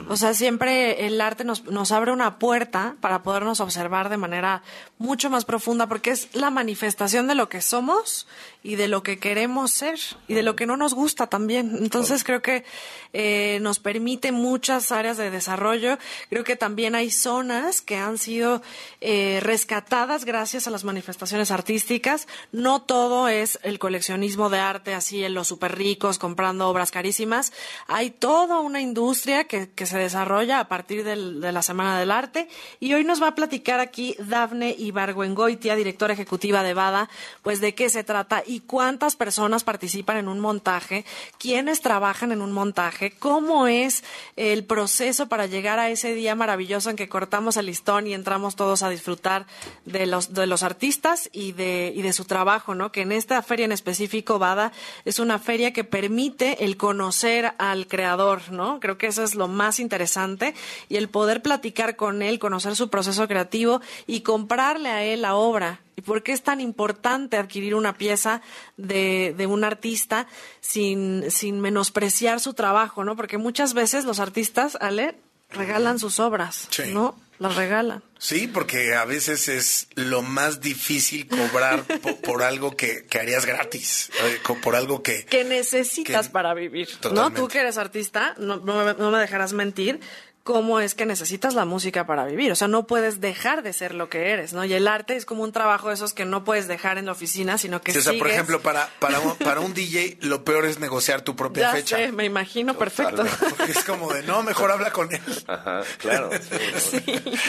O 0.08 0.16
sea, 0.16 0.34
siempre 0.34 1.06
el 1.06 1.20
arte 1.20 1.44
nos, 1.44 1.64
nos 1.64 1.92
abre 1.92 2.12
una 2.12 2.38
puerta 2.38 2.96
para 3.00 3.22
podernos 3.22 3.60
observar 3.60 4.08
de 4.08 4.16
manera 4.16 4.62
mucho 4.98 5.30
más 5.30 5.44
profunda, 5.44 5.86
porque 5.86 6.10
es 6.10 6.28
la 6.32 6.50
manifestación 6.50 7.26
de 7.26 7.34
lo 7.34 7.48
que 7.48 7.62
somos 7.62 8.26
y 8.66 8.74
de 8.74 8.88
lo 8.88 9.04
que 9.04 9.18
queremos 9.20 9.70
ser 9.70 9.96
y 10.26 10.34
de 10.34 10.42
lo 10.42 10.56
que 10.56 10.66
no 10.66 10.76
nos 10.76 10.92
gusta 10.92 11.28
también. 11.28 11.76
Entonces 11.78 12.24
creo 12.24 12.42
que 12.42 12.64
eh, 13.12 13.58
nos 13.62 13.78
permite 13.78 14.32
muchas 14.32 14.90
áreas 14.90 15.16
de 15.16 15.30
desarrollo. 15.30 15.98
Creo 16.30 16.42
que 16.42 16.56
también 16.56 16.96
hay 16.96 17.12
zonas 17.12 17.80
que 17.80 17.96
han 17.96 18.18
sido 18.18 18.62
eh, 19.00 19.38
rescatadas 19.40 20.24
gracias 20.24 20.66
a 20.66 20.70
las 20.70 20.82
manifestaciones 20.82 21.52
artísticas. 21.52 22.26
No 22.50 22.82
todo 22.82 23.28
es 23.28 23.60
el 23.62 23.78
coleccionismo 23.78 24.50
de 24.50 24.58
arte 24.58 24.94
así 24.94 25.22
en 25.22 25.34
los 25.34 25.46
super 25.46 25.76
ricos 25.78 26.18
comprando 26.18 26.68
obras 26.68 26.90
carísimas. 26.90 27.52
Hay 27.86 28.10
toda 28.10 28.58
una 28.58 28.80
industria 28.80 29.44
que, 29.44 29.70
que 29.70 29.86
se 29.86 29.96
desarrolla 29.98 30.58
a 30.58 30.66
partir 30.66 31.04
del- 31.04 31.40
de 31.40 31.52
la 31.52 31.62
Semana 31.62 32.00
del 32.00 32.10
Arte 32.10 32.48
y 32.80 32.92
hoy 32.94 33.04
nos 33.04 33.22
va 33.22 33.28
a 33.28 33.34
platicar 33.36 33.78
aquí 33.78 34.16
Dafne 34.18 34.74
Ibargüengoitia, 34.76 35.76
directora 35.76 36.14
ejecutiva 36.14 36.64
de 36.64 36.74
BADA, 36.74 37.08
pues 37.42 37.60
de 37.60 37.74
qué 37.74 37.88
se 37.90 38.02
trata 38.02 38.42
y 38.44 38.55
cuántas 38.60 39.16
personas 39.16 39.64
participan 39.64 40.16
en 40.16 40.28
un 40.28 40.40
montaje, 40.40 41.04
quiénes 41.38 41.80
trabajan 41.80 42.32
en 42.32 42.42
un 42.42 42.52
montaje, 42.52 43.12
cómo 43.18 43.66
es 43.66 44.04
el 44.36 44.64
proceso 44.64 45.28
para 45.28 45.46
llegar 45.46 45.78
a 45.78 45.90
ese 45.90 46.14
día 46.14 46.34
maravilloso 46.34 46.90
en 46.90 46.96
que 46.96 47.08
cortamos 47.08 47.56
el 47.56 47.66
listón 47.66 48.06
y 48.06 48.14
entramos 48.14 48.56
todos 48.56 48.82
a 48.82 48.88
disfrutar 48.88 49.46
de 49.84 50.06
los, 50.06 50.32
de 50.32 50.46
los 50.46 50.62
artistas 50.62 51.28
y 51.32 51.52
de, 51.52 51.92
y 51.94 52.02
de 52.02 52.12
su 52.12 52.24
trabajo, 52.24 52.74
¿no? 52.74 52.92
Que 52.92 53.02
en 53.02 53.12
esta 53.12 53.40
feria 53.42 53.64
en 53.64 53.72
específico, 53.72 54.38
BADA, 54.38 54.72
es 55.04 55.18
una 55.18 55.38
feria 55.38 55.72
que 55.72 55.84
permite 55.84 56.64
el 56.64 56.76
conocer 56.76 57.52
al 57.58 57.86
creador, 57.86 58.50
¿no? 58.50 58.80
Creo 58.80 58.98
que 58.98 59.06
eso 59.06 59.22
es 59.22 59.34
lo 59.34 59.48
más 59.48 59.80
interesante 59.80 60.54
y 60.88 60.96
el 60.96 61.08
poder 61.08 61.42
platicar 61.42 61.96
con 61.96 62.22
él, 62.22 62.38
conocer 62.38 62.76
su 62.76 62.88
proceso 62.90 63.26
creativo 63.28 63.80
y 64.06 64.20
comprarle 64.20 64.88
a 64.88 65.02
él 65.04 65.22
la 65.22 65.34
obra. 65.34 65.80
¿Y 65.96 66.02
por 66.02 66.22
qué 66.22 66.32
es 66.32 66.42
tan 66.42 66.60
importante 66.60 67.38
adquirir 67.38 67.74
una 67.74 67.96
pieza 67.96 68.42
de, 68.76 69.34
de 69.36 69.46
un 69.46 69.64
artista 69.64 70.26
sin, 70.60 71.30
sin 71.30 71.60
menospreciar 71.60 72.38
su 72.40 72.52
trabajo, 72.54 73.02
¿no? 73.02 73.16
Porque 73.16 73.38
muchas 73.38 73.72
veces 73.74 74.04
los 74.04 74.20
artistas, 74.20 74.76
Ale, 74.80 75.16
regalan 75.50 75.98
sus 75.98 76.20
obras, 76.20 76.68
Sí. 76.70 76.82
¿no? 76.92 77.18
Las 77.38 77.54
regalan. 77.54 78.02
Sí, 78.18 78.46
porque 78.48 78.94
a 78.94 79.04
veces 79.04 79.48
es 79.48 79.88
lo 79.94 80.22
más 80.22 80.60
difícil 80.62 81.28
cobrar 81.28 81.82
po- 82.02 82.16
por, 82.16 82.42
algo 82.42 82.74
que, 82.76 83.04
que 83.06 83.18
harías 83.18 83.44
gratis, 83.44 84.10
eh, 84.24 84.38
por 84.62 84.74
algo 84.74 85.02
que... 85.02 85.24
que 85.26 85.44
necesitas 85.44 86.26
Que- 86.28 86.32
para 86.32 86.54
vivir, 86.54 86.88
¿no? 87.12 87.30
Tú 87.32 87.46
que 87.48 87.60
eres 87.60 87.76
artista, 87.78 88.34
no, 88.38 88.56
no 88.56 88.84
me- 88.84 88.94
no 88.94 89.10
me 89.10 89.18
dejarás 89.18 89.52
mentir, 89.52 90.00
cómo 90.46 90.80
es 90.80 90.94
que 90.94 91.04
necesitas 91.04 91.52
la 91.54 91.66
música 91.66 92.06
para 92.06 92.24
vivir. 92.24 92.50
O 92.52 92.56
sea, 92.56 92.68
no 92.68 92.86
puedes 92.86 93.20
dejar 93.20 93.62
de 93.62 93.74
ser 93.74 93.94
lo 93.94 94.08
que 94.08 94.30
eres, 94.30 94.54
¿no? 94.54 94.64
Y 94.64 94.72
el 94.72 94.88
arte 94.88 95.16
es 95.16 95.26
como 95.26 95.42
un 95.42 95.52
trabajo 95.52 95.88
de 95.88 95.94
esos 95.94 96.14
que 96.14 96.24
no 96.24 96.44
puedes 96.44 96.68
dejar 96.68 96.96
en 96.96 97.04
la 97.06 97.12
oficina, 97.12 97.58
sino 97.58 97.82
que 97.82 97.92
Sí, 97.92 97.98
o 97.98 98.02
sea, 98.02 98.12
por 98.16 98.28
ejemplo, 98.28 98.62
para, 98.62 98.88
para, 99.00 99.20
un, 99.20 99.36
para 99.36 99.60
un 99.60 99.74
DJ 99.74 100.16
lo 100.22 100.44
peor 100.44 100.64
es 100.64 100.78
negociar 100.78 101.20
tu 101.22 101.36
propia 101.36 101.64
ya 101.64 101.72
fecha. 101.72 101.96
sé, 101.98 102.12
me 102.12 102.24
imagino 102.24 102.78
perfecto. 102.78 103.24
Porque 103.58 103.72
es 103.72 103.84
como 103.84 104.10
de, 104.14 104.22
no, 104.22 104.42
mejor 104.42 104.70
habla 104.70 104.92
con 104.92 105.12
él. 105.12 105.20
Ajá, 105.48 105.82
claro. 105.98 106.30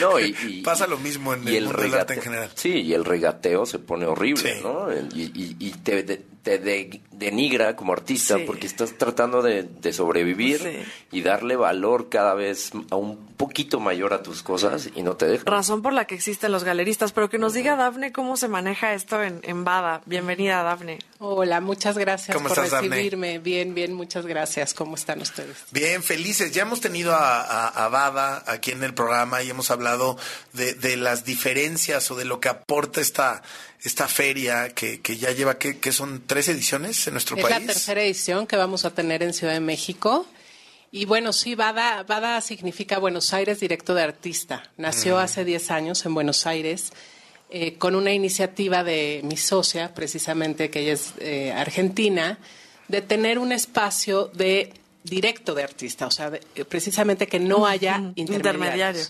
No, 0.00 0.18
y, 0.20 0.36
y- 0.46 0.62
Pasa 0.62 0.86
lo 0.86 0.98
mismo 0.98 1.32
en 1.34 1.46
y 1.48 1.56
el 1.56 1.64
mundo 1.64 1.80
del 1.82 1.94
arte 1.94 2.14
en 2.14 2.20
general. 2.22 2.50
Sí, 2.54 2.72
y 2.82 2.92
el 2.94 3.04
regateo 3.04 3.64
se 3.64 3.78
pone 3.78 4.04
horrible, 4.06 4.60
¿no? 4.62 4.88
Y, 5.14 5.22
y- 5.34 5.56
y 5.60 5.70
te, 5.70 6.02
de- 6.02 6.22
te 6.48 6.58
de- 6.58 7.00
denigra 7.12 7.76
como 7.76 7.92
artista 7.92 8.36
Sí. 8.36 8.44
porque 8.46 8.66
estás 8.66 8.96
tratando 8.96 9.42
de, 9.42 9.64
de 9.64 9.92
sobrevivir 9.92 10.86
y 11.12 11.20
darle 11.22 11.56
valor 11.56 12.08
cada 12.08 12.32
vez 12.34 12.70
a 12.90 12.96
un 12.96 13.26
poquito 13.36 13.80
mayor 13.80 14.14
a 14.14 14.22
tus 14.22 14.42
cosas 14.42 14.88
y 14.94 15.02
no 15.02 15.16
te 15.16 15.26
deja. 15.26 15.44
Razón 15.44 15.82
por 15.82 15.92
la 15.92 16.06
que 16.06 16.14
existen 16.14 16.50
los 16.52 16.64
galeristas, 16.64 17.12
pero 17.12 17.28
que 17.28 17.38
nos 17.38 17.52
diga 17.52 17.76
Dafne 17.76 18.12
cómo 18.12 18.36
se 18.36 18.48
maneja 18.48 18.94
esto 18.94 19.22
en, 19.22 19.40
en 19.42 19.64
Bada. 19.64 20.00
Bienvenida, 20.06 20.62
Dafne. 20.62 20.98
Hola, 21.18 21.60
muchas 21.60 21.98
gracias 21.98 22.36
¿Cómo 22.36 22.48
por 22.48 22.56
estás, 22.58 22.70
Dafne? 22.72 22.88
recibirme. 22.88 23.38
Bien, 23.40 23.74
bien, 23.74 23.92
muchas 23.94 24.24
gracias. 24.26 24.72
¿Cómo 24.74 24.94
están 24.94 25.20
ustedes? 25.20 25.56
Bien, 25.70 26.02
felices. 26.02 26.52
Ya 26.52 26.62
hemos 26.62 26.80
tenido 26.80 27.14
a, 27.14 27.42
a, 27.42 27.68
a 27.84 27.88
Bada 27.88 28.42
aquí 28.46 28.70
en 28.70 28.82
el 28.84 28.94
programa 28.94 29.42
y 29.42 29.50
hemos 29.50 29.70
hablado 29.70 30.16
de, 30.52 30.74
de 30.74 30.96
las 30.96 31.24
diferencias 31.24 32.10
o 32.10 32.16
de 32.16 32.24
lo 32.24 32.40
que 32.40 32.48
aporta 32.48 33.00
esta, 33.00 33.42
esta 33.82 34.08
feria 34.08 34.70
que, 34.70 35.00
que 35.00 35.16
ya 35.16 35.30
lleva, 35.32 35.58
que, 35.58 35.78
que 35.78 35.92
son 35.92 36.24
tres 36.26 36.48
ediciones 36.48 37.06
en 37.06 37.14
nuestro 37.14 37.36
es 37.36 37.42
país. 37.42 37.60
la 37.60 37.66
tercera 37.72 38.02
edición 38.02 38.46
que 38.46 38.56
vamos 38.56 38.84
a 38.84 38.90
tener 38.94 39.22
en 39.22 39.32
Ciudad 39.32 39.52
de 39.52 39.60
México. 39.60 40.26
Y 40.90 41.04
bueno, 41.04 41.32
sí, 41.32 41.54
Bada, 41.54 42.02
Bada 42.02 42.40
significa 42.40 42.98
Buenos 42.98 43.32
Aires 43.34 43.60
directo 43.60 43.94
de 43.94 44.02
artista. 44.02 44.70
Nació 44.78 45.16
Mm. 45.16 45.18
hace 45.18 45.44
10 45.44 45.70
años 45.70 46.04
en 46.06 46.14
Buenos 46.14 46.46
Aires 46.46 46.92
eh, 47.50 47.74
con 47.78 47.94
una 47.94 48.12
iniciativa 48.12 48.82
de 48.84 49.20
mi 49.24 49.36
socia, 49.36 49.94
precisamente, 49.94 50.70
que 50.70 50.80
ella 50.80 50.92
es 50.94 51.12
eh, 51.20 51.52
argentina, 51.52 52.38
de 52.88 53.00
tener 53.02 53.38
un 53.38 53.52
espacio 53.52 54.30
de 54.34 54.72
directo 55.04 55.54
de 55.54 55.62
artista, 55.62 56.06
o 56.06 56.10
sea, 56.10 56.30
de- 56.30 56.40
eh, 56.56 56.64
precisamente 56.64 57.26
que 57.26 57.38
no 57.38 57.66
haya 57.66 58.12
intermediarios. 58.16 58.26
intermediario. 58.26 59.02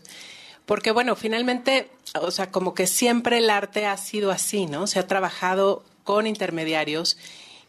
Porque 0.68 0.90
bueno, 0.90 1.16
finalmente, 1.16 1.88
o 2.20 2.30
sea, 2.30 2.50
como 2.50 2.74
que 2.74 2.86
siempre 2.86 3.38
el 3.38 3.48
arte 3.48 3.86
ha 3.86 3.96
sido 3.96 4.30
así, 4.30 4.66
¿no? 4.66 4.86
Se 4.86 4.98
ha 4.98 5.06
trabajado 5.06 5.82
con 6.04 6.26
intermediarios 6.26 7.16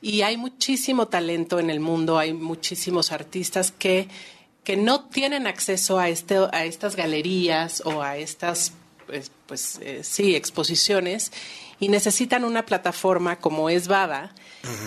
y 0.01 0.23
hay 0.23 0.35
muchísimo 0.35 1.07
talento 1.07 1.59
en 1.61 1.69
el 1.69 1.79
mundo, 1.79 2.17
hay 2.17 2.33
muchísimos 2.33 3.13
artistas 3.13 3.71
que, 3.71 4.09
que 4.65 4.75
no 4.75 5.05
tienen 5.05 5.47
acceso 5.47 5.97
a, 5.97 6.09
este, 6.09 6.39
a 6.51 6.65
estas 6.65 6.97
galerías 6.97 7.81
o 7.85 8.01
a 8.01 8.17
estas, 8.17 8.73
pues, 9.07 9.31
pues 9.45 9.79
eh, 9.81 10.01
sí, 10.03 10.35
exposiciones 10.35 11.31
y 11.79 11.87
necesitan 11.87 12.43
una 12.43 12.65
plataforma 12.65 13.37
como 13.39 13.69
es 13.69 13.87
Bada, 13.87 14.35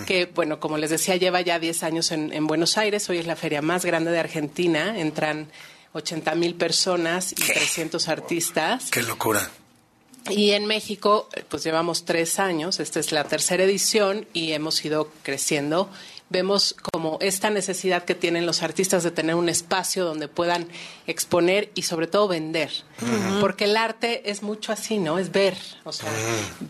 que, 0.05 0.27
bueno, 0.27 0.59
como 0.59 0.77
les 0.77 0.91
decía, 0.91 1.15
lleva 1.15 1.41
ya 1.41 1.57
10 1.57 1.81
años 1.81 2.11
en, 2.11 2.31
en 2.31 2.45
Buenos 2.45 2.77
Aires, 2.77 3.09
hoy 3.09 3.17
es 3.17 3.25
la 3.25 3.35
feria 3.35 3.63
más 3.63 3.85
grande 3.85 4.11
de 4.11 4.19
Argentina, 4.19 4.99
entran 4.99 5.47
80 5.93 6.35
mil 6.35 6.55
personas 6.55 7.31
y 7.31 7.35
300 7.35 8.07
artistas. 8.07 8.89
Qué 8.91 9.03
locura. 9.03 9.49
Y 10.29 10.51
en 10.51 10.65
México, 10.65 11.27
pues 11.49 11.63
llevamos 11.63 12.05
tres 12.05 12.39
años, 12.39 12.79
esta 12.79 12.99
es 12.99 13.11
la 13.11 13.25
tercera 13.25 13.63
edición 13.63 14.25
y 14.31 14.53
hemos 14.53 14.83
ido 14.85 15.11
creciendo. 15.21 15.89
Vemos 16.33 16.75
como 16.91 17.19
esta 17.21 17.51
necesidad 17.51 18.03
que 18.05 18.15
tienen 18.15 18.47
los 18.47 18.63
artistas 18.63 19.03
de 19.03 19.11
tener 19.11 19.35
un 19.35 19.49
espacio 19.49 20.03
donde 20.03 20.27
puedan 20.27 20.67
exponer 21.05 21.69
y 21.75 21.83
sobre 21.83 22.07
todo 22.07 22.27
vender. 22.27 22.71
Porque 23.39 23.65
el 23.65 23.77
arte 23.77 24.29
es 24.31 24.41
mucho 24.41 24.71
así, 24.73 24.97
¿no? 24.97 25.19
Es 25.19 25.31
ver. 25.31 25.55
O 25.83 25.91
sea, 25.93 26.09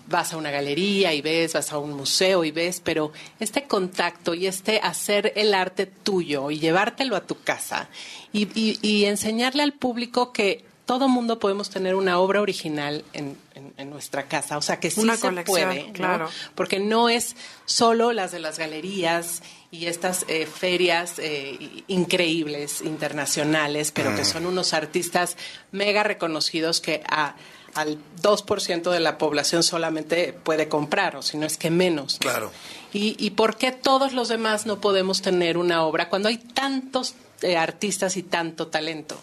vas 0.08 0.34
a 0.34 0.38
una 0.38 0.52
galería 0.52 1.14
y 1.14 1.22
ves, 1.22 1.54
vas 1.54 1.72
a 1.72 1.78
un 1.78 1.94
museo 1.94 2.44
y 2.44 2.52
ves, 2.52 2.82
pero 2.84 3.14
este 3.40 3.64
contacto 3.64 4.34
y 4.34 4.48
este 4.48 4.80
hacer 4.84 5.32
el 5.38 5.54
arte 5.54 5.86
tuyo 5.86 6.52
y 6.52 6.60
llevártelo 6.60 7.16
a 7.16 7.22
tu 7.22 7.42
casa 7.42 7.88
y, 8.34 8.48
y- 8.60 8.78
y 8.82 9.06
enseñarle 9.06 9.64
al 9.64 9.72
público 9.74 10.34
que 10.34 10.66
todo 10.86 11.08
mundo 11.08 11.40
podemos 11.40 11.70
tener 11.70 11.96
una 11.96 12.20
obra 12.20 12.42
original 12.42 13.06
en, 13.14 13.38
en- 13.56 13.74
en 13.78 13.90
nuestra 13.90 14.28
casa. 14.28 14.58
O 14.58 14.62
sea, 14.62 14.80
que 14.80 14.92
sí 14.92 15.00
Una 15.00 15.16
se 15.16 15.32
puede, 15.44 15.88
¿no? 15.88 15.94
claro. 15.94 16.30
Porque 16.56 16.80
no 16.80 17.08
es 17.10 17.36
solo 17.66 18.12
las 18.12 18.32
de 18.32 18.40
las 18.40 18.60
galerías 18.60 19.42
y 19.72 19.86
estas 19.88 20.26
eh, 20.28 20.46
ferias 20.46 21.14
eh, 21.20 21.84
increíbles, 21.88 22.82
internacionales, 22.82 23.92
pero 23.92 24.14
que 24.16 24.22
Mm. 24.24 24.26
son 24.26 24.46
unos 24.46 24.74
artistas 24.74 25.38
mega 25.72 26.04
reconocidos 26.04 26.82
que 26.82 27.02
a, 27.10 27.36
al 27.76 27.98
2% 28.22 28.92
de 28.92 29.00
la 29.00 29.18
población 29.18 29.64
solamente 29.64 30.34
puede 30.34 30.68
comprar, 30.68 31.16
o 31.16 31.22
si 31.22 31.38
no 31.38 31.46
es 31.46 31.58
que 31.58 31.72
menos. 31.72 32.16
¿no? 32.16 32.20
Claro. 32.20 32.52
¿Y, 32.92 33.16
¿Y 33.18 33.32
por 33.32 33.56
qué 33.58 33.72
todos 33.72 34.14
los 34.14 34.28
demás 34.28 34.66
no 34.66 34.80
podemos 34.82 35.22
tener 35.22 35.58
una 35.58 35.84
obra 35.84 36.10
cuando 36.10 36.30
hay 36.30 36.38
tantos 36.38 37.16
eh, 37.42 37.58
artistas 37.58 38.18
y 38.18 38.24
tanto 38.24 38.68
talento? 38.68 39.20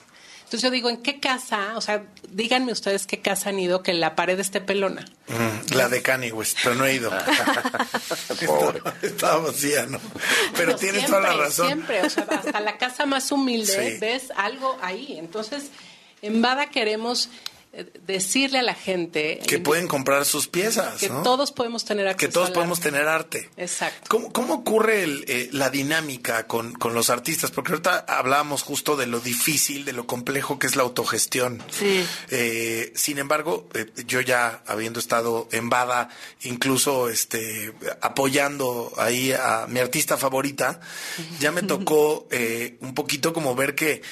Entonces 0.51 0.63
yo 0.67 0.73
digo, 0.73 0.91
¿en 0.91 0.97
qué 0.97 1.21
casa? 1.21 1.75
O 1.77 1.81
sea, 1.81 2.03
díganme 2.29 2.73
ustedes 2.73 3.07
qué 3.07 3.21
casa 3.21 3.51
han 3.51 3.61
ido 3.61 3.85
que 3.85 3.95
la 3.95 4.17
pared 4.17 4.37
esté 4.41 4.61
pelona. 4.61 5.05
Mm, 5.29 5.75
la 5.77 5.89
de 5.89 6.03
Kanye 6.03 6.33
West, 6.33 6.59
pero 6.65 6.75
no 6.75 6.85
he 6.87 6.95
ido. 6.95 7.09
Pobre. 8.47 8.81
Estaba 9.01 9.37
vacía, 9.47 9.87
¿no? 9.87 10.01
Pero 10.57 10.73
Bueno, 10.73 10.75
tienes 10.77 11.03
siempre, 11.03 11.21
toda 11.21 11.21
la 11.37 11.45
razón. 11.45 11.67
Siempre, 11.69 12.03
o 12.03 12.11
sea, 12.11 12.25
hasta 12.25 12.59
la 12.59 12.79
casa 12.79 13.07
más 13.07 13.31
humilde 13.31 13.93
Sí. 13.93 13.99
ves 14.01 14.33
algo 14.37 14.77
ahí. 14.83 15.17
Entonces, 15.21 15.71
en 16.21 16.43
Bada 16.43 16.69
queremos 16.71 17.29
decirle 18.05 18.59
a 18.59 18.63
la 18.63 18.75
gente 18.75 19.41
Que 19.47 19.61
pueden 19.61 19.87
comprar 19.87 20.25
sus 20.25 20.49
piezas, 20.49 20.99
que 20.99 21.09
¿no? 21.09 21.23
todos 21.23 21.53
podemos 21.53 21.85
tener 21.85 22.09
acceso 22.09 22.29
que 22.29 22.33
todos 22.33 22.49
al 22.49 22.53
podemos 22.53 22.79
arte. 22.79 22.91
tener 22.91 23.09
arte. 23.09 23.51
Exacto. 23.57 24.07
¿Cómo, 24.09 24.33
cómo 24.33 24.55
ocurre 24.55 25.05
el, 25.05 25.25
eh, 25.29 25.49
la 25.53 25.71
dinámica 25.71 26.49
con, 26.49 26.73
con 26.73 26.95
los 26.95 27.11
artistas? 27.11 27.53
Porque 27.53 27.71
ahorita 27.73 27.99
hablábamos 28.09 28.63
justo 28.63 28.97
de 28.97 29.07
lo 29.07 29.21
difícil, 29.21 29.85
de 29.85 29.93
lo 29.93 30.07
complejo 30.09 30.59
que 30.59 30.67
es 30.67 30.75
la 30.75 30.83
autogestión. 30.83 31.63
Sí. 31.71 32.05
Eh, 32.31 32.93
sin 32.97 33.19
embargo, 33.19 33.69
eh, 33.75 33.87
yo 34.05 34.21
ya 34.21 34.63
habiendo 34.67 34.99
estado 34.99 35.49
en 35.53 35.71
Bada, 35.71 36.09
incluso 36.43 37.09
este, 37.09 37.73
apoyando 38.01 38.93
ahí 38.97 39.33
a 39.33 39.67
mi 39.69 39.79
artista 39.79 40.17
favorita, 40.17 40.81
ya 41.39 41.53
me 41.53 41.63
tocó 41.71 42.27
eh, 42.33 42.79
un 42.81 42.95
poquito 42.95 43.33
como 43.33 43.55
ver 43.55 43.77
que 43.77 44.03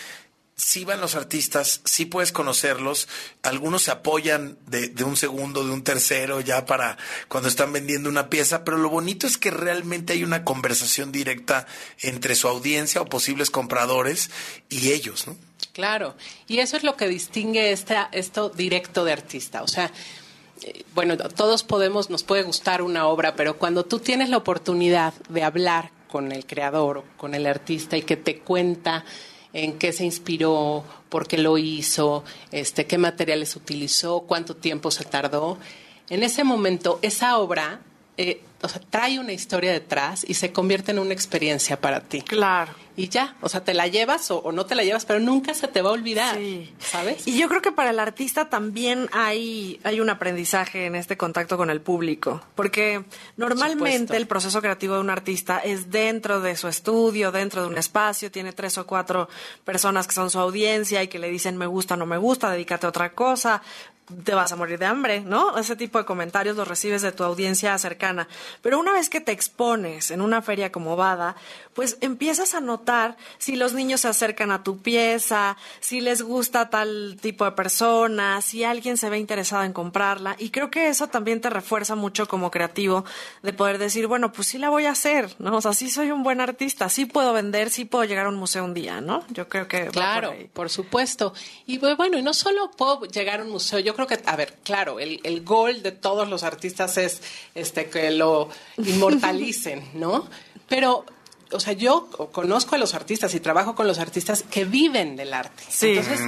sí 0.58 0.84
van 0.84 1.00
los 1.00 1.14
artistas, 1.14 1.80
sí 1.84 2.04
puedes 2.04 2.32
conocerlos, 2.32 3.08
algunos 3.42 3.82
se 3.84 3.92
apoyan 3.92 4.58
de, 4.66 4.88
de 4.88 5.04
un 5.04 5.16
segundo, 5.16 5.64
de 5.64 5.70
un 5.70 5.82
tercero, 5.82 6.40
ya 6.40 6.66
para 6.66 6.98
cuando 7.28 7.48
están 7.48 7.72
vendiendo 7.72 8.10
una 8.10 8.28
pieza, 8.28 8.64
pero 8.64 8.76
lo 8.76 8.90
bonito 8.90 9.26
es 9.26 9.38
que 9.38 9.50
realmente 9.50 10.12
hay 10.12 10.24
una 10.24 10.44
conversación 10.44 11.12
directa 11.12 11.66
entre 12.00 12.34
su 12.34 12.48
audiencia 12.48 13.00
o 13.00 13.06
posibles 13.06 13.50
compradores 13.50 14.30
y 14.68 14.90
ellos, 14.90 15.28
¿no? 15.28 15.36
Claro, 15.72 16.16
y 16.48 16.58
eso 16.58 16.76
es 16.76 16.82
lo 16.82 16.96
que 16.96 17.06
distingue 17.06 17.70
esta, 17.70 18.08
esto 18.10 18.50
directo 18.50 19.04
de 19.04 19.12
artista. 19.12 19.62
O 19.62 19.68
sea, 19.68 19.92
eh, 20.62 20.84
bueno, 20.92 21.16
todos 21.16 21.62
podemos, 21.62 22.10
nos 22.10 22.24
puede 22.24 22.42
gustar 22.42 22.82
una 22.82 23.06
obra, 23.06 23.36
pero 23.36 23.58
cuando 23.58 23.84
tú 23.84 24.00
tienes 24.00 24.28
la 24.28 24.38
oportunidad 24.38 25.14
de 25.28 25.44
hablar 25.44 25.92
con 26.08 26.32
el 26.32 26.46
creador, 26.46 27.04
con 27.16 27.34
el 27.34 27.46
artista 27.46 27.96
y 27.96 28.02
que 28.02 28.16
te 28.16 28.40
cuenta 28.40 29.04
en 29.52 29.78
qué 29.78 29.92
se 29.92 30.04
inspiró, 30.04 30.84
por 31.08 31.26
qué 31.26 31.38
lo 31.38 31.58
hizo, 31.58 32.24
este, 32.52 32.86
qué 32.86 32.98
materiales 32.98 33.56
utilizó, 33.56 34.20
cuánto 34.20 34.56
tiempo 34.56 34.90
se 34.90 35.04
tardó, 35.04 35.58
en 36.10 36.22
ese 36.22 36.44
momento 36.44 36.98
esa 37.02 37.38
obra 37.38 37.80
eh, 38.16 38.42
o 38.60 38.68
sea, 38.68 38.80
trae 38.90 39.18
una 39.18 39.32
historia 39.32 39.72
detrás 39.72 40.24
y 40.28 40.34
se 40.34 40.52
convierte 40.52 40.90
en 40.90 40.98
una 40.98 41.12
experiencia 41.12 41.80
para 41.80 42.00
ti. 42.00 42.22
Claro. 42.22 42.72
Y 42.96 43.08
ya, 43.08 43.36
o 43.40 43.48
sea, 43.48 43.62
te 43.62 43.74
la 43.74 43.86
llevas 43.86 44.28
o, 44.32 44.38
o 44.38 44.50
no 44.50 44.66
te 44.66 44.74
la 44.74 44.82
llevas, 44.82 45.04
pero 45.04 45.20
nunca 45.20 45.54
se 45.54 45.68
te 45.68 45.82
va 45.82 45.90
a 45.90 45.92
olvidar, 45.92 46.36
¿sabes? 46.80 47.28
Y 47.28 47.38
yo 47.38 47.48
creo 47.48 47.62
que 47.62 47.70
para 47.70 47.90
el 47.90 48.00
artista 48.00 48.48
también 48.48 49.08
hay, 49.12 49.78
hay 49.84 50.00
un 50.00 50.10
aprendizaje 50.10 50.86
en 50.86 50.96
este 50.96 51.16
contacto 51.16 51.56
con 51.56 51.70
el 51.70 51.80
público, 51.80 52.42
porque 52.56 53.04
normalmente 53.36 54.16
el 54.16 54.26
proceso 54.26 54.60
creativo 54.60 54.94
de 54.94 55.00
un 55.00 55.10
artista 55.10 55.60
es 55.60 55.92
dentro 55.92 56.40
de 56.40 56.56
su 56.56 56.66
estudio, 56.66 57.30
dentro 57.30 57.62
de 57.62 57.68
un 57.68 57.78
espacio, 57.78 58.32
tiene 58.32 58.52
tres 58.52 58.76
o 58.78 58.86
cuatro 58.88 59.28
personas 59.64 60.08
que 60.08 60.14
son 60.14 60.28
su 60.28 60.40
audiencia 60.40 61.00
y 61.00 61.06
que 61.06 61.20
le 61.20 61.30
dicen 61.30 61.56
me 61.56 61.66
gusta, 61.66 61.96
no 61.96 62.04
me 62.04 62.16
gusta, 62.16 62.50
dedícate 62.50 62.86
a 62.86 62.88
otra 62.88 63.12
cosa, 63.12 63.62
te 64.24 64.34
vas 64.34 64.52
a 64.52 64.56
morir 64.56 64.78
de 64.78 64.86
hambre, 64.86 65.20
¿no? 65.20 65.56
Ese 65.58 65.76
tipo 65.76 65.98
de 65.98 66.04
comentarios 66.04 66.56
los 66.56 66.66
recibes 66.66 67.02
de 67.02 67.12
tu 67.12 67.24
audiencia 67.24 67.76
cercana. 67.78 68.28
Pero 68.62 68.78
una 68.78 68.92
vez 68.92 69.08
que 69.08 69.20
te 69.20 69.32
expones 69.32 70.10
en 70.10 70.20
una 70.20 70.42
feria 70.42 70.72
como 70.72 70.96
Bada, 70.96 71.36
pues 71.78 71.96
empiezas 72.00 72.54
a 72.54 72.60
notar 72.60 73.16
si 73.38 73.54
los 73.54 73.72
niños 73.72 74.00
se 74.00 74.08
acercan 74.08 74.50
a 74.50 74.64
tu 74.64 74.78
pieza, 74.82 75.56
si 75.78 76.00
les 76.00 76.22
gusta 76.22 76.70
tal 76.70 77.16
tipo 77.22 77.44
de 77.44 77.52
persona, 77.52 78.42
si 78.42 78.64
alguien 78.64 78.96
se 78.96 79.08
ve 79.08 79.16
interesado 79.18 79.62
en 79.62 79.72
comprarla. 79.72 80.34
Y 80.40 80.50
creo 80.50 80.72
que 80.72 80.88
eso 80.88 81.06
también 81.06 81.40
te 81.40 81.50
refuerza 81.50 81.94
mucho 81.94 82.26
como 82.26 82.50
creativo 82.50 83.04
de 83.44 83.52
poder 83.52 83.78
decir, 83.78 84.08
bueno, 84.08 84.32
pues 84.32 84.48
sí 84.48 84.58
la 84.58 84.70
voy 84.70 84.86
a 84.86 84.90
hacer, 84.90 85.36
¿no? 85.38 85.56
O 85.58 85.60
sea, 85.60 85.72
sí 85.72 85.88
soy 85.88 86.10
un 86.10 86.24
buen 86.24 86.40
artista, 86.40 86.88
sí 86.88 87.06
puedo 87.06 87.32
vender, 87.32 87.70
sí 87.70 87.84
puedo 87.84 88.02
llegar 88.04 88.26
a 88.26 88.30
un 88.30 88.34
museo 88.34 88.64
un 88.64 88.74
día, 88.74 89.00
¿no? 89.00 89.24
Yo 89.28 89.48
creo 89.48 89.68
que... 89.68 89.84
va 89.84 89.90
Claro, 89.92 90.30
por 90.32 90.50
por, 90.50 90.70
supuesto. 90.70 91.32
Y 91.66 91.78
bu- 91.78 91.96
bueno, 91.96 92.18
y 92.18 92.22
no 92.22 92.34
solo 92.34 92.72
puedo 92.72 93.04
llegar 93.04 93.38
a 93.38 93.44
un 93.44 93.50
museo, 93.50 93.78
yo 93.78 93.94
creo 93.94 94.08
que, 94.08 94.18
a 94.26 94.34
ver, 94.34 94.54
claro, 94.64 94.98
el, 94.98 95.20
el 95.22 95.44
gol 95.44 95.80
de 95.84 95.92
todos 95.92 96.28
los 96.28 96.42
artistas 96.42 96.98
es 96.98 97.22
este 97.54 97.88
que 97.88 98.10
lo 98.10 98.48
inmortalicen, 98.78 99.84
¿no? 99.94 100.26
Pero, 100.68 101.04
o 101.52 101.60
sea, 101.60 101.72
yo 101.72 102.08
conozco 102.32 102.74
a 102.74 102.78
los 102.78 102.94
artistas 102.94 103.34
y 103.34 103.40
trabajo 103.40 103.74
con 103.74 103.86
los 103.86 103.98
artistas 103.98 104.42
que 104.42 104.64
viven 104.64 105.16
del 105.16 105.32
arte. 105.34 105.62
Sí. 105.68 105.88
Entonces, 105.90 106.20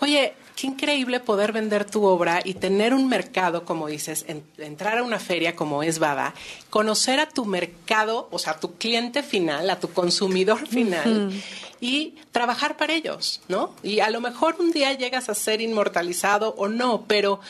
oye, 0.00 0.34
qué 0.56 0.66
increíble 0.66 1.20
poder 1.20 1.52
vender 1.52 1.84
tu 1.84 2.04
obra 2.04 2.40
y 2.44 2.54
tener 2.54 2.92
un 2.92 3.08
mercado, 3.08 3.64
como 3.64 3.86
dices, 3.86 4.24
en- 4.28 4.42
entrar 4.58 4.98
a 4.98 5.02
una 5.04 5.18
feria 5.20 5.54
como 5.54 5.82
es 5.84 5.98
Bada, 6.00 6.34
conocer 6.68 7.20
a 7.20 7.28
tu 7.28 7.44
mercado, 7.44 8.28
o 8.32 8.38
sea, 8.38 8.54
a 8.54 8.60
tu 8.60 8.74
cliente 8.76 9.22
final, 9.22 9.70
a 9.70 9.78
tu 9.78 9.88
consumidor 9.92 10.66
final 10.66 11.32
y 11.80 12.16
trabajar 12.32 12.76
para 12.76 12.92
ellos, 12.92 13.40
¿no? 13.48 13.72
Y 13.84 14.00
a 14.00 14.10
lo 14.10 14.20
mejor 14.20 14.56
un 14.58 14.72
día 14.72 14.92
llegas 14.94 15.28
a 15.28 15.34
ser 15.34 15.60
inmortalizado 15.60 16.54
o 16.58 16.66
no, 16.68 17.04
pero 17.06 17.40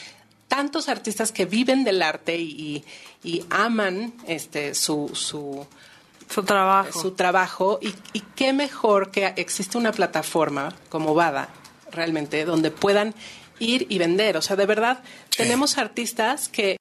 tantos 0.48 0.88
artistas 0.88 1.32
que 1.32 1.46
viven 1.46 1.84
del 1.84 2.02
arte 2.02 2.36
y, 2.36 2.44
y- 2.52 2.84
y 3.24 3.44
aman 3.50 4.12
este 4.26 4.74
su, 4.74 5.10
su 5.14 5.66
su 6.28 6.42
trabajo. 6.42 7.00
su 7.00 7.12
trabajo 7.12 7.78
y, 7.82 7.94
y 8.12 8.20
qué 8.34 8.52
mejor 8.52 9.10
que 9.10 9.32
existe 9.36 9.78
una 9.78 9.92
plataforma 9.92 10.74
como 10.88 11.14
Bada 11.14 11.48
realmente 11.90 12.44
donde 12.44 12.70
puedan 12.70 13.14
ir 13.58 13.86
y 13.88 13.98
vender 13.98 14.36
o 14.36 14.42
sea 14.42 14.56
de 14.56 14.66
verdad 14.66 15.02
tenemos 15.36 15.78
artistas 15.78 16.48
que 16.48 16.76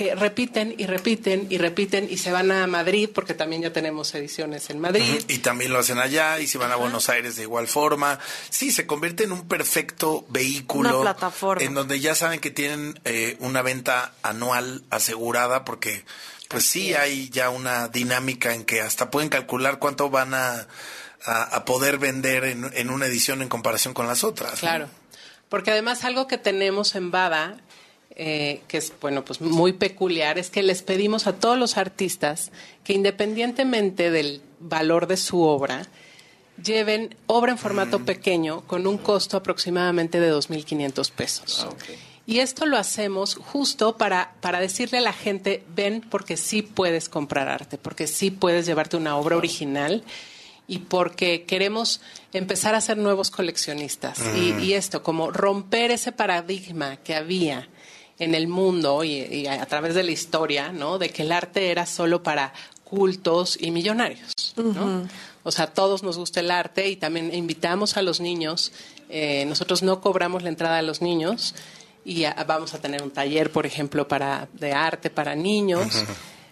que 0.00 0.14
repiten 0.14 0.74
y 0.78 0.86
repiten 0.86 1.46
y 1.50 1.58
repiten 1.58 2.08
y 2.10 2.16
se 2.16 2.32
van 2.32 2.50
a 2.52 2.66
Madrid 2.66 3.10
porque 3.14 3.34
también 3.34 3.60
ya 3.60 3.70
tenemos 3.70 4.14
ediciones 4.14 4.70
en 4.70 4.80
Madrid 4.80 5.22
Y 5.28 5.38
también 5.40 5.74
lo 5.74 5.78
hacen 5.78 5.98
allá 5.98 6.40
y 6.40 6.46
se 6.46 6.56
van 6.56 6.72
a 6.72 6.76
Buenos 6.76 7.10
Aires 7.10 7.36
de 7.36 7.42
igual 7.42 7.68
forma. 7.68 8.18
Sí, 8.48 8.72
se 8.72 8.86
convierte 8.86 9.24
en 9.24 9.32
un 9.32 9.46
perfecto 9.46 10.24
vehículo. 10.30 10.88
Una 10.88 11.00
plataforma. 11.02 11.62
En 11.62 11.74
donde 11.74 12.00
ya 12.00 12.14
saben 12.14 12.40
que 12.40 12.50
tienen 12.50 12.98
eh, 13.04 13.36
una 13.40 13.60
venta 13.60 14.14
anual 14.22 14.84
asegurada 14.88 15.66
porque 15.66 16.06
pues 16.50 16.64
sí 16.64 16.94
hay 16.94 17.30
ya 17.30 17.48
una 17.48 17.86
dinámica 17.86 18.52
en 18.52 18.64
que 18.64 18.80
hasta 18.80 19.08
pueden 19.08 19.28
calcular 19.28 19.78
cuánto 19.78 20.10
van 20.10 20.34
a, 20.34 20.66
a, 21.24 21.42
a 21.44 21.64
poder 21.64 21.98
vender 21.98 22.42
en, 22.42 22.68
en 22.74 22.90
una 22.90 23.06
edición 23.06 23.40
en 23.40 23.48
comparación 23.48 23.94
con 23.94 24.08
las 24.08 24.24
otras. 24.24 24.54
¿no? 24.54 24.58
Claro, 24.58 24.88
porque 25.48 25.70
además 25.70 26.04
algo 26.04 26.26
que 26.26 26.38
tenemos 26.38 26.96
en 26.96 27.12
Bada, 27.12 27.60
eh, 28.16 28.62
que 28.66 28.78
es 28.78 28.92
bueno, 29.00 29.24
pues 29.24 29.40
muy 29.40 29.74
peculiar, 29.74 30.38
es 30.38 30.50
que 30.50 30.64
les 30.64 30.82
pedimos 30.82 31.28
a 31.28 31.34
todos 31.34 31.56
los 31.56 31.76
artistas 31.76 32.50
que 32.82 32.94
independientemente 32.94 34.10
del 34.10 34.42
valor 34.58 35.06
de 35.06 35.18
su 35.18 35.42
obra, 35.42 35.86
lleven 36.60 37.14
obra 37.28 37.52
en 37.52 37.58
formato 37.58 38.04
pequeño 38.04 38.62
con 38.62 38.88
un 38.88 38.98
costo 38.98 39.36
aproximadamente 39.36 40.18
de 40.18 40.34
2.500 40.34 41.10
pesos. 41.12 41.68
Y 42.30 42.38
esto 42.38 42.64
lo 42.64 42.76
hacemos 42.76 43.34
justo 43.34 43.96
para, 43.96 44.34
para 44.40 44.60
decirle 44.60 44.98
a 44.98 45.00
la 45.00 45.12
gente, 45.12 45.64
ven 45.74 46.00
porque 46.08 46.36
sí 46.36 46.62
puedes 46.62 47.08
comprar 47.08 47.48
arte, 47.48 47.76
porque 47.76 48.06
sí 48.06 48.30
puedes 48.30 48.66
llevarte 48.66 48.96
una 48.96 49.16
obra 49.16 49.36
original 49.36 50.04
y 50.68 50.78
porque 50.78 51.42
queremos 51.42 52.00
empezar 52.32 52.76
a 52.76 52.80
ser 52.80 52.98
nuevos 52.98 53.32
coleccionistas. 53.32 54.20
Y, 54.36 54.52
Mm. 54.52 54.60
y 54.60 54.72
esto, 54.74 55.02
como 55.02 55.32
romper 55.32 55.90
ese 55.90 56.12
paradigma 56.12 56.98
que 56.98 57.16
había 57.16 57.68
en 58.20 58.36
el 58.36 58.46
mundo 58.46 59.02
y, 59.02 59.14
y 59.14 59.46
a, 59.48 59.60
a 59.60 59.66
través 59.66 59.96
de 59.96 60.04
la 60.04 60.12
historia, 60.12 60.70
¿no? 60.70 60.98
De 60.98 61.08
que 61.10 61.22
el 61.22 61.32
arte 61.32 61.72
era 61.72 61.84
solo 61.84 62.22
para 62.22 62.52
cultos 62.84 63.58
y 63.60 63.72
millonarios, 63.72 64.54
¿no? 64.56 65.08
O 65.42 65.50
sea, 65.50 65.64
a 65.64 65.68
todos 65.74 66.04
nos 66.04 66.16
gusta 66.18 66.38
el 66.40 66.50
arte 66.52 66.88
y 66.88 66.94
también 66.96 67.34
invitamos 67.34 67.96
a 67.96 68.02
los 68.02 68.20
niños. 68.20 68.70
eh, 69.12 69.44
nosotros 69.46 69.82
no 69.82 70.00
cobramos 70.00 70.44
la 70.44 70.50
entrada 70.50 70.78
a 70.78 70.82
los 70.82 71.02
niños 71.02 71.56
y 72.04 72.24
a- 72.24 72.34
vamos 72.46 72.74
a 72.74 72.78
tener 72.80 73.02
un 73.02 73.10
taller, 73.10 73.50
por 73.50 73.66
ejemplo, 73.66 74.08
para 74.08 74.48
de 74.54 74.72
arte 74.72 75.10
para 75.10 75.34
niños. 75.34 76.04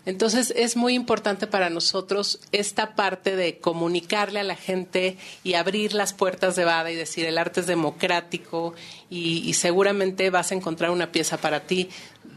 Entonces 0.07 0.55
es 0.57 0.75
muy 0.77 0.95
importante 0.95 1.47
para 1.47 1.69
nosotros 1.69 2.41
esta 2.51 2.95
parte 2.95 3.37
de 3.37 3.59
comunicarle 3.59 4.41
a 4.41 4.43
la 4.45 4.57
gente 4.57 5.19
y 5.45 5.53
abrir 5.55 5.93
las 5.93 6.15
puertas 6.15 6.57
de 6.57 6.65
Bada 6.65 6.91
y 6.91 6.95
decir 6.95 7.27
el 7.27 7.37
arte 7.37 7.61
es 7.61 7.67
democrático 7.67 8.75
y, 9.11 9.47
y 9.47 9.53
seguramente 9.55 10.31
vas 10.31 10.51
a 10.51 10.55
encontrar 10.55 10.91
una 10.93 11.13
pieza 11.13 11.37
para 11.37 11.61
ti 11.61 11.91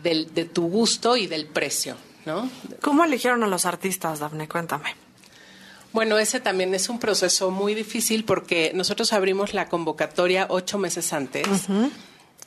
del- 0.04 0.34
de 0.34 0.44
tu 0.46 0.68
gusto 0.68 1.16
y 1.16 1.28
del 1.28 1.46
precio, 1.46 1.96
¿no? 2.26 2.50
¿Cómo 2.82 3.06
eligieron 3.06 3.42
a 3.44 3.48
los 3.48 3.66
artistas, 3.66 4.20
Dafne? 4.20 4.50
Cuéntame. 4.50 4.96
Bueno, 5.94 6.18
ese 6.18 6.40
también 6.42 6.74
es 6.76 6.90
un 6.90 7.00
proceso 7.00 7.52
muy 7.52 7.74
difícil 7.74 8.26
porque 8.26 8.72
nosotros 8.74 9.14
abrimos 9.14 9.54
la 9.54 9.70
convocatoria 9.70 10.46
ocho 10.50 10.78
meses 10.78 11.14
antes 11.14 11.48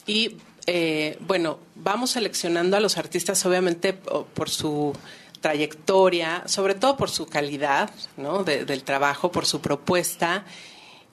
y, 0.06 0.36
eh, 0.66 1.18
bueno, 1.20 1.58
vamos 1.74 2.10
seleccionando 2.12 2.76
a 2.76 2.80
los 2.80 2.96
artistas 2.98 3.44
obviamente 3.46 3.92
po- 3.92 4.24
por 4.34 4.48
su 4.50 4.92
trayectoria, 5.40 6.42
sobre 6.46 6.74
todo 6.74 6.96
por 6.96 7.10
su 7.10 7.26
calidad 7.26 7.90
¿no? 8.16 8.44
de- 8.44 8.64
del 8.64 8.82
trabajo, 8.82 9.30
por 9.30 9.46
su 9.46 9.60
propuesta. 9.60 10.44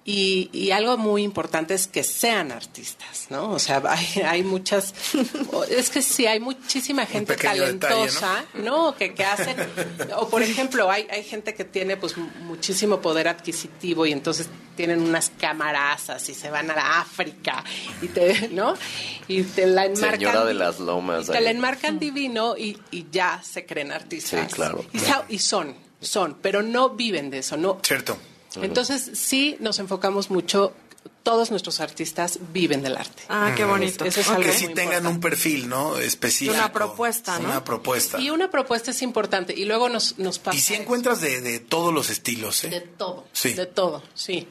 Y, 0.04 0.50
y 0.52 0.72
algo 0.72 0.98
muy 0.98 1.22
importante 1.22 1.76
es 1.76 1.86
que 1.86 2.02
sean 2.04 2.52
artistas, 2.52 3.28
¿no? 3.30 3.52
O 3.52 3.60
sea, 3.60 3.84
hay, 3.88 4.22
hay 4.26 4.44
muchas, 4.44 4.96
es 5.70 5.92
que 5.92 6.02
sí, 6.02 6.26
hay 6.26 6.40
muchísima 6.40 7.06
gente 7.06 7.36
detalle, 7.36 7.60
talentosa, 7.78 8.44
¿no? 8.56 8.96
Que, 8.96 9.14
que 9.14 9.24
hacen, 9.24 9.56
o 10.18 10.28
por 10.28 10.42
ejemplo, 10.42 10.90
hay, 10.90 11.06
hay 11.12 11.24
gente 11.24 11.54
que 11.54 11.66
tiene 11.66 11.98
pues 11.98 12.18
mu- 12.18 12.30
muchísimo 12.46 13.00
poder 13.00 13.28
adquisitivo 13.28 14.08
y 14.08 14.12
entonces 14.12 14.50
tienen 14.76 15.02
unas 15.04 15.32
camarazas 15.40 16.28
y 16.30 16.34
se 16.34 16.50
van 16.50 16.72
a 16.72 17.00
África 17.02 17.64
y 18.02 18.08
te, 18.08 18.48
¿no? 18.50 18.74
Y 19.28 19.44
te 19.44 19.68
la 19.68 19.86
enmarcan. 19.86 20.20
Señora 20.20 20.46
de 20.46 20.54
las 20.56 20.80
lomas. 20.80 21.28
Te 21.28 21.38
ahí. 21.38 21.44
la 21.44 21.52
enmarcan 21.52 22.00
divino 22.00 22.58
y, 22.58 22.76
y 22.90 23.06
ya 23.12 23.40
se 23.44 23.68
creen 23.68 23.92
artistas. 23.92 24.48
Sí, 24.50 24.56
claro. 24.56 24.84
Y, 25.30 25.36
y 25.36 25.38
son, 25.38 25.76
son, 26.00 26.38
pero 26.42 26.64
no 26.64 26.90
viven 26.90 27.30
de 27.30 27.38
eso, 27.40 27.56
¿no? 27.56 27.78
Cierto. 27.84 28.18
Entonces 28.56 29.12
sí 29.14 29.58
nos 29.60 29.80
enfocamos 29.80 30.30
mucho, 30.30 30.74
todos 31.24 31.52
nuestros 31.52 31.80
artistas 31.80 32.40
viven 32.52 32.82
del 32.82 32.98
arte. 32.98 33.24
Ah, 33.30 33.54
qué 33.56 33.64
bonito. 33.64 34.06
Eso 34.06 34.22
es 34.22 34.28
que 34.28 34.34
algo 34.34 34.52
sí 34.54 34.66
muy 34.66 34.74
tengan 34.74 35.06
un 35.06 35.20
perfil, 35.20 35.70
¿no? 35.70 35.98
Específico. 35.98 36.56
Una 36.56 36.72
propuesta, 36.72 37.40
¿no? 37.40 37.46
Una 37.50 37.64
propuesta. 37.64 38.20
Y 38.20 38.30
una 38.30 38.50
propuesta 38.50 38.92
es 38.92 39.02
importante. 39.02 39.54
Y 39.54 39.66
luego 39.66 39.88
nos, 39.88 40.18
nos 40.18 40.40
pasa. 40.40 40.58
Y 40.58 40.62
si 40.62 40.74
encuentras 40.74 41.22
de, 41.22 41.42
de 41.42 41.60
todos 41.60 41.94
los 41.94 42.10
estilos, 42.10 42.64
¿eh? 42.64 42.70
De 42.70 42.82
todo. 42.82 43.28
Sí. 43.34 43.54
De 43.54 43.68
todo, 43.68 44.04
sí. 44.14 44.48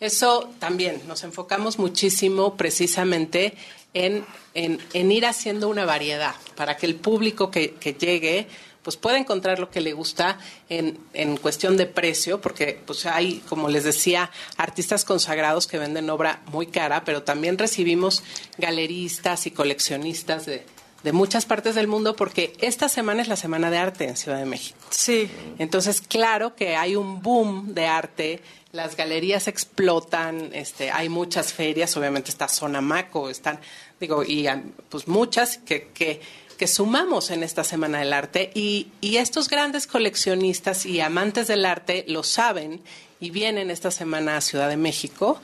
Eso 0.00 0.52
también, 0.58 1.02
nos 1.06 1.22
enfocamos 1.22 1.78
muchísimo 1.78 2.56
precisamente 2.56 3.54
en, 3.94 4.24
en, 4.54 4.80
en 4.94 5.12
ir 5.12 5.26
haciendo 5.26 5.68
una 5.68 5.84
variedad 5.84 6.34
para 6.56 6.76
que 6.76 6.86
el 6.86 6.96
público 6.96 7.50
que, 7.52 7.74
que 7.74 7.94
llegue 7.94 8.48
pues 8.82 8.96
pueda 8.96 9.18
encontrar 9.18 9.58
lo 9.58 9.70
que 9.70 9.80
le 9.80 9.92
gusta 9.92 10.38
en, 10.68 10.98
en 11.14 11.36
cuestión 11.36 11.76
de 11.76 11.86
precio, 11.86 12.40
porque 12.40 12.80
pues 12.84 13.06
hay, 13.06 13.42
como 13.48 13.68
les 13.68 13.84
decía, 13.84 14.30
artistas 14.56 15.04
consagrados 15.04 15.66
que 15.66 15.78
venden 15.78 16.10
obra 16.10 16.42
muy 16.46 16.66
cara, 16.66 17.04
pero 17.04 17.22
también 17.22 17.58
recibimos 17.58 18.22
galeristas 18.58 19.46
y 19.46 19.52
coleccionistas 19.52 20.46
de, 20.46 20.64
de 21.02 21.12
muchas 21.12 21.46
partes 21.46 21.74
del 21.74 21.88
mundo, 21.88 22.14
porque 22.14 22.52
esta 22.60 22.88
semana 22.88 23.22
es 23.22 23.28
la 23.28 23.36
Semana 23.36 23.70
de 23.70 23.78
Arte 23.78 24.04
en 24.08 24.16
Ciudad 24.16 24.38
de 24.38 24.46
México. 24.46 24.78
Sí. 24.90 25.28
Entonces, 25.58 26.00
claro 26.00 26.54
que 26.54 26.76
hay 26.76 26.96
un 26.96 27.22
boom 27.22 27.74
de 27.74 27.86
arte, 27.86 28.40
las 28.72 28.96
galerías 28.96 29.48
explotan, 29.48 30.50
este, 30.54 30.90
hay 30.90 31.08
muchas 31.08 31.52
ferias, 31.52 31.96
obviamente 31.96 32.30
está 32.30 32.48
Zona 32.48 32.80
Maco, 32.80 33.28
están, 33.28 33.60
digo, 34.00 34.24
y 34.24 34.46
ah, 34.46 34.62
pues 34.88 35.08
muchas 35.08 35.58
que, 35.58 35.88
que, 35.88 36.20
que 36.58 36.66
sumamos 36.66 37.30
en 37.30 37.42
esta 37.42 37.64
Semana 37.64 38.00
del 38.00 38.12
Arte. 38.12 38.50
Y, 38.54 38.88
y 39.00 39.16
estos 39.16 39.48
grandes 39.48 39.86
coleccionistas 39.86 40.86
y 40.86 41.00
amantes 41.00 41.48
del 41.48 41.64
arte 41.64 42.04
lo 42.08 42.22
saben 42.22 42.80
y 43.20 43.30
vienen 43.30 43.70
esta 43.70 43.90
semana 43.90 44.36
a 44.36 44.40
Ciudad 44.40 44.68
de 44.68 44.76
México 44.76 45.40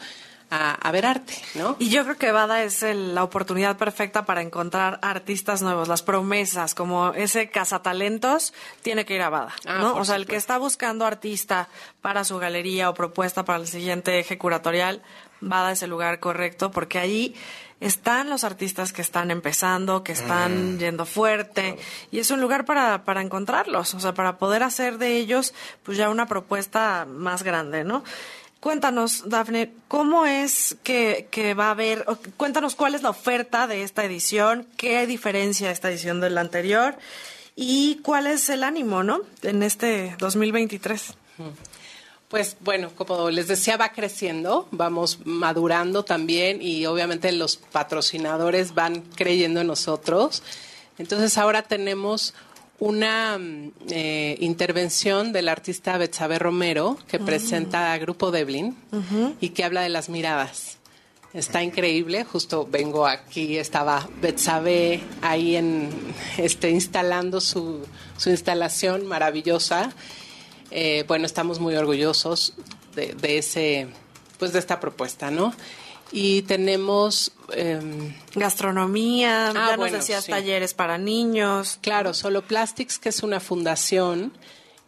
a, 0.51 0.73
a 0.73 0.91
ver 0.93 1.05
arte, 1.07 1.35
¿no? 1.55 1.77
Y 1.79 1.91
yo 1.91 2.05
creo 2.05 2.17
que 2.17 2.33
Bada 2.33 2.63
es 2.63 2.83
el- 2.83 3.15
la 3.15 3.23
oportunidad 3.23 3.77
perfecta 3.77 4.25
para 4.25 4.41
encontrar 4.43 4.99
artistas 5.03 5.61
nuevos, 5.63 5.89
las 5.89 6.03
promesas, 6.03 6.75
como 6.75 7.13
ese 7.13 7.51
cazatalentos, 7.51 8.55
tiene 8.83 9.05
que 9.05 9.15
ir 9.15 9.23
a 9.23 9.29
Bada, 9.31 9.55
Ah, 9.67 9.79
¿no? 9.79 9.95
O 9.97 10.05
sea, 10.05 10.17
el 10.17 10.27
que 10.27 10.37
está 10.37 10.59
buscando 10.59 11.05
artista 11.07 11.69
para 12.01 12.25
su 12.25 12.39
galería 12.39 12.89
o 12.91 12.95
propuesta 12.95 13.45
para 13.45 13.59
el 13.59 13.67
siguiente 13.67 14.19
eje 14.19 14.39
curatorial, 14.39 15.03
Bada 15.41 15.73
es 15.73 15.83
el 15.83 15.91
lugar 15.91 16.19
correcto 16.19 16.71
porque 16.71 16.99
ahí 16.99 17.35
están 17.81 18.29
los 18.29 18.43
artistas 18.43 18.93
que 18.93 19.03
están 19.03 19.31
empezando, 19.31 20.03
que 20.03 20.11
están 20.13 20.75
Mm. 20.75 20.79
yendo 20.79 21.07
fuerte, 21.07 21.79
y 22.11 22.19
es 22.19 22.31
un 22.33 22.41
lugar 22.41 22.65
para, 22.65 23.05
para 23.05 23.21
encontrarlos, 23.23 23.95
o 23.95 24.01
sea, 24.01 24.15
para 24.15 24.37
poder 24.39 24.65
hacer 24.65 24.99
de 24.99 25.17
ellos 25.17 25.55
pues 25.85 25.97
ya 25.97 26.09
una 26.11 26.27
propuesta 26.27 27.07
más 27.09 27.45
grande, 27.45 27.85
¿no? 27.85 28.03
Cuéntanos, 28.61 29.29
Dafne, 29.29 29.73
¿cómo 29.87 30.27
es 30.27 30.77
que, 30.83 31.29
que 31.31 31.55
va 31.55 31.69
a 31.69 31.71
haber, 31.71 32.05
cuéntanos 32.37 32.75
cuál 32.75 32.97
es 32.97 33.03
la 33.03 33.11
oferta 33.11 33.69
de 33.69 33.85
esta 33.85 34.05
edición, 34.05 34.67
qué 34.77 35.07
diferencia 35.07 35.71
esta 35.71 35.91
edición 35.91 36.21
de 36.21 36.31
la 36.31 36.41
anterior 36.41 36.97
y 37.55 38.01
cuál 38.03 38.27
es 38.27 38.49
el 38.49 38.65
ánimo, 38.65 39.05
¿no? 39.05 39.21
En 39.43 39.63
este 39.63 40.17
2023. 40.19 41.15
Pues 42.29 42.57
bueno, 42.61 42.91
como 42.97 43.31
les 43.31 43.47
decía, 43.47 43.77
va 43.77 43.93
creciendo, 43.93 44.67
vamos 44.73 45.21
madurando 45.25 46.05
también 46.05 46.61
y 46.61 46.85
obviamente 46.87 47.31
los 47.33 47.57
patrocinadores 47.57 48.75
van 48.75 49.03
creyendo 49.03 49.61
en 49.61 49.69
nosotros. 49.69 50.43
Entonces 50.99 51.39
ahora 51.39 51.63
tenemos 51.63 52.35
una 52.81 53.39
mm, 53.39 53.73
eh, 53.91 54.37
intervención 54.41 55.33
del 55.33 55.49
artista 55.49 55.99
Betsabe 55.99 56.39
Romero 56.39 56.97
que 57.09 57.19
Mm. 57.19 57.25
presenta 57.25 57.93
a 57.93 57.99
Grupo 57.99 58.31
Deblin 58.31 58.77
y 59.41 59.51
que 59.51 59.65
habla 59.65 59.83
de 59.83 59.89
las 59.89 60.09
miradas. 60.09 60.77
Está 61.35 61.63
increíble, 61.63 62.25
justo 62.25 62.67
vengo 62.71 63.07
aquí, 63.07 63.59
estaba 63.59 64.09
Betsabe 64.23 65.03
ahí 65.21 65.57
en 65.57 65.91
este 66.39 66.71
instalando 66.71 67.41
su, 67.41 67.85
su 68.17 68.31
instalación 68.31 69.07
maravillosa. 69.07 69.93
Eh, 70.71 71.05
bueno, 71.07 71.27
estamos 71.27 71.61
muy 71.61 71.75
orgullosos 71.77 72.55
de, 72.95 73.15
de 73.15 73.39
ese, 73.39 73.89
pues 74.39 74.53
de 74.55 74.59
esta 74.59 74.81
propuesta, 74.81 75.31
¿no? 75.31 75.53
Y 76.11 76.43
tenemos 76.43 77.33
em, 77.53 78.15
Gastronomía, 78.35 79.51
Ah, 79.51 79.71
ya 79.71 79.77
nos 79.77 79.93
decías 79.93 80.25
sí. 80.25 80.31
talleres 80.31 80.75
para 80.75 80.99
niños. 80.99 81.79
Claro, 81.83 82.15
Solo 82.15 82.43
Plastics, 82.43 82.99
que 82.99 83.11
es 83.11 83.23
una 83.23 83.41
fundación 83.41 84.33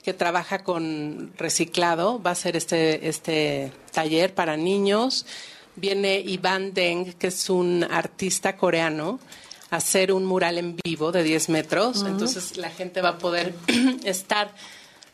que 0.02 0.14
trabaja 0.14 0.64
con 0.64 1.32
reciclado, 1.36 2.22
va 2.22 2.30
a 2.30 2.34
ser 2.34 2.56
este, 2.56 3.08
este 3.08 3.70
taller 3.92 4.34
para 4.34 4.56
niños. 4.56 5.26
Viene 5.76 6.20
Iván 6.20 6.72
Deng, 6.72 7.12
que 7.14 7.26
es 7.26 7.50
un 7.50 7.84
artista 7.84 8.56
coreano, 8.56 9.20
a 9.70 9.76
hacer 9.76 10.12
un 10.12 10.24
mural 10.24 10.56
en 10.58 10.76
vivo 10.82 11.12
de 11.12 11.22
10 11.22 11.50
metros. 11.50 12.02
Entonces 12.06 12.56
la 12.56 12.70
gente 12.70 13.02
va 13.02 13.10
a 13.10 13.18
poder 13.18 13.54
estar, 14.04 14.52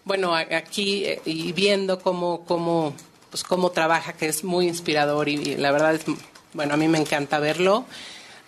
bueno, 0.04 0.34
aquí 0.34 1.04
eh, 1.04 1.20
y 1.24 1.52
viendo 1.52 1.98
cómo, 2.00 2.44
cómo, 2.44 2.94
pues 3.36 3.44
cómo 3.44 3.70
trabaja, 3.70 4.14
que 4.14 4.26
es 4.28 4.44
muy 4.44 4.66
inspirador 4.66 5.28
y, 5.28 5.34
y 5.34 5.56
la 5.56 5.70
verdad 5.70 5.94
es, 5.94 6.02
bueno, 6.54 6.72
a 6.72 6.76
mí 6.78 6.88
me 6.88 6.96
encanta 6.96 7.38
verlo. 7.38 7.84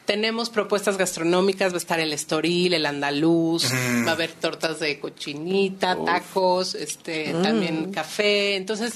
Tenemos 0.06 0.48
propuestas 0.48 0.96
gastronómicas, 0.96 1.72
va 1.72 1.76
a 1.76 1.78
estar 1.78 2.00
el 2.00 2.14
estoril, 2.14 2.72
el 2.72 2.86
andaluz, 2.86 3.70
Mm. 3.70 4.06
va 4.06 4.12
a 4.12 4.14
haber 4.14 4.32
tortas 4.32 4.80
de 4.80 4.98
cochinita, 4.98 5.98
tacos, 6.06 6.74
este, 6.74 7.34
Mm. 7.34 7.42
también 7.42 7.92
café. 7.92 8.56
Entonces, 8.56 8.94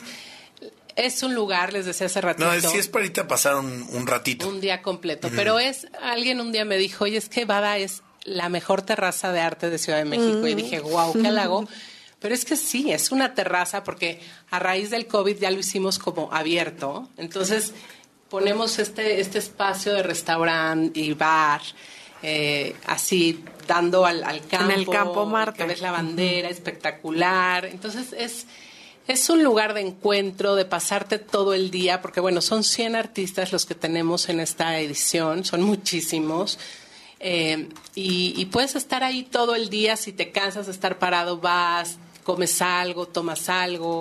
es 0.96 1.22
un 1.22 1.34
lugar, 1.34 1.74
les 1.74 1.84
decía 1.84 2.06
hace 2.06 2.22
ratito. 2.22 2.50
No, 2.50 2.58
sí 2.70 2.78
es 2.78 2.88
para 2.88 3.04
irte 3.04 3.20
a 3.20 3.28
pasar 3.28 3.56
un, 3.56 3.86
un 3.92 4.06
ratito. 4.06 4.48
Un 4.48 4.62
día 4.62 4.80
completo. 4.80 5.28
Pero 5.36 5.58
es, 5.58 5.86
alguien 6.00 6.40
un 6.40 6.52
día 6.52 6.64
me 6.64 6.78
dijo, 6.78 7.04
oye, 7.04 7.18
es 7.18 7.28
que 7.28 7.44
Bada 7.44 7.76
es 7.76 8.00
la 8.24 8.48
mejor 8.48 8.80
terraza 8.80 9.30
de 9.32 9.40
arte 9.40 9.68
de 9.68 9.76
Ciudad 9.76 9.98
de 9.98 10.06
México. 10.06 10.46
Y 10.48 10.54
Mm. 10.54 10.56
dije, 10.56 10.80
wow, 10.80 11.12
qué 11.20 11.28
halago. 11.28 11.68
Pero 12.22 12.34
es 12.36 12.44
que 12.44 12.56
sí, 12.56 12.92
es 12.92 13.10
una 13.10 13.34
terraza 13.34 13.82
porque 13.82 14.20
a 14.50 14.60
raíz 14.60 14.90
del 14.90 15.08
COVID 15.08 15.36
ya 15.38 15.50
lo 15.50 15.58
hicimos 15.58 15.98
como 15.98 16.32
abierto. 16.32 17.08
Entonces 17.16 17.72
ponemos 18.30 18.78
este, 18.78 19.20
este 19.20 19.40
espacio 19.40 19.92
de 19.92 20.04
restaurante 20.04 21.00
y 21.00 21.14
bar, 21.14 21.60
eh, 22.22 22.76
así 22.86 23.44
dando 23.66 24.06
al, 24.06 24.22
al 24.22 24.46
campo. 24.46 24.72
el 24.72 24.86
Campo 24.86 25.26
Marte. 25.26 25.58
Que 25.58 25.64
ves 25.64 25.80
la 25.80 25.90
bandera, 25.90 26.48
espectacular. 26.48 27.66
Entonces 27.66 28.14
es... 28.16 28.46
Es 29.08 29.28
un 29.28 29.42
lugar 29.42 29.74
de 29.74 29.80
encuentro, 29.80 30.54
de 30.54 30.64
pasarte 30.64 31.18
todo 31.18 31.54
el 31.54 31.72
día, 31.72 32.00
porque 32.00 32.20
bueno, 32.20 32.40
son 32.40 32.62
100 32.62 32.94
artistas 32.94 33.50
los 33.50 33.66
que 33.66 33.74
tenemos 33.74 34.28
en 34.28 34.38
esta 34.38 34.78
edición, 34.78 35.44
son 35.44 35.62
muchísimos. 35.62 36.60
Eh, 37.18 37.68
y, 37.96 38.32
y 38.36 38.46
puedes 38.46 38.76
estar 38.76 39.02
ahí 39.02 39.24
todo 39.24 39.56
el 39.56 39.70
día, 39.70 39.96
si 39.96 40.12
te 40.12 40.30
cansas 40.30 40.66
de 40.66 40.72
estar 40.72 41.00
parado, 41.00 41.38
vas, 41.38 41.98
comes 42.24 42.62
algo, 42.62 43.06
tomas 43.06 43.48
algo. 43.48 44.00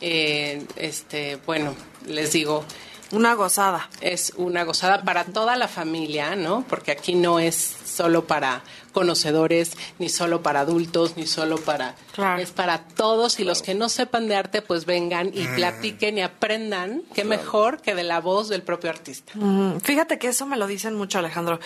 Eh, 0.00 0.64
este, 0.76 1.36
bueno, 1.46 1.74
les 2.06 2.32
digo. 2.32 2.64
Una 3.10 3.32
gozada. 3.34 3.88
Es 4.02 4.34
una 4.36 4.64
gozada 4.64 5.02
para 5.02 5.24
toda 5.24 5.56
la 5.56 5.66
familia, 5.66 6.36
¿no? 6.36 6.64
Porque 6.68 6.90
aquí 6.90 7.14
no 7.14 7.38
es 7.38 7.76
solo 7.86 8.26
para 8.26 8.62
conocedores, 8.92 9.76
ni 9.98 10.08
solo 10.08 10.42
para 10.42 10.60
adultos, 10.60 11.16
ni 11.16 11.26
solo 11.26 11.56
para... 11.58 11.94
Es 12.38 12.50
para 12.50 12.78
todos 12.78 13.38
y 13.38 13.44
los 13.44 13.62
que 13.62 13.74
no 13.74 13.88
sepan 13.88 14.26
de 14.28 14.34
arte, 14.36 14.60
pues 14.62 14.84
vengan 14.86 15.30
y 15.32 15.42
Mm. 15.46 15.54
platiquen 15.54 16.18
y 16.18 16.22
aprendan, 16.22 17.02
qué 17.14 17.24
mejor 17.24 17.80
que 17.80 17.94
de 17.94 18.02
la 18.02 18.20
voz 18.20 18.48
del 18.48 18.62
propio 18.62 18.90
artista. 18.90 19.32
Mm, 19.36 19.78
Fíjate 19.80 20.18
que 20.18 20.28
eso 20.28 20.44
me 20.46 20.56
lo 20.56 20.66
dicen 20.66 20.94
mucho, 20.94 21.18
Alejandro. 21.18 21.60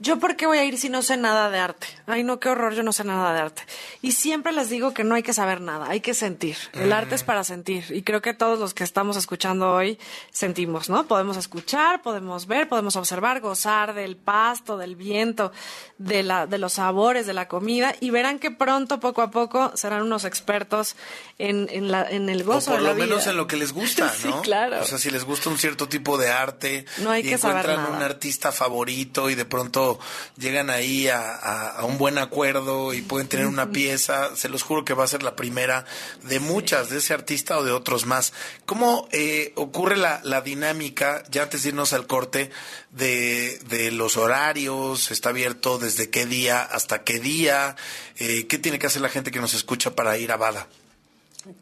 ¿Yo 0.00 0.18
por 0.18 0.36
qué 0.36 0.46
voy 0.46 0.58
a 0.58 0.64
ir 0.64 0.78
si 0.78 0.88
no 0.88 1.02
sé 1.02 1.16
nada 1.16 1.50
de 1.50 1.58
arte? 1.58 1.86
Ay, 2.06 2.22
no, 2.22 2.38
qué 2.40 2.48
horror, 2.48 2.72
yo 2.74 2.82
no 2.82 2.92
sé 2.92 3.04
nada 3.04 3.34
de 3.34 3.40
arte. 3.40 3.62
Y 4.00 4.12
siempre 4.12 4.52
les 4.52 4.70
digo 4.70 4.94
que 4.94 5.02
no 5.04 5.14
hay 5.16 5.22
que 5.22 5.32
saber 5.34 5.60
nada, 5.60 5.88
hay 5.90 6.00
que 6.00 6.14
sentir. 6.14 6.56
El 6.72 6.92
arte 6.92 7.14
es 7.16 7.24
para 7.24 7.42
sentir. 7.44 7.84
Y 7.90 8.02
creo 8.02 8.22
que 8.22 8.32
todos 8.32 8.58
los 8.58 8.74
que 8.74 8.84
estamos 8.84 9.16
escuchando 9.16 9.72
hoy 9.72 9.98
sentimos, 10.30 10.88
¿no? 10.88 11.06
Podemos 11.06 11.36
escuchar, 11.36 12.00
podemos 12.02 12.46
ver, 12.46 12.68
podemos 12.68 12.94
observar, 12.96 13.40
gozar 13.40 13.92
del 13.94 14.16
pasto, 14.16 14.76
del 14.78 14.94
viento, 14.96 15.52
de, 15.98 16.22
la, 16.22 16.46
de 16.46 16.58
los 16.58 16.67
sabores, 16.74 17.26
de 17.26 17.34
la 17.34 17.48
comida. 17.48 17.94
Y 18.00 18.10
verán 18.10 18.38
que 18.38 18.50
pronto, 18.50 19.00
poco 19.00 19.22
a 19.22 19.30
poco, 19.30 19.72
serán 19.76 20.02
unos 20.02 20.24
expertos 20.24 20.96
en, 21.38 21.68
en, 21.70 21.90
la, 21.90 22.08
en 22.08 22.28
el 22.28 22.42
O 22.42 22.46
gozo 22.46 22.70
por 22.72 22.80
de 22.80 22.84
la 22.86 22.90
lo 22.94 22.96
menos 22.96 23.26
en 23.26 23.36
lo 23.36 23.46
que 23.46 23.56
les 23.56 23.72
gusta, 23.72 24.08
Sí, 24.18 24.28
¿no? 24.28 24.42
claro. 24.42 24.80
O 24.80 24.84
sea, 24.84 24.98
si 24.98 25.10
les 25.10 25.24
gusta 25.24 25.50
un 25.50 25.58
cierto 25.58 25.88
tipo 25.88 26.18
de 26.18 26.30
arte 26.30 26.84
No 26.98 27.10
hay 27.10 27.20
y 27.26 27.30
que 27.30 27.38
saber 27.38 27.58
encuentran 27.64 27.84
nada. 27.84 27.96
un 27.96 28.02
artista 28.02 28.52
favorito 28.52 29.30
y 29.30 29.34
de 29.34 29.44
pronto 29.44 29.98
llegan 30.36 30.70
ahí 30.70 31.08
a, 31.08 31.20
a- 31.34 31.68
a 31.80 31.84
un 31.84 31.98
buen 31.98 32.18
acuerdo 32.18 32.92
y 32.94 33.02
pueden 33.02 33.28
tener 33.28 33.46
una 33.46 33.70
pieza, 33.70 34.34
se 34.36 34.48
los 34.48 34.62
juro 34.62 34.84
que 34.84 34.94
va 34.94 35.04
a 35.04 35.08
ser 35.08 35.22
la 35.22 35.36
primera 35.36 35.84
de 36.24 36.40
muchas, 36.40 36.90
de 36.90 36.98
ese 36.98 37.14
artista 37.14 37.58
o 37.58 37.64
de 37.64 37.72
otros 37.72 38.06
más. 38.06 38.32
¿Cómo 38.66 39.08
eh, 39.12 39.52
ocurre 39.56 39.96
la, 39.96 40.20
la 40.24 40.40
dinámica, 40.40 41.22
ya 41.30 41.42
antes 41.44 41.62
de 41.62 41.68
irnos 41.70 41.92
al 41.92 42.06
corte, 42.06 42.50
de, 42.90 43.58
de 43.68 43.90
los 43.90 44.16
horarios? 44.16 45.10
¿Está 45.10 45.28
abierto 45.30 45.78
desde 45.78 46.10
qué 46.10 46.26
día 46.26 46.57
hasta 46.62 47.02
qué 47.04 47.20
día? 47.20 47.76
Eh, 48.16 48.46
¿Qué 48.48 48.58
tiene 48.58 48.78
que 48.78 48.86
hacer 48.86 49.02
la 49.02 49.08
gente 49.08 49.30
que 49.30 49.40
nos 49.40 49.54
escucha 49.54 49.94
para 49.94 50.16
ir 50.18 50.32
a 50.32 50.36
Bada? 50.36 50.66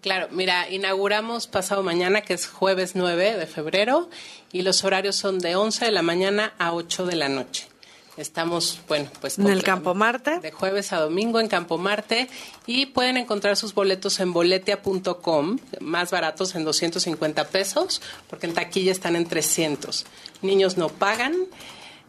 Claro, 0.00 0.28
mira, 0.30 0.68
inauguramos 0.68 1.46
pasado 1.46 1.82
mañana, 1.82 2.22
que 2.22 2.34
es 2.34 2.46
jueves 2.46 2.92
9 2.94 3.36
de 3.36 3.46
febrero, 3.46 4.10
y 4.52 4.62
los 4.62 4.84
horarios 4.84 5.16
son 5.16 5.38
de 5.38 5.54
11 5.54 5.84
de 5.84 5.90
la 5.92 6.02
mañana 6.02 6.54
a 6.58 6.72
8 6.72 7.06
de 7.06 7.16
la 7.16 7.28
noche. 7.28 7.68
Estamos, 8.16 8.80
bueno, 8.88 9.10
pues... 9.20 9.38
En 9.38 9.46
el 9.48 9.62
Campo 9.62 9.94
Marte. 9.94 10.40
De 10.40 10.50
jueves 10.50 10.94
a 10.94 11.00
domingo 11.00 11.38
en 11.38 11.48
Campo 11.48 11.76
Marte 11.76 12.28
y 12.66 12.86
pueden 12.86 13.18
encontrar 13.18 13.56
sus 13.56 13.74
boletos 13.74 14.20
en 14.20 14.32
boletia.com, 14.32 15.58
más 15.80 16.10
baratos 16.10 16.54
en 16.54 16.64
250 16.64 17.48
pesos, 17.48 18.00
porque 18.28 18.46
en 18.46 18.54
taquilla 18.54 18.90
están 18.90 19.16
en 19.16 19.26
300. 19.26 20.06
Niños 20.40 20.78
no 20.78 20.88
pagan. 20.88 21.34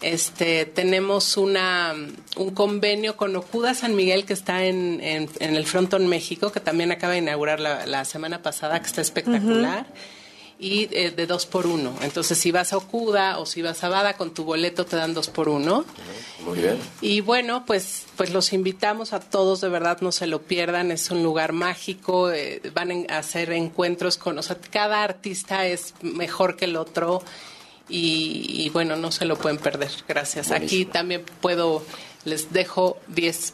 Este, 0.01 0.65
tenemos 0.65 1.37
una, 1.37 1.95
un 2.35 2.51
convenio 2.51 3.17
con 3.17 3.35
Ocuda 3.35 3.73
San 3.73 3.95
Miguel 3.95 4.25
que 4.25 4.33
está 4.33 4.63
en, 4.63 4.99
en, 5.01 5.29
en 5.39 5.55
el 5.55 5.65
Frontón 5.65 6.07
México, 6.07 6.51
que 6.51 6.59
también 6.59 6.91
acaba 6.91 7.13
de 7.13 7.19
inaugurar 7.19 7.59
la, 7.59 7.85
la 7.85 8.05
semana 8.05 8.41
pasada, 8.43 8.79
que 8.79 8.87
está 8.87 9.01
espectacular. 9.01 9.87
Y 10.59 10.89
eh, 10.91 11.11
de 11.11 11.27
dos 11.27 11.45
por 11.45 11.67
uno. 11.67 11.95
Entonces, 12.01 12.35
si 12.35 12.51
vas 12.51 12.73
a 12.73 12.77
Ocuda 12.77 13.37
o 13.37 13.45
si 13.45 13.61
vas 13.61 13.83
a 13.83 13.89
Bada, 13.89 14.17
con 14.17 14.33
tu 14.33 14.43
boleto 14.43 14.87
te 14.87 14.95
dan 14.95 15.13
dos 15.13 15.29
por 15.29 15.49
uno. 15.49 15.85
Muy 16.43 16.57
bien. 16.57 16.79
Y 16.99 17.21
bueno, 17.21 17.63
pues, 17.67 18.05
pues 18.15 18.31
los 18.31 18.53
invitamos 18.53 19.13
a 19.13 19.19
todos, 19.19 19.61
de 19.61 19.69
verdad, 19.69 20.01
no 20.01 20.11
se 20.11 20.25
lo 20.25 20.41
pierdan, 20.41 20.89
es 20.89 21.11
un 21.11 21.21
lugar 21.21 21.53
mágico, 21.53 22.31
eh, 22.31 22.59
van 22.73 23.05
a 23.07 23.19
hacer 23.19 23.51
encuentros 23.51 24.17
con, 24.17 24.39
o 24.39 24.41
sea, 24.41 24.57
cada 24.71 25.03
artista 25.03 25.67
es 25.67 25.93
mejor 26.01 26.55
que 26.55 26.65
el 26.65 26.75
otro 26.75 27.21
y, 27.89 28.63
y 28.65 28.69
bueno, 28.69 28.95
no 28.95 29.11
se 29.11 29.25
lo 29.25 29.37
pueden 29.37 29.57
perder, 29.57 29.91
gracias. 30.07 30.51
Aquí 30.51 30.59
Buenísimo. 30.65 30.91
también 30.91 31.25
puedo, 31.41 31.85
les 32.25 32.51
dejo 32.51 32.99
10 33.07 33.53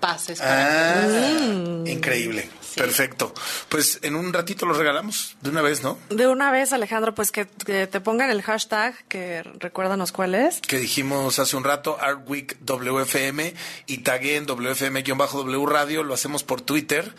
pases 0.00 0.38
para 0.40 1.04
Ah, 1.04 1.82
increíble. 1.86 2.48
Perfecto. 2.74 3.34
Pues 3.68 3.98
en 4.02 4.16
un 4.16 4.32
ratito 4.32 4.64
lo 4.64 4.72
regalamos 4.72 5.36
de 5.42 5.50
una 5.50 5.60
vez, 5.60 5.82
¿no? 5.82 5.98
De 6.08 6.26
una 6.26 6.50
vez, 6.50 6.72
Alejandro, 6.72 7.14
pues 7.14 7.30
que, 7.30 7.46
que 7.46 7.86
te 7.86 8.00
pongan 8.00 8.30
el 8.30 8.40
hashtag, 8.42 8.94
que 9.08 9.42
recuérdanos 9.60 10.10
cuál 10.10 10.34
es. 10.34 10.60
Que 10.62 10.78
dijimos 10.78 11.38
hace 11.38 11.54
un 11.56 11.64
rato, 11.64 11.98
Art 12.00 12.22
Week 12.26 12.56
WFM 12.64 13.52
y 13.86 13.98
tagué 13.98 14.36
en 14.36 14.46
WFM-W 14.46 15.66
Radio, 15.66 16.02
lo 16.02 16.14
hacemos 16.14 16.44
por 16.44 16.62
Twitter. 16.62 17.14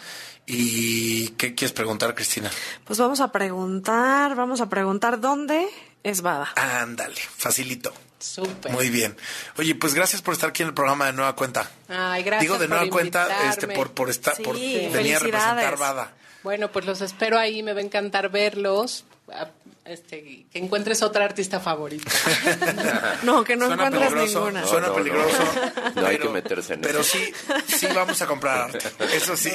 ¿Y 0.46 1.30
qué 1.30 1.56
quieres 1.56 1.74
preguntar, 1.74 2.14
Cristina? 2.16 2.52
Pues 2.86 3.00
vamos 3.00 3.22
a 3.22 3.32
preguntar, 3.32 4.36
vamos 4.36 4.62
a 4.62 4.70
preguntar 4.70 5.20
dónde 5.22 5.68
es 6.04 6.22
Bada. 6.22 6.52
Ándale, 6.56 7.16
facilito. 7.16 7.94
Súper. 8.20 8.72
Muy 8.72 8.90
bien. 8.90 9.16
Oye, 9.58 9.76
pues 9.76 9.94
gracias 9.94 10.22
por 10.22 10.34
estar 10.34 10.50
aquí 10.50 10.64
en 10.64 10.70
el 10.70 10.74
programa 10.74 11.08
de 11.08 11.14
Nueva 11.14 11.36
Cuenta. 11.36 11.70
Ay, 11.90 12.24
gracias 12.24 12.42
Digo 12.42 12.58
de 12.58 12.68
por 12.68 12.78
nueva 12.78 12.90
cuenta 12.90 13.50
este 13.50 13.68
por 13.68 13.92
por 13.92 14.10
estar 14.10 14.36
por 14.42 14.56
Sí, 14.56 14.90
venir 14.94 15.18
a 15.18 15.20
representar. 15.20 15.78
Bada. 15.78 16.14
Bueno, 16.44 16.72
pues 16.72 16.86
los 16.86 17.02
espero 17.02 17.38
ahí, 17.38 17.64
me 17.64 17.74
va 17.74 17.80
a 17.80 17.84
encantar 17.84 18.30
verlos. 18.30 19.06
Este, 19.86 20.46
que 20.50 20.60
encuentres 20.60 21.02
otra 21.02 21.26
artista 21.26 21.60
favorita. 21.60 22.10
No, 23.24 23.44
que 23.44 23.56
no 23.56 23.68
Suena 23.68 23.90
peligroso, 23.90 24.40
ninguna. 24.40 24.66
Suena 24.68 24.88
No, 24.88 24.94
no, 24.94 24.98
peligroso. 25.00 25.38
No 25.96 26.06
hay 26.08 26.18
que 26.18 26.30
meterse 26.30 26.74
en 26.74 26.82
Pero 26.82 27.00
eso. 27.02 27.18
sí, 27.18 27.34
sí 27.68 27.88
vamos 27.94 28.22
a 28.22 28.28
comprar 28.28 28.62
arte. 28.72 28.80
Eso 29.16 29.36
sí. 29.38 29.52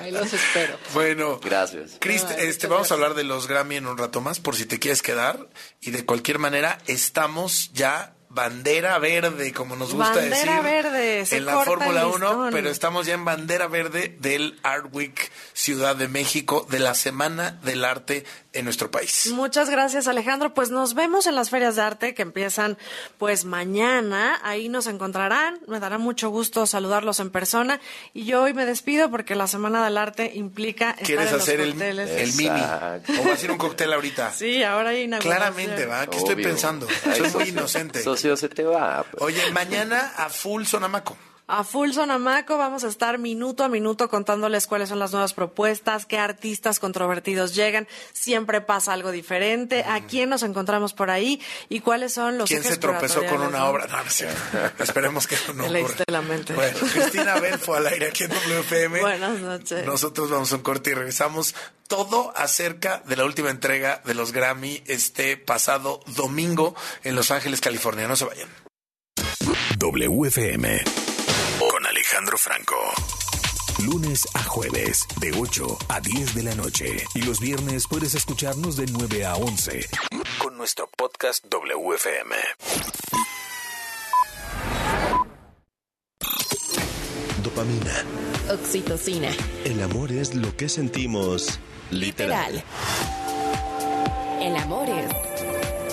Ahí 0.00 0.10
los 0.12 0.32
espero. 0.32 0.78
Bueno. 0.94 1.40
Gracias. 1.42 1.96
Chris, 1.98 2.24
este, 2.38 2.66
vamos 2.66 2.90
a 2.90 2.94
hablar 2.94 3.14
de 3.14 3.24
los 3.24 3.48
Grammy 3.48 3.76
en 3.76 3.86
un 3.86 3.98
rato 3.98 4.20
más, 4.20 4.38
por 4.40 4.54
si 4.56 4.66
te 4.66 4.78
quieres 4.78 5.02
quedar. 5.02 5.48
Y 5.80 5.90
de 5.90 6.04
cualquier 6.04 6.38
manera, 6.38 6.78
estamos 6.86 7.72
ya 7.72 8.14
bandera 8.28 8.98
verde, 8.98 9.52
como 9.52 9.76
nos 9.76 9.92
gusta 9.92 10.14
Bandera 10.14 10.36
decir. 10.36 10.62
verde, 10.62 11.26
se 11.26 11.36
en 11.36 11.44
la 11.44 11.64
Fórmula 11.64 12.00
el 12.00 12.06
1, 12.06 12.14
listón. 12.16 12.48
pero 12.50 12.70
estamos 12.70 13.04
ya 13.04 13.12
en 13.12 13.26
bandera 13.26 13.66
verde 13.66 14.16
del 14.20 14.58
Art 14.62 14.86
Week 14.90 15.30
Ciudad 15.52 15.96
de 15.96 16.08
México, 16.08 16.66
de 16.70 16.78
la 16.78 16.94
Semana 16.94 17.58
del 17.62 17.84
Arte 17.84 18.24
en 18.52 18.64
nuestro 18.64 18.90
país. 18.90 19.30
Muchas 19.32 19.70
gracias, 19.70 20.08
Alejandro. 20.08 20.52
Pues 20.54 20.70
nos 20.70 20.94
vemos 20.94 21.26
en 21.26 21.34
las 21.34 21.50
ferias 21.50 21.76
de 21.76 21.82
arte 21.82 22.14
que 22.14 22.22
empiezan 22.22 22.76
pues 23.18 23.44
mañana. 23.44 24.38
Ahí 24.42 24.68
nos 24.68 24.86
encontrarán. 24.86 25.58
Me 25.66 25.80
dará 25.80 25.98
mucho 25.98 26.28
gusto 26.30 26.66
saludarlos 26.66 27.20
en 27.20 27.30
persona. 27.30 27.80
Y 28.12 28.24
yo 28.24 28.42
hoy 28.42 28.52
me 28.54 28.66
despido 28.66 29.10
porque 29.10 29.34
la 29.34 29.46
Semana 29.46 29.84
del 29.84 29.96
Arte 29.96 30.32
implica 30.34 30.90
estar 30.90 31.06
¿Quieres 31.06 31.26
en 31.28 31.32
los 31.32 31.42
hacer 31.42 31.60
el, 31.60 31.70
cócteles. 31.70 32.10
el 32.10 32.32
mini? 32.34 32.60
¿O 32.60 33.24
vas 33.28 33.42
a 33.44 33.48
a 33.48 33.52
un 33.52 33.58
cóctel 33.58 33.92
ahorita? 33.92 34.32
Sí, 34.32 34.62
ahora 34.62 34.90
hay 34.90 35.02
inauguración. 35.02 35.36
Claramente, 35.36 35.86
¿va? 35.86 36.06
¿Qué 36.06 36.18
estoy 36.18 36.36
pensando? 36.42 36.86
Ay, 37.06 37.18
Soy 37.18 37.30
muy 37.30 37.48
inocente. 37.48 38.02
Socio, 38.02 38.36
se 38.36 38.48
te 38.48 38.64
va. 38.64 39.04
pues. 39.10 39.22
Oye, 39.22 39.50
mañana 39.52 40.12
a 40.16 40.28
full 40.28 40.64
Sonamaco. 40.64 41.16
A 41.54 41.64
Full 41.64 41.92
Sonamaco 41.92 42.56
vamos 42.56 42.82
a 42.82 42.88
estar 42.88 43.18
minuto 43.18 43.62
a 43.62 43.68
minuto 43.68 44.08
contándoles 44.08 44.66
cuáles 44.66 44.88
son 44.88 44.98
las 44.98 45.12
nuevas 45.12 45.34
propuestas, 45.34 46.06
qué 46.06 46.16
artistas 46.16 46.78
controvertidos 46.78 47.54
llegan, 47.54 47.86
siempre 48.14 48.62
pasa 48.62 48.94
algo 48.94 49.10
diferente, 49.10 49.84
a 49.86 50.00
quién 50.06 50.30
nos 50.30 50.44
encontramos 50.44 50.94
por 50.94 51.10
ahí 51.10 51.42
y 51.68 51.80
cuáles 51.80 52.14
son 52.14 52.38
los 52.38 52.48
¿Quién 52.48 52.60
ejes 52.60 52.72
se 52.72 52.80
tropezó 52.80 53.22
con 53.26 53.42
una 53.42 53.58
¿no? 53.58 53.66
obra? 53.66 53.86
No, 53.86 54.02
no 54.02 54.10
cierto. 54.10 54.40
Esperemos 54.82 55.26
que 55.26 55.36
no 55.54 55.66
ocurra. 55.66 56.04
la 56.06 56.22
mente. 56.22 56.54
Bueno, 56.54 56.78
Cristina 56.90 57.38
Belfo 57.38 57.74
al 57.74 57.86
aire 57.86 58.06
aquí 58.06 58.24
en 58.24 58.30
WFM. 58.30 59.02
Buenas 59.02 59.38
noches. 59.40 59.84
Nosotros 59.84 60.30
vamos 60.30 60.50
a 60.52 60.56
un 60.56 60.62
corte 60.62 60.92
y 60.92 60.94
regresamos 60.94 61.54
todo 61.86 62.32
acerca 62.34 63.02
de 63.04 63.16
la 63.16 63.26
última 63.26 63.50
entrega 63.50 64.00
de 64.06 64.14
los 64.14 64.32
Grammy 64.32 64.82
este 64.86 65.36
pasado 65.36 66.00
domingo 66.16 66.74
en 67.04 67.14
Los 67.14 67.30
Ángeles, 67.30 67.60
California. 67.60 68.08
No 68.08 68.16
se 68.16 68.24
vayan. 68.24 68.48
WFM 69.76 71.11
Alejandro 72.12 72.36
Franco. 72.36 72.76
Lunes 73.78 74.28
a 74.34 74.42
jueves, 74.42 75.06
de 75.18 75.32
8 75.32 75.78
a 75.88 75.98
10 75.98 76.34
de 76.34 76.42
la 76.42 76.54
noche. 76.54 77.06
Y 77.14 77.22
los 77.22 77.40
viernes 77.40 77.86
puedes 77.88 78.14
escucharnos 78.14 78.76
de 78.76 78.84
9 78.84 79.24
a 79.24 79.36
11 79.36 79.88
con 80.36 80.58
nuestro 80.58 80.90
podcast 80.94 81.42
WFM. 81.46 82.36
Dopamina. 87.42 88.04
Oxitocina. 88.50 89.30
El 89.64 89.82
amor 89.82 90.12
es 90.12 90.34
lo 90.34 90.54
que 90.54 90.68
sentimos 90.68 91.58
literal. 91.90 92.56
Literal. 92.56 92.64
El 94.42 94.56
amor 94.56 94.86
es 94.86 95.08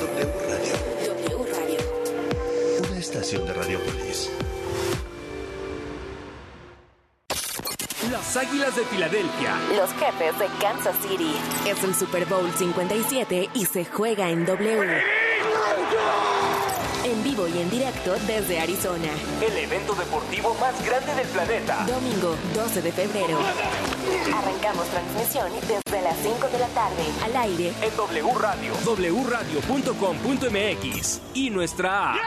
W 0.02 0.34
Radio. 0.50 0.74
W 1.16 1.46
Radio. 1.54 2.90
Una 2.90 3.00
estación 3.00 3.46
de 3.46 3.54
Radiopolis. 3.54 4.30
Las 8.12 8.36
Águilas 8.38 8.76
de 8.76 8.84
Filadelfia. 8.86 9.56
Los 9.76 9.92
jefes 9.94 10.38
de 10.40 10.48
Kansas 10.62 10.96
City. 11.08 11.34
Es 11.68 11.84
el 11.84 11.94
Super 11.96 12.26
Bowl 12.26 12.50
57 12.58 13.50
y 13.54 13.66
se 13.66 13.86
juega 13.86 14.30
en 14.30 14.46
W. 14.46 15.02
En 17.04 17.24
vivo 17.24 17.48
y 17.48 17.60
en 17.62 17.70
directo 17.70 18.16
desde 18.28 18.60
Arizona. 18.60 19.10
El 19.42 19.58
evento 19.58 19.94
deportivo 19.96 20.56
más 20.60 20.84
grande 20.86 21.14
del 21.16 21.28
planeta. 21.28 21.86
Domingo 21.88 22.36
12 22.56 22.82
de 22.82 22.92
febrero. 22.92 23.38
Arrancamos 24.36 24.86
transmisión 24.88 25.48
desde 25.62 26.02
las 26.02 26.18
5 26.18 26.48
de 26.52 26.60
la 26.60 26.68
tarde. 26.68 27.04
Al 27.26 27.36
aire 27.38 27.74
En 27.82 27.96
W 27.96 28.34
Radio. 28.40 28.74
wradio.com.mx 29.24 31.22
y 31.34 31.50
nuestra 31.50 32.14
app. 32.14 32.20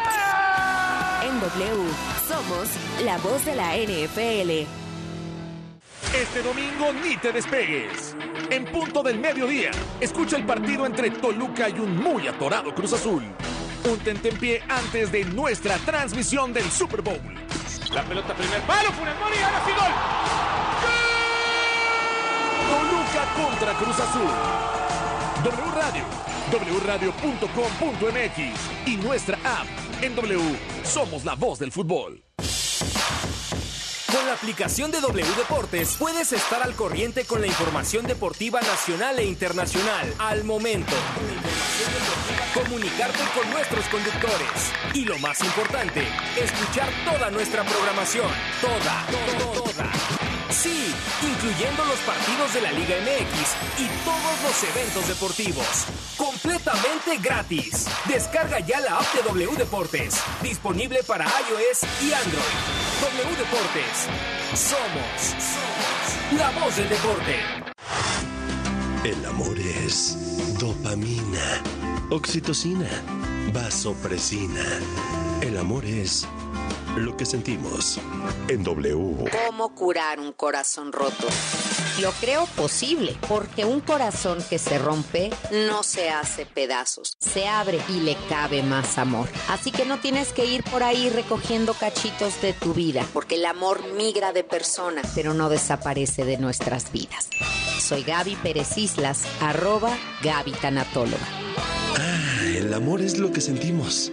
en 1.24 1.40
W. 1.40 1.90
Somos 2.28 2.68
la 3.04 3.18
voz 3.18 3.44
de 3.44 3.54
la 3.56 3.76
NFL. 3.76 4.81
Este 6.14 6.42
domingo 6.42 6.92
ni 6.92 7.16
te 7.16 7.32
despegues. 7.32 8.14
En 8.50 8.66
punto 8.66 9.02
del 9.02 9.18
mediodía, 9.18 9.70
escucha 9.98 10.36
el 10.36 10.44
partido 10.44 10.84
entre 10.84 11.10
Toluca 11.10 11.70
y 11.70 11.78
un 11.78 11.96
muy 11.96 12.28
atorado 12.28 12.74
Cruz 12.74 12.92
Azul. 12.92 13.22
Un 13.90 13.98
tentempié 14.00 14.62
antes 14.68 15.10
de 15.10 15.24
nuestra 15.24 15.78
transmisión 15.78 16.52
del 16.52 16.70
Super 16.70 17.00
Bowl. 17.00 17.18
La 17.94 18.02
pelota 18.02 18.34
primer 18.34 18.60
palo, 18.62 18.92
Funes 18.92 19.18
Mori, 19.18 19.38
ahora 19.38 19.64
sí 19.64 19.72
gol. 19.72 19.92
Toluca 22.68 23.24
contra 23.48 23.72
Cruz 23.78 23.98
Azul. 23.98 24.30
W 25.44 25.70
Radio, 25.74 26.04
wradio.com.mx 26.84 28.38
y 28.86 28.96
nuestra 28.98 29.38
app. 29.44 29.66
En 30.02 30.14
W, 30.14 30.58
somos 30.84 31.24
la 31.24 31.34
voz 31.34 31.58
del 31.58 31.72
fútbol. 31.72 32.22
Con 34.12 34.26
la 34.26 34.34
aplicación 34.34 34.90
de 34.90 35.00
W 35.00 35.26
Deportes 35.36 35.96
puedes 35.98 36.32
estar 36.34 36.62
al 36.62 36.74
corriente 36.74 37.24
con 37.24 37.40
la 37.40 37.46
información 37.46 38.06
deportiva 38.06 38.60
nacional 38.60 39.18
e 39.18 39.24
internacional 39.24 40.12
al 40.18 40.44
momento. 40.44 40.92
Comunicarte 42.52 43.20
con 43.34 43.50
nuestros 43.50 43.86
conductores. 43.86 44.72
Y 44.92 45.06
lo 45.06 45.18
más 45.18 45.40
importante, 45.42 46.06
escuchar 46.38 46.90
toda 47.10 47.30
nuestra 47.30 47.64
programación. 47.64 48.30
Toda, 48.60 49.06
toda, 49.08 49.72
toda. 49.72 50.41
Sí, 50.52 50.94
incluyendo 51.22 51.82
los 51.86 51.98
partidos 52.00 52.52
de 52.52 52.60
la 52.60 52.72
Liga 52.72 52.96
MX 53.00 53.80
y 53.80 53.88
todos 54.04 54.42
los 54.42 54.62
eventos 54.64 55.08
deportivos. 55.08 55.86
Completamente 56.18 57.16
gratis. 57.22 57.86
Descarga 58.06 58.60
ya 58.60 58.80
la 58.80 58.98
app 58.98 59.14
de 59.14 59.22
W 59.22 59.56
Deportes. 59.56 60.20
Disponible 60.42 61.02
para 61.04 61.24
iOS 61.24 61.82
y 62.02 62.12
Android. 62.12 62.58
W 63.00 63.36
Deportes. 63.38 64.08
Somos, 64.54 65.22
somos 65.40 66.38
la 66.38 66.50
voz 66.60 66.76
del 66.76 66.88
deporte. 66.90 67.36
El 69.04 69.24
amor 69.24 69.58
es 69.58 70.18
dopamina, 70.60 71.62
oxitocina, 72.10 72.88
vasopresina. 73.54 74.64
El 75.40 75.56
amor 75.56 75.86
es 75.86 76.28
lo 76.96 77.16
que 77.16 77.24
sentimos 77.24 77.98
en 78.48 78.62
W. 78.62 79.30
¿Cómo 79.46 79.74
curar 79.74 80.20
un 80.20 80.32
corazón 80.32 80.92
roto? 80.92 81.26
Lo 82.00 82.10
creo 82.12 82.46
posible, 82.56 83.16
porque 83.28 83.64
un 83.64 83.80
corazón 83.80 84.38
que 84.48 84.58
se 84.58 84.78
rompe 84.78 85.30
no 85.68 85.82
se 85.82 86.10
hace 86.10 86.46
pedazos, 86.46 87.16
se 87.18 87.48
abre 87.48 87.80
y 87.88 88.00
le 88.00 88.16
cabe 88.28 88.62
más 88.62 88.98
amor. 88.98 89.28
Así 89.48 89.70
que 89.70 89.84
no 89.84 89.98
tienes 90.00 90.32
que 90.32 90.46
ir 90.46 90.64
por 90.64 90.82
ahí 90.82 91.10
recogiendo 91.10 91.74
cachitos 91.74 92.40
de 92.40 92.54
tu 92.54 92.72
vida, 92.72 93.06
porque 93.12 93.34
el 93.34 93.44
amor 93.44 93.80
migra 93.94 94.32
de 94.32 94.44
persona, 94.44 95.02
pero 95.14 95.34
no 95.34 95.48
desaparece 95.48 96.24
de 96.24 96.38
nuestras 96.38 96.92
vidas. 96.92 97.28
Soy 97.78 98.04
Gaby 98.04 98.36
Pérez 98.36 98.78
Islas, 98.78 99.24
arroba 99.40 99.96
Gaby 100.22 100.52
Tanatóloga. 100.52 101.26
Ah, 101.98 102.42
el 102.56 102.72
amor 102.72 103.02
es 103.02 103.18
lo 103.18 103.32
que 103.32 103.40
sentimos. 103.40 104.10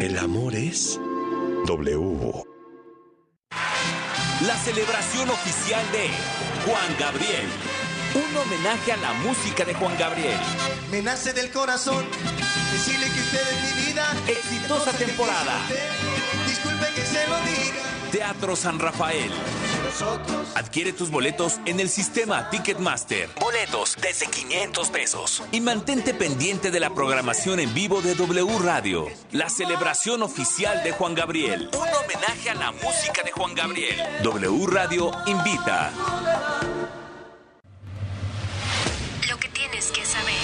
El 0.00 0.16
amor 0.16 0.54
es 0.54 0.98
W. 1.66 2.44
La 4.46 4.56
celebración 4.56 5.28
oficial 5.30 5.82
de 5.92 6.08
Juan 6.64 6.96
Gabriel. 6.98 7.48
Un 8.14 8.36
homenaje 8.36 8.92
a 8.92 8.96
la 8.96 9.12
música 9.14 9.64
de 9.64 9.74
Juan 9.74 9.96
Gabriel. 9.98 10.38
Me 10.90 11.02
nace 11.02 11.32
del 11.32 11.50
corazón 11.50 12.04
decirle 12.72 13.06
que 13.06 13.20
usted 13.20 13.40
es 13.40 13.76
mi 13.76 13.86
vida. 13.86 14.04
Exitosa 14.26 14.92
temporada. 14.92 15.60
Disculpe 16.46 16.86
que 16.94 17.02
se 17.02 17.26
lo 17.28 17.36
diga. 17.40 18.10
Teatro 18.10 18.56
San 18.56 18.78
Rafael. 18.78 19.30
Adquiere 20.54 20.92
tus 20.92 21.10
boletos 21.10 21.60
en 21.66 21.80
el 21.80 21.88
sistema 21.88 22.48
Ticketmaster. 22.50 23.28
Boletos 23.40 23.96
desde 24.00 24.26
500 24.26 24.90
pesos. 24.90 25.42
Y 25.52 25.60
mantente 25.60 26.14
pendiente 26.14 26.70
de 26.70 26.80
la 26.80 26.94
programación 26.94 27.60
en 27.60 27.74
vivo 27.74 28.00
de 28.00 28.14
W 28.14 28.58
Radio. 28.60 29.06
La 29.32 29.48
celebración 29.48 30.22
oficial 30.22 30.82
de 30.84 30.92
Juan 30.92 31.14
Gabriel. 31.14 31.70
Un 31.72 31.88
homenaje 31.88 32.50
a 32.50 32.54
la 32.54 32.72
música 32.72 33.22
de 33.24 33.32
Juan 33.32 33.54
Gabriel. 33.54 34.00
W 34.22 34.66
Radio 34.66 35.10
invita. 35.26 35.92
Que 39.40 39.48
tienes 39.48 39.90
que 39.90 40.04
saber. 40.04 40.34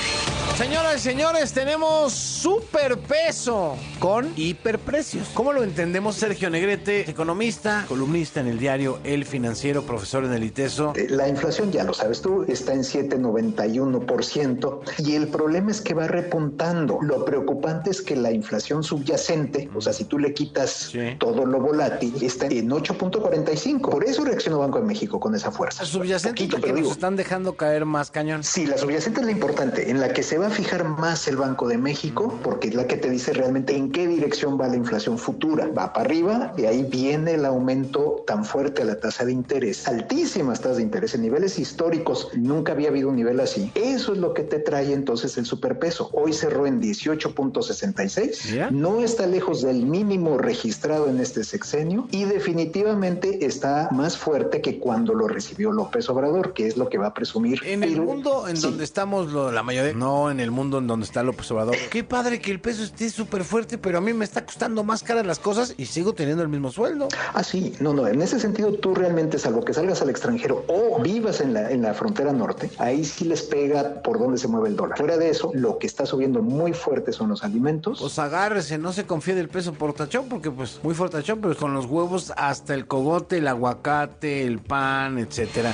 Señoras 0.56 0.96
y 0.96 1.00
señores, 1.00 1.52
tenemos 1.52 2.14
superpeso 2.14 3.76
con 3.98 4.32
hiperprecios. 4.36 5.28
¿Cómo 5.34 5.52
lo 5.52 5.62
entendemos? 5.62 6.16
Sergio 6.16 6.48
Negrete, 6.48 7.10
economista, 7.10 7.84
columnista 7.88 8.40
en 8.40 8.46
el 8.46 8.58
diario 8.58 8.98
El 9.04 9.26
Financiero, 9.26 9.82
profesor 9.82 10.24
en 10.24 10.32
el 10.32 10.44
ITESO. 10.44 10.94
Eh, 10.96 11.08
La 11.10 11.28
inflación, 11.28 11.70
ya 11.72 11.84
lo 11.84 11.92
sabes 11.92 12.22
tú, 12.22 12.46
está 12.48 12.72
en 12.72 12.84
7,91% 12.84 14.80
y 14.98 15.14
el 15.14 15.28
problema 15.28 15.70
es 15.72 15.82
que 15.82 15.92
va 15.92 16.06
repuntando. 16.06 16.98
Lo 17.02 17.22
preocupante 17.26 17.90
es 17.90 18.00
que 18.00 18.16
la 18.16 18.32
inflación 18.32 18.82
subyacente, 18.82 19.68
o 19.74 19.82
sea, 19.82 19.92
si 19.92 20.04
tú 20.04 20.18
le 20.18 20.32
quitas 20.32 20.90
todo 21.18 21.44
lo 21.44 21.60
volátil, 21.60 22.14
está 22.22 22.46
en 22.46 22.70
8.45. 22.70 23.90
Por 23.90 24.04
eso 24.04 24.24
reaccionó 24.24 24.60
Banco 24.60 24.78
de 24.80 24.86
México 24.86 25.20
con 25.20 25.34
esa 25.34 25.50
fuerza. 25.50 25.82
La 25.82 25.88
subyacente 25.88 26.48
nos 26.48 26.92
están 26.92 27.16
dejando 27.16 27.56
caer 27.56 27.84
más 27.84 28.10
cañón. 28.10 28.42
Sí, 28.42 28.64
la 28.64 28.78
subyacente 28.86 29.18
es 29.20 29.26
la 29.26 29.32
importante, 29.32 29.90
en 29.90 29.98
la 29.98 30.10
que 30.12 30.22
se 30.22 30.38
va 30.38 30.46
a 30.46 30.50
fijar 30.50 30.84
más 30.84 31.26
el 31.26 31.36
Banco 31.36 31.66
de 31.66 31.76
México, 31.76 32.38
porque 32.44 32.68
es 32.68 32.74
la 32.76 32.86
que 32.86 32.96
te 32.96 33.10
dice 33.10 33.32
realmente 33.32 33.74
en 33.76 33.90
qué 33.90 34.06
dirección 34.06 34.60
va 34.60 34.68
la 34.68 34.76
inflación 34.76 35.18
futura. 35.18 35.66
Va 35.76 35.92
para 35.92 36.04
arriba, 36.06 36.52
de 36.56 36.68
ahí 36.68 36.84
viene 36.84 37.32
el 37.34 37.44
aumento 37.46 38.22
tan 38.28 38.44
fuerte 38.44 38.82
a 38.82 38.84
la 38.84 39.00
tasa 39.00 39.24
de 39.24 39.32
interés. 39.32 39.88
Altísimas 39.88 40.60
tasas 40.60 40.76
de 40.76 40.84
interés 40.84 41.16
en 41.16 41.22
niveles 41.22 41.58
históricos. 41.58 42.28
Nunca 42.36 42.72
había 42.72 42.90
habido 42.90 43.08
un 43.08 43.16
nivel 43.16 43.40
así. 43.40 43.72
Eso 43.74 44.12
es 44.12 44.18
lo 44.18 44.32
que 44.34 44.44
te 44.44 44.60
trae 44.60 44.92
entonces 44.92 45.36
el 45.36 45.46
superpeso. 45.46 46.08
Hoy 46.12 46.32
cerró 46.32 46.64
en 46.68 46.80
18.66. 46.80 48.70
No 48.70 49.00
está 49.00 49.26
lejos 49.26 49.62
del 49.62 49.84
mínimo 49.84 50.38
registrado 50.38 51.08
en 51.08 51.18
este 51.18 51.42
sexenio 51.42 52.06
y 52.12 52.24
definitivamente 52.24 53.44
está 53.46 53.88
más 53.90 54.16
fuerte 54.16 54.60
que 54.60 54.78
cuando 54.78 55.12
lo 55.12 55.26
recibió 55.26 55.72
López 55.72 56.08
Obrador, 56.08 56.52
que 56.54 56.68
es 56.68 56.76
lo 56.76 56.88
que 56.88 56.98
va 56.98 57.08
a 57.08 57.14
presumir. 57.14 57.60
En 57.64 57.82
el 57.82 57.90
Pero- 57.94 58.04
mundo 58.04 58.46
en 58.46 58.56
Sí. 58.56 58.62
Donde 58.76 58.84
estamos, 58.84 59.32
lo- 59.32 59.50
la 59.50 59.62
mayoría, 59.62 59.94
no 59.94 60.30
en 60.30 60.38
el 60.38 60.50
mundo 60.50 60.76
en 60.78 60.86
donde 60.86 61.06
está 61.06 61.22
López 61.22 61.50
Obrador. 61.50 61.74
Qué 61.90 62.04
padre 62.04 62.42
que 62.42 62.50
el 62.50 62.60
peso 62.60 62.82
esté 62.82 63.08
súper 63.08 63.42
fuerte, 63.42 63.78
pero 63.78 63.96
a 63.96 64.00
mí 64.02 64.12
me 64.12 64.22
está 64.26 64.44
costando 64.44 64.84
más 64.84 65.02
caras 65.02 65.24
las 65.24 65.38
cosas 65.38 65.72
y 65.78 65.86
sigo 65.86 66.12
teniendo 66.12 66.42
el 66.42 66.50
mismo 66.50 66.70
sueldo. 66.70 67.08
Ah, 67.32 67.42
sí, 67.42 67.74
no, 67.80 67.94
no, 67.94 68.06
en 68.06 68.20
ese 68.20 68.38
sentido 68.38 68.74
tú 68.74 68.94
realmente, 68.94 69.38
salvo 69.38 69.64
que 69.64 69.72
salgas 69.72 70.02
al 70.02 70.10
extranjero 70.10 70.62
o 70.68 71.00
vivas 71.02 71.40
en 71.40 71.54
la, 71.54 71.70
en 71.70 71.80
la 71.80 71.94
frontera 71.94 72.32
norte, 72.34 72.70
ahí 72.76 73.02
sí 73.02 73.24
les 73.24 73.40
pega 73.42 74.02
por 74.02 74.18
donde 74.18 74.36
se 74.36 74.46
mueve 74.46 74.68
el 74.68 74.76
dólar. 74.76 74.98
Fuera 74.98 75.16
de 75.16 75.30
eso, 75.30 75.50
lo 75.54 75.78
que 75.78 75.86
está 75.86 76.04
subiendo 76.04 76.42
muy 76.42 76.74
fuerte 76.74 77.12
son 77.14 77.30
los 77.30 77.42
alimentos. 77.44 78.00
Pues 78.00 78.18
agárrese, 78.18 78.76
no 78.76 78.92
se 78.92 79.06
confíe 79.06 79.34
del 79.34 79.48
peso 79.48 79.72
portachón, 79.72 80.28
porque 80.28 80.50
pues 80.50 80.80
muy 80.82 80.94
fortachón, 80.94 81.40
pero 81.40 81.56
con 81.56 81.72
los 81.72 81.86
huevos 81.86 82.30
hasta 82.36 82.74
el 82.74 82.86
cogote, 82.86 83.38
el 83.38 83.48
aguacate, 83.48 84.44
el 84.46 84.58
pan, 84.58 85.18
etcétera. 85.18 85.72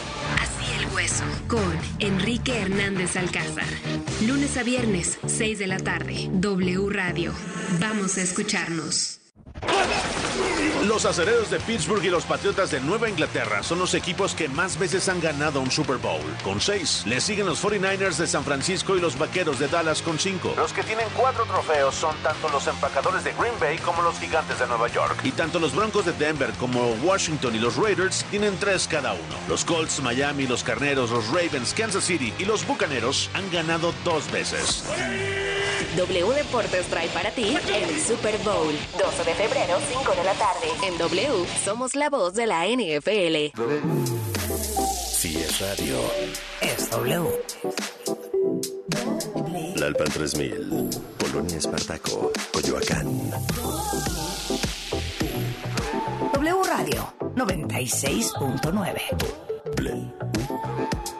Con 1.48 1.78
Enrique 2.00 2.60
Hernández 2.60 3.16
Alcázar. 3.16 3.64
Lunes 4.26 4.58
a 4.58 4.62
viernes, 4.62 5.18
6 5.26 5.58
de 5.58 5.66
la 5.66 5.78
tarde. 5.78 6.28
W 6.34 6.90
Radio. 6.90 7.32
Vamos 7.80 8.18
a 8.18 8.22
escucharnos. 8.22 9.21
Los 10.86 11.06
acereros 11.06 11.48
de 11.48 11.60
Pittsburgh 11.60 12.04
y 12.04 12.10
los 12.10 12.24
Patriotas 12.24 12.72
de 12.72 12.80
Nueva 12.80 13.08
Inglaterra 13.08 13.62
son 13.62 13.78
los 13.78 13.94
equipos 13.94 14.34
que 14.34 14.48
más 14.48 14.76
veces 14.78 15.08
han 15.08 15.20
ganado 15.20 15.60
un 15.60 15.70
Super 15.70 15.96
Bowl, 15.96 16.20
con 16.42 16.60
seis. 16.60 17.04
Le 17.06 17.20
siguen 17.20 17.46
los 17.46 17.62
49ers 17.62 18.16
de 18.16 18.26
San 18.26 18.42
Francisco 18.42 18.96
y 18.96 19.00
los 19.00 19.16
Vaqueros 19.16 19.60
de 19.60 19.68
Dallas 19.68 20.02
con 20.02 20.18
cinco. 20.18 20.52
Los 20.56 20.72
que 20.72 20.82
tienen 20.82 21.06
cuatro 21.16 21.44
trofeos 21.44 21.94
son 21.94 22.16
tanto 22.22 22.48
los 22.48 22.66
empacadores 22.66 23.22
de 23.22 23.32
Green 23.32 23.54
Bay 23.60 23.78
como 23.78 24.02
los 24.02 24.18
Gigantes 24.18 24.58
de 24.58 24.66
Nueva 24.66 24.88
York. 24.88 25.20
Y 25.22 25.30
tanto 25.30 25.60
los 25.60 25.74
Broncos 25.74 26.04
de 26.04 26.12
Denver 26.12 26.50
como 26.58 26.92
Washington 27.04 27.54
y 27.54 27.60
los 27.60 27.76
Raiders 27.76 28.24
tienen 28.30 28.58
tres 28.58 28.88
cada 28.88 29.12
uno. 29.12 29.36
Los 29.48 29.64
Colts, 29.64 30.02
Miami, 30.02 30.48
los 30.48 30.64
Carneros, 30.64 31.10
los 31.10 31.28
Ravens, 31.28 31.74
Kansas 31.74 32.04
City 32.04 32.34
y 32.38 32.44
los 32.44 32.66
Bucaneros 32.66 33.30
han 33.34 33.48
ganado 33.52 33.94
dos 34.04 34.30
veces. 34.32 34.82
W 35.96 36.32
Deportes 36.34 36.86
trae 36.86 37.08
para 37.08 37.30
ti 37.30 37.56
el 37.72 38.00
Super 38.00 38.36
Bowl. 38.38 38.74
12 38.98 39.24
de 39.24 39.34
febrero, 39.34 39.78
5 39.90 40.12
de 40.14 40.24
la 40.24 40.32
tarde. 40.34 40.68
En 40.86 40.98
W 40.98 41.46
somos 41.64 41.94
la 41.94 42.10
voz 42.10 42.34
de 42.34 42.46
la 42.46 42.66
NFL. 42.66 43.52
Si 45.12 45.36
es 45.36 45.60
radio. 45.60 45.98
Es 46.60 46.90
W. 46.90 47.30
La 49.76 49.86
Alpan 49.86 50.08
3000. 50.08 50.90
Polonia 51.18 51.56
Espartaco. 51.56 52.32
Coyoacán. 52.52 53.30
W 56.34 56.62
Radio 56.64 57.14
96.9. 57.36 59.74
Play. 59.76 60.12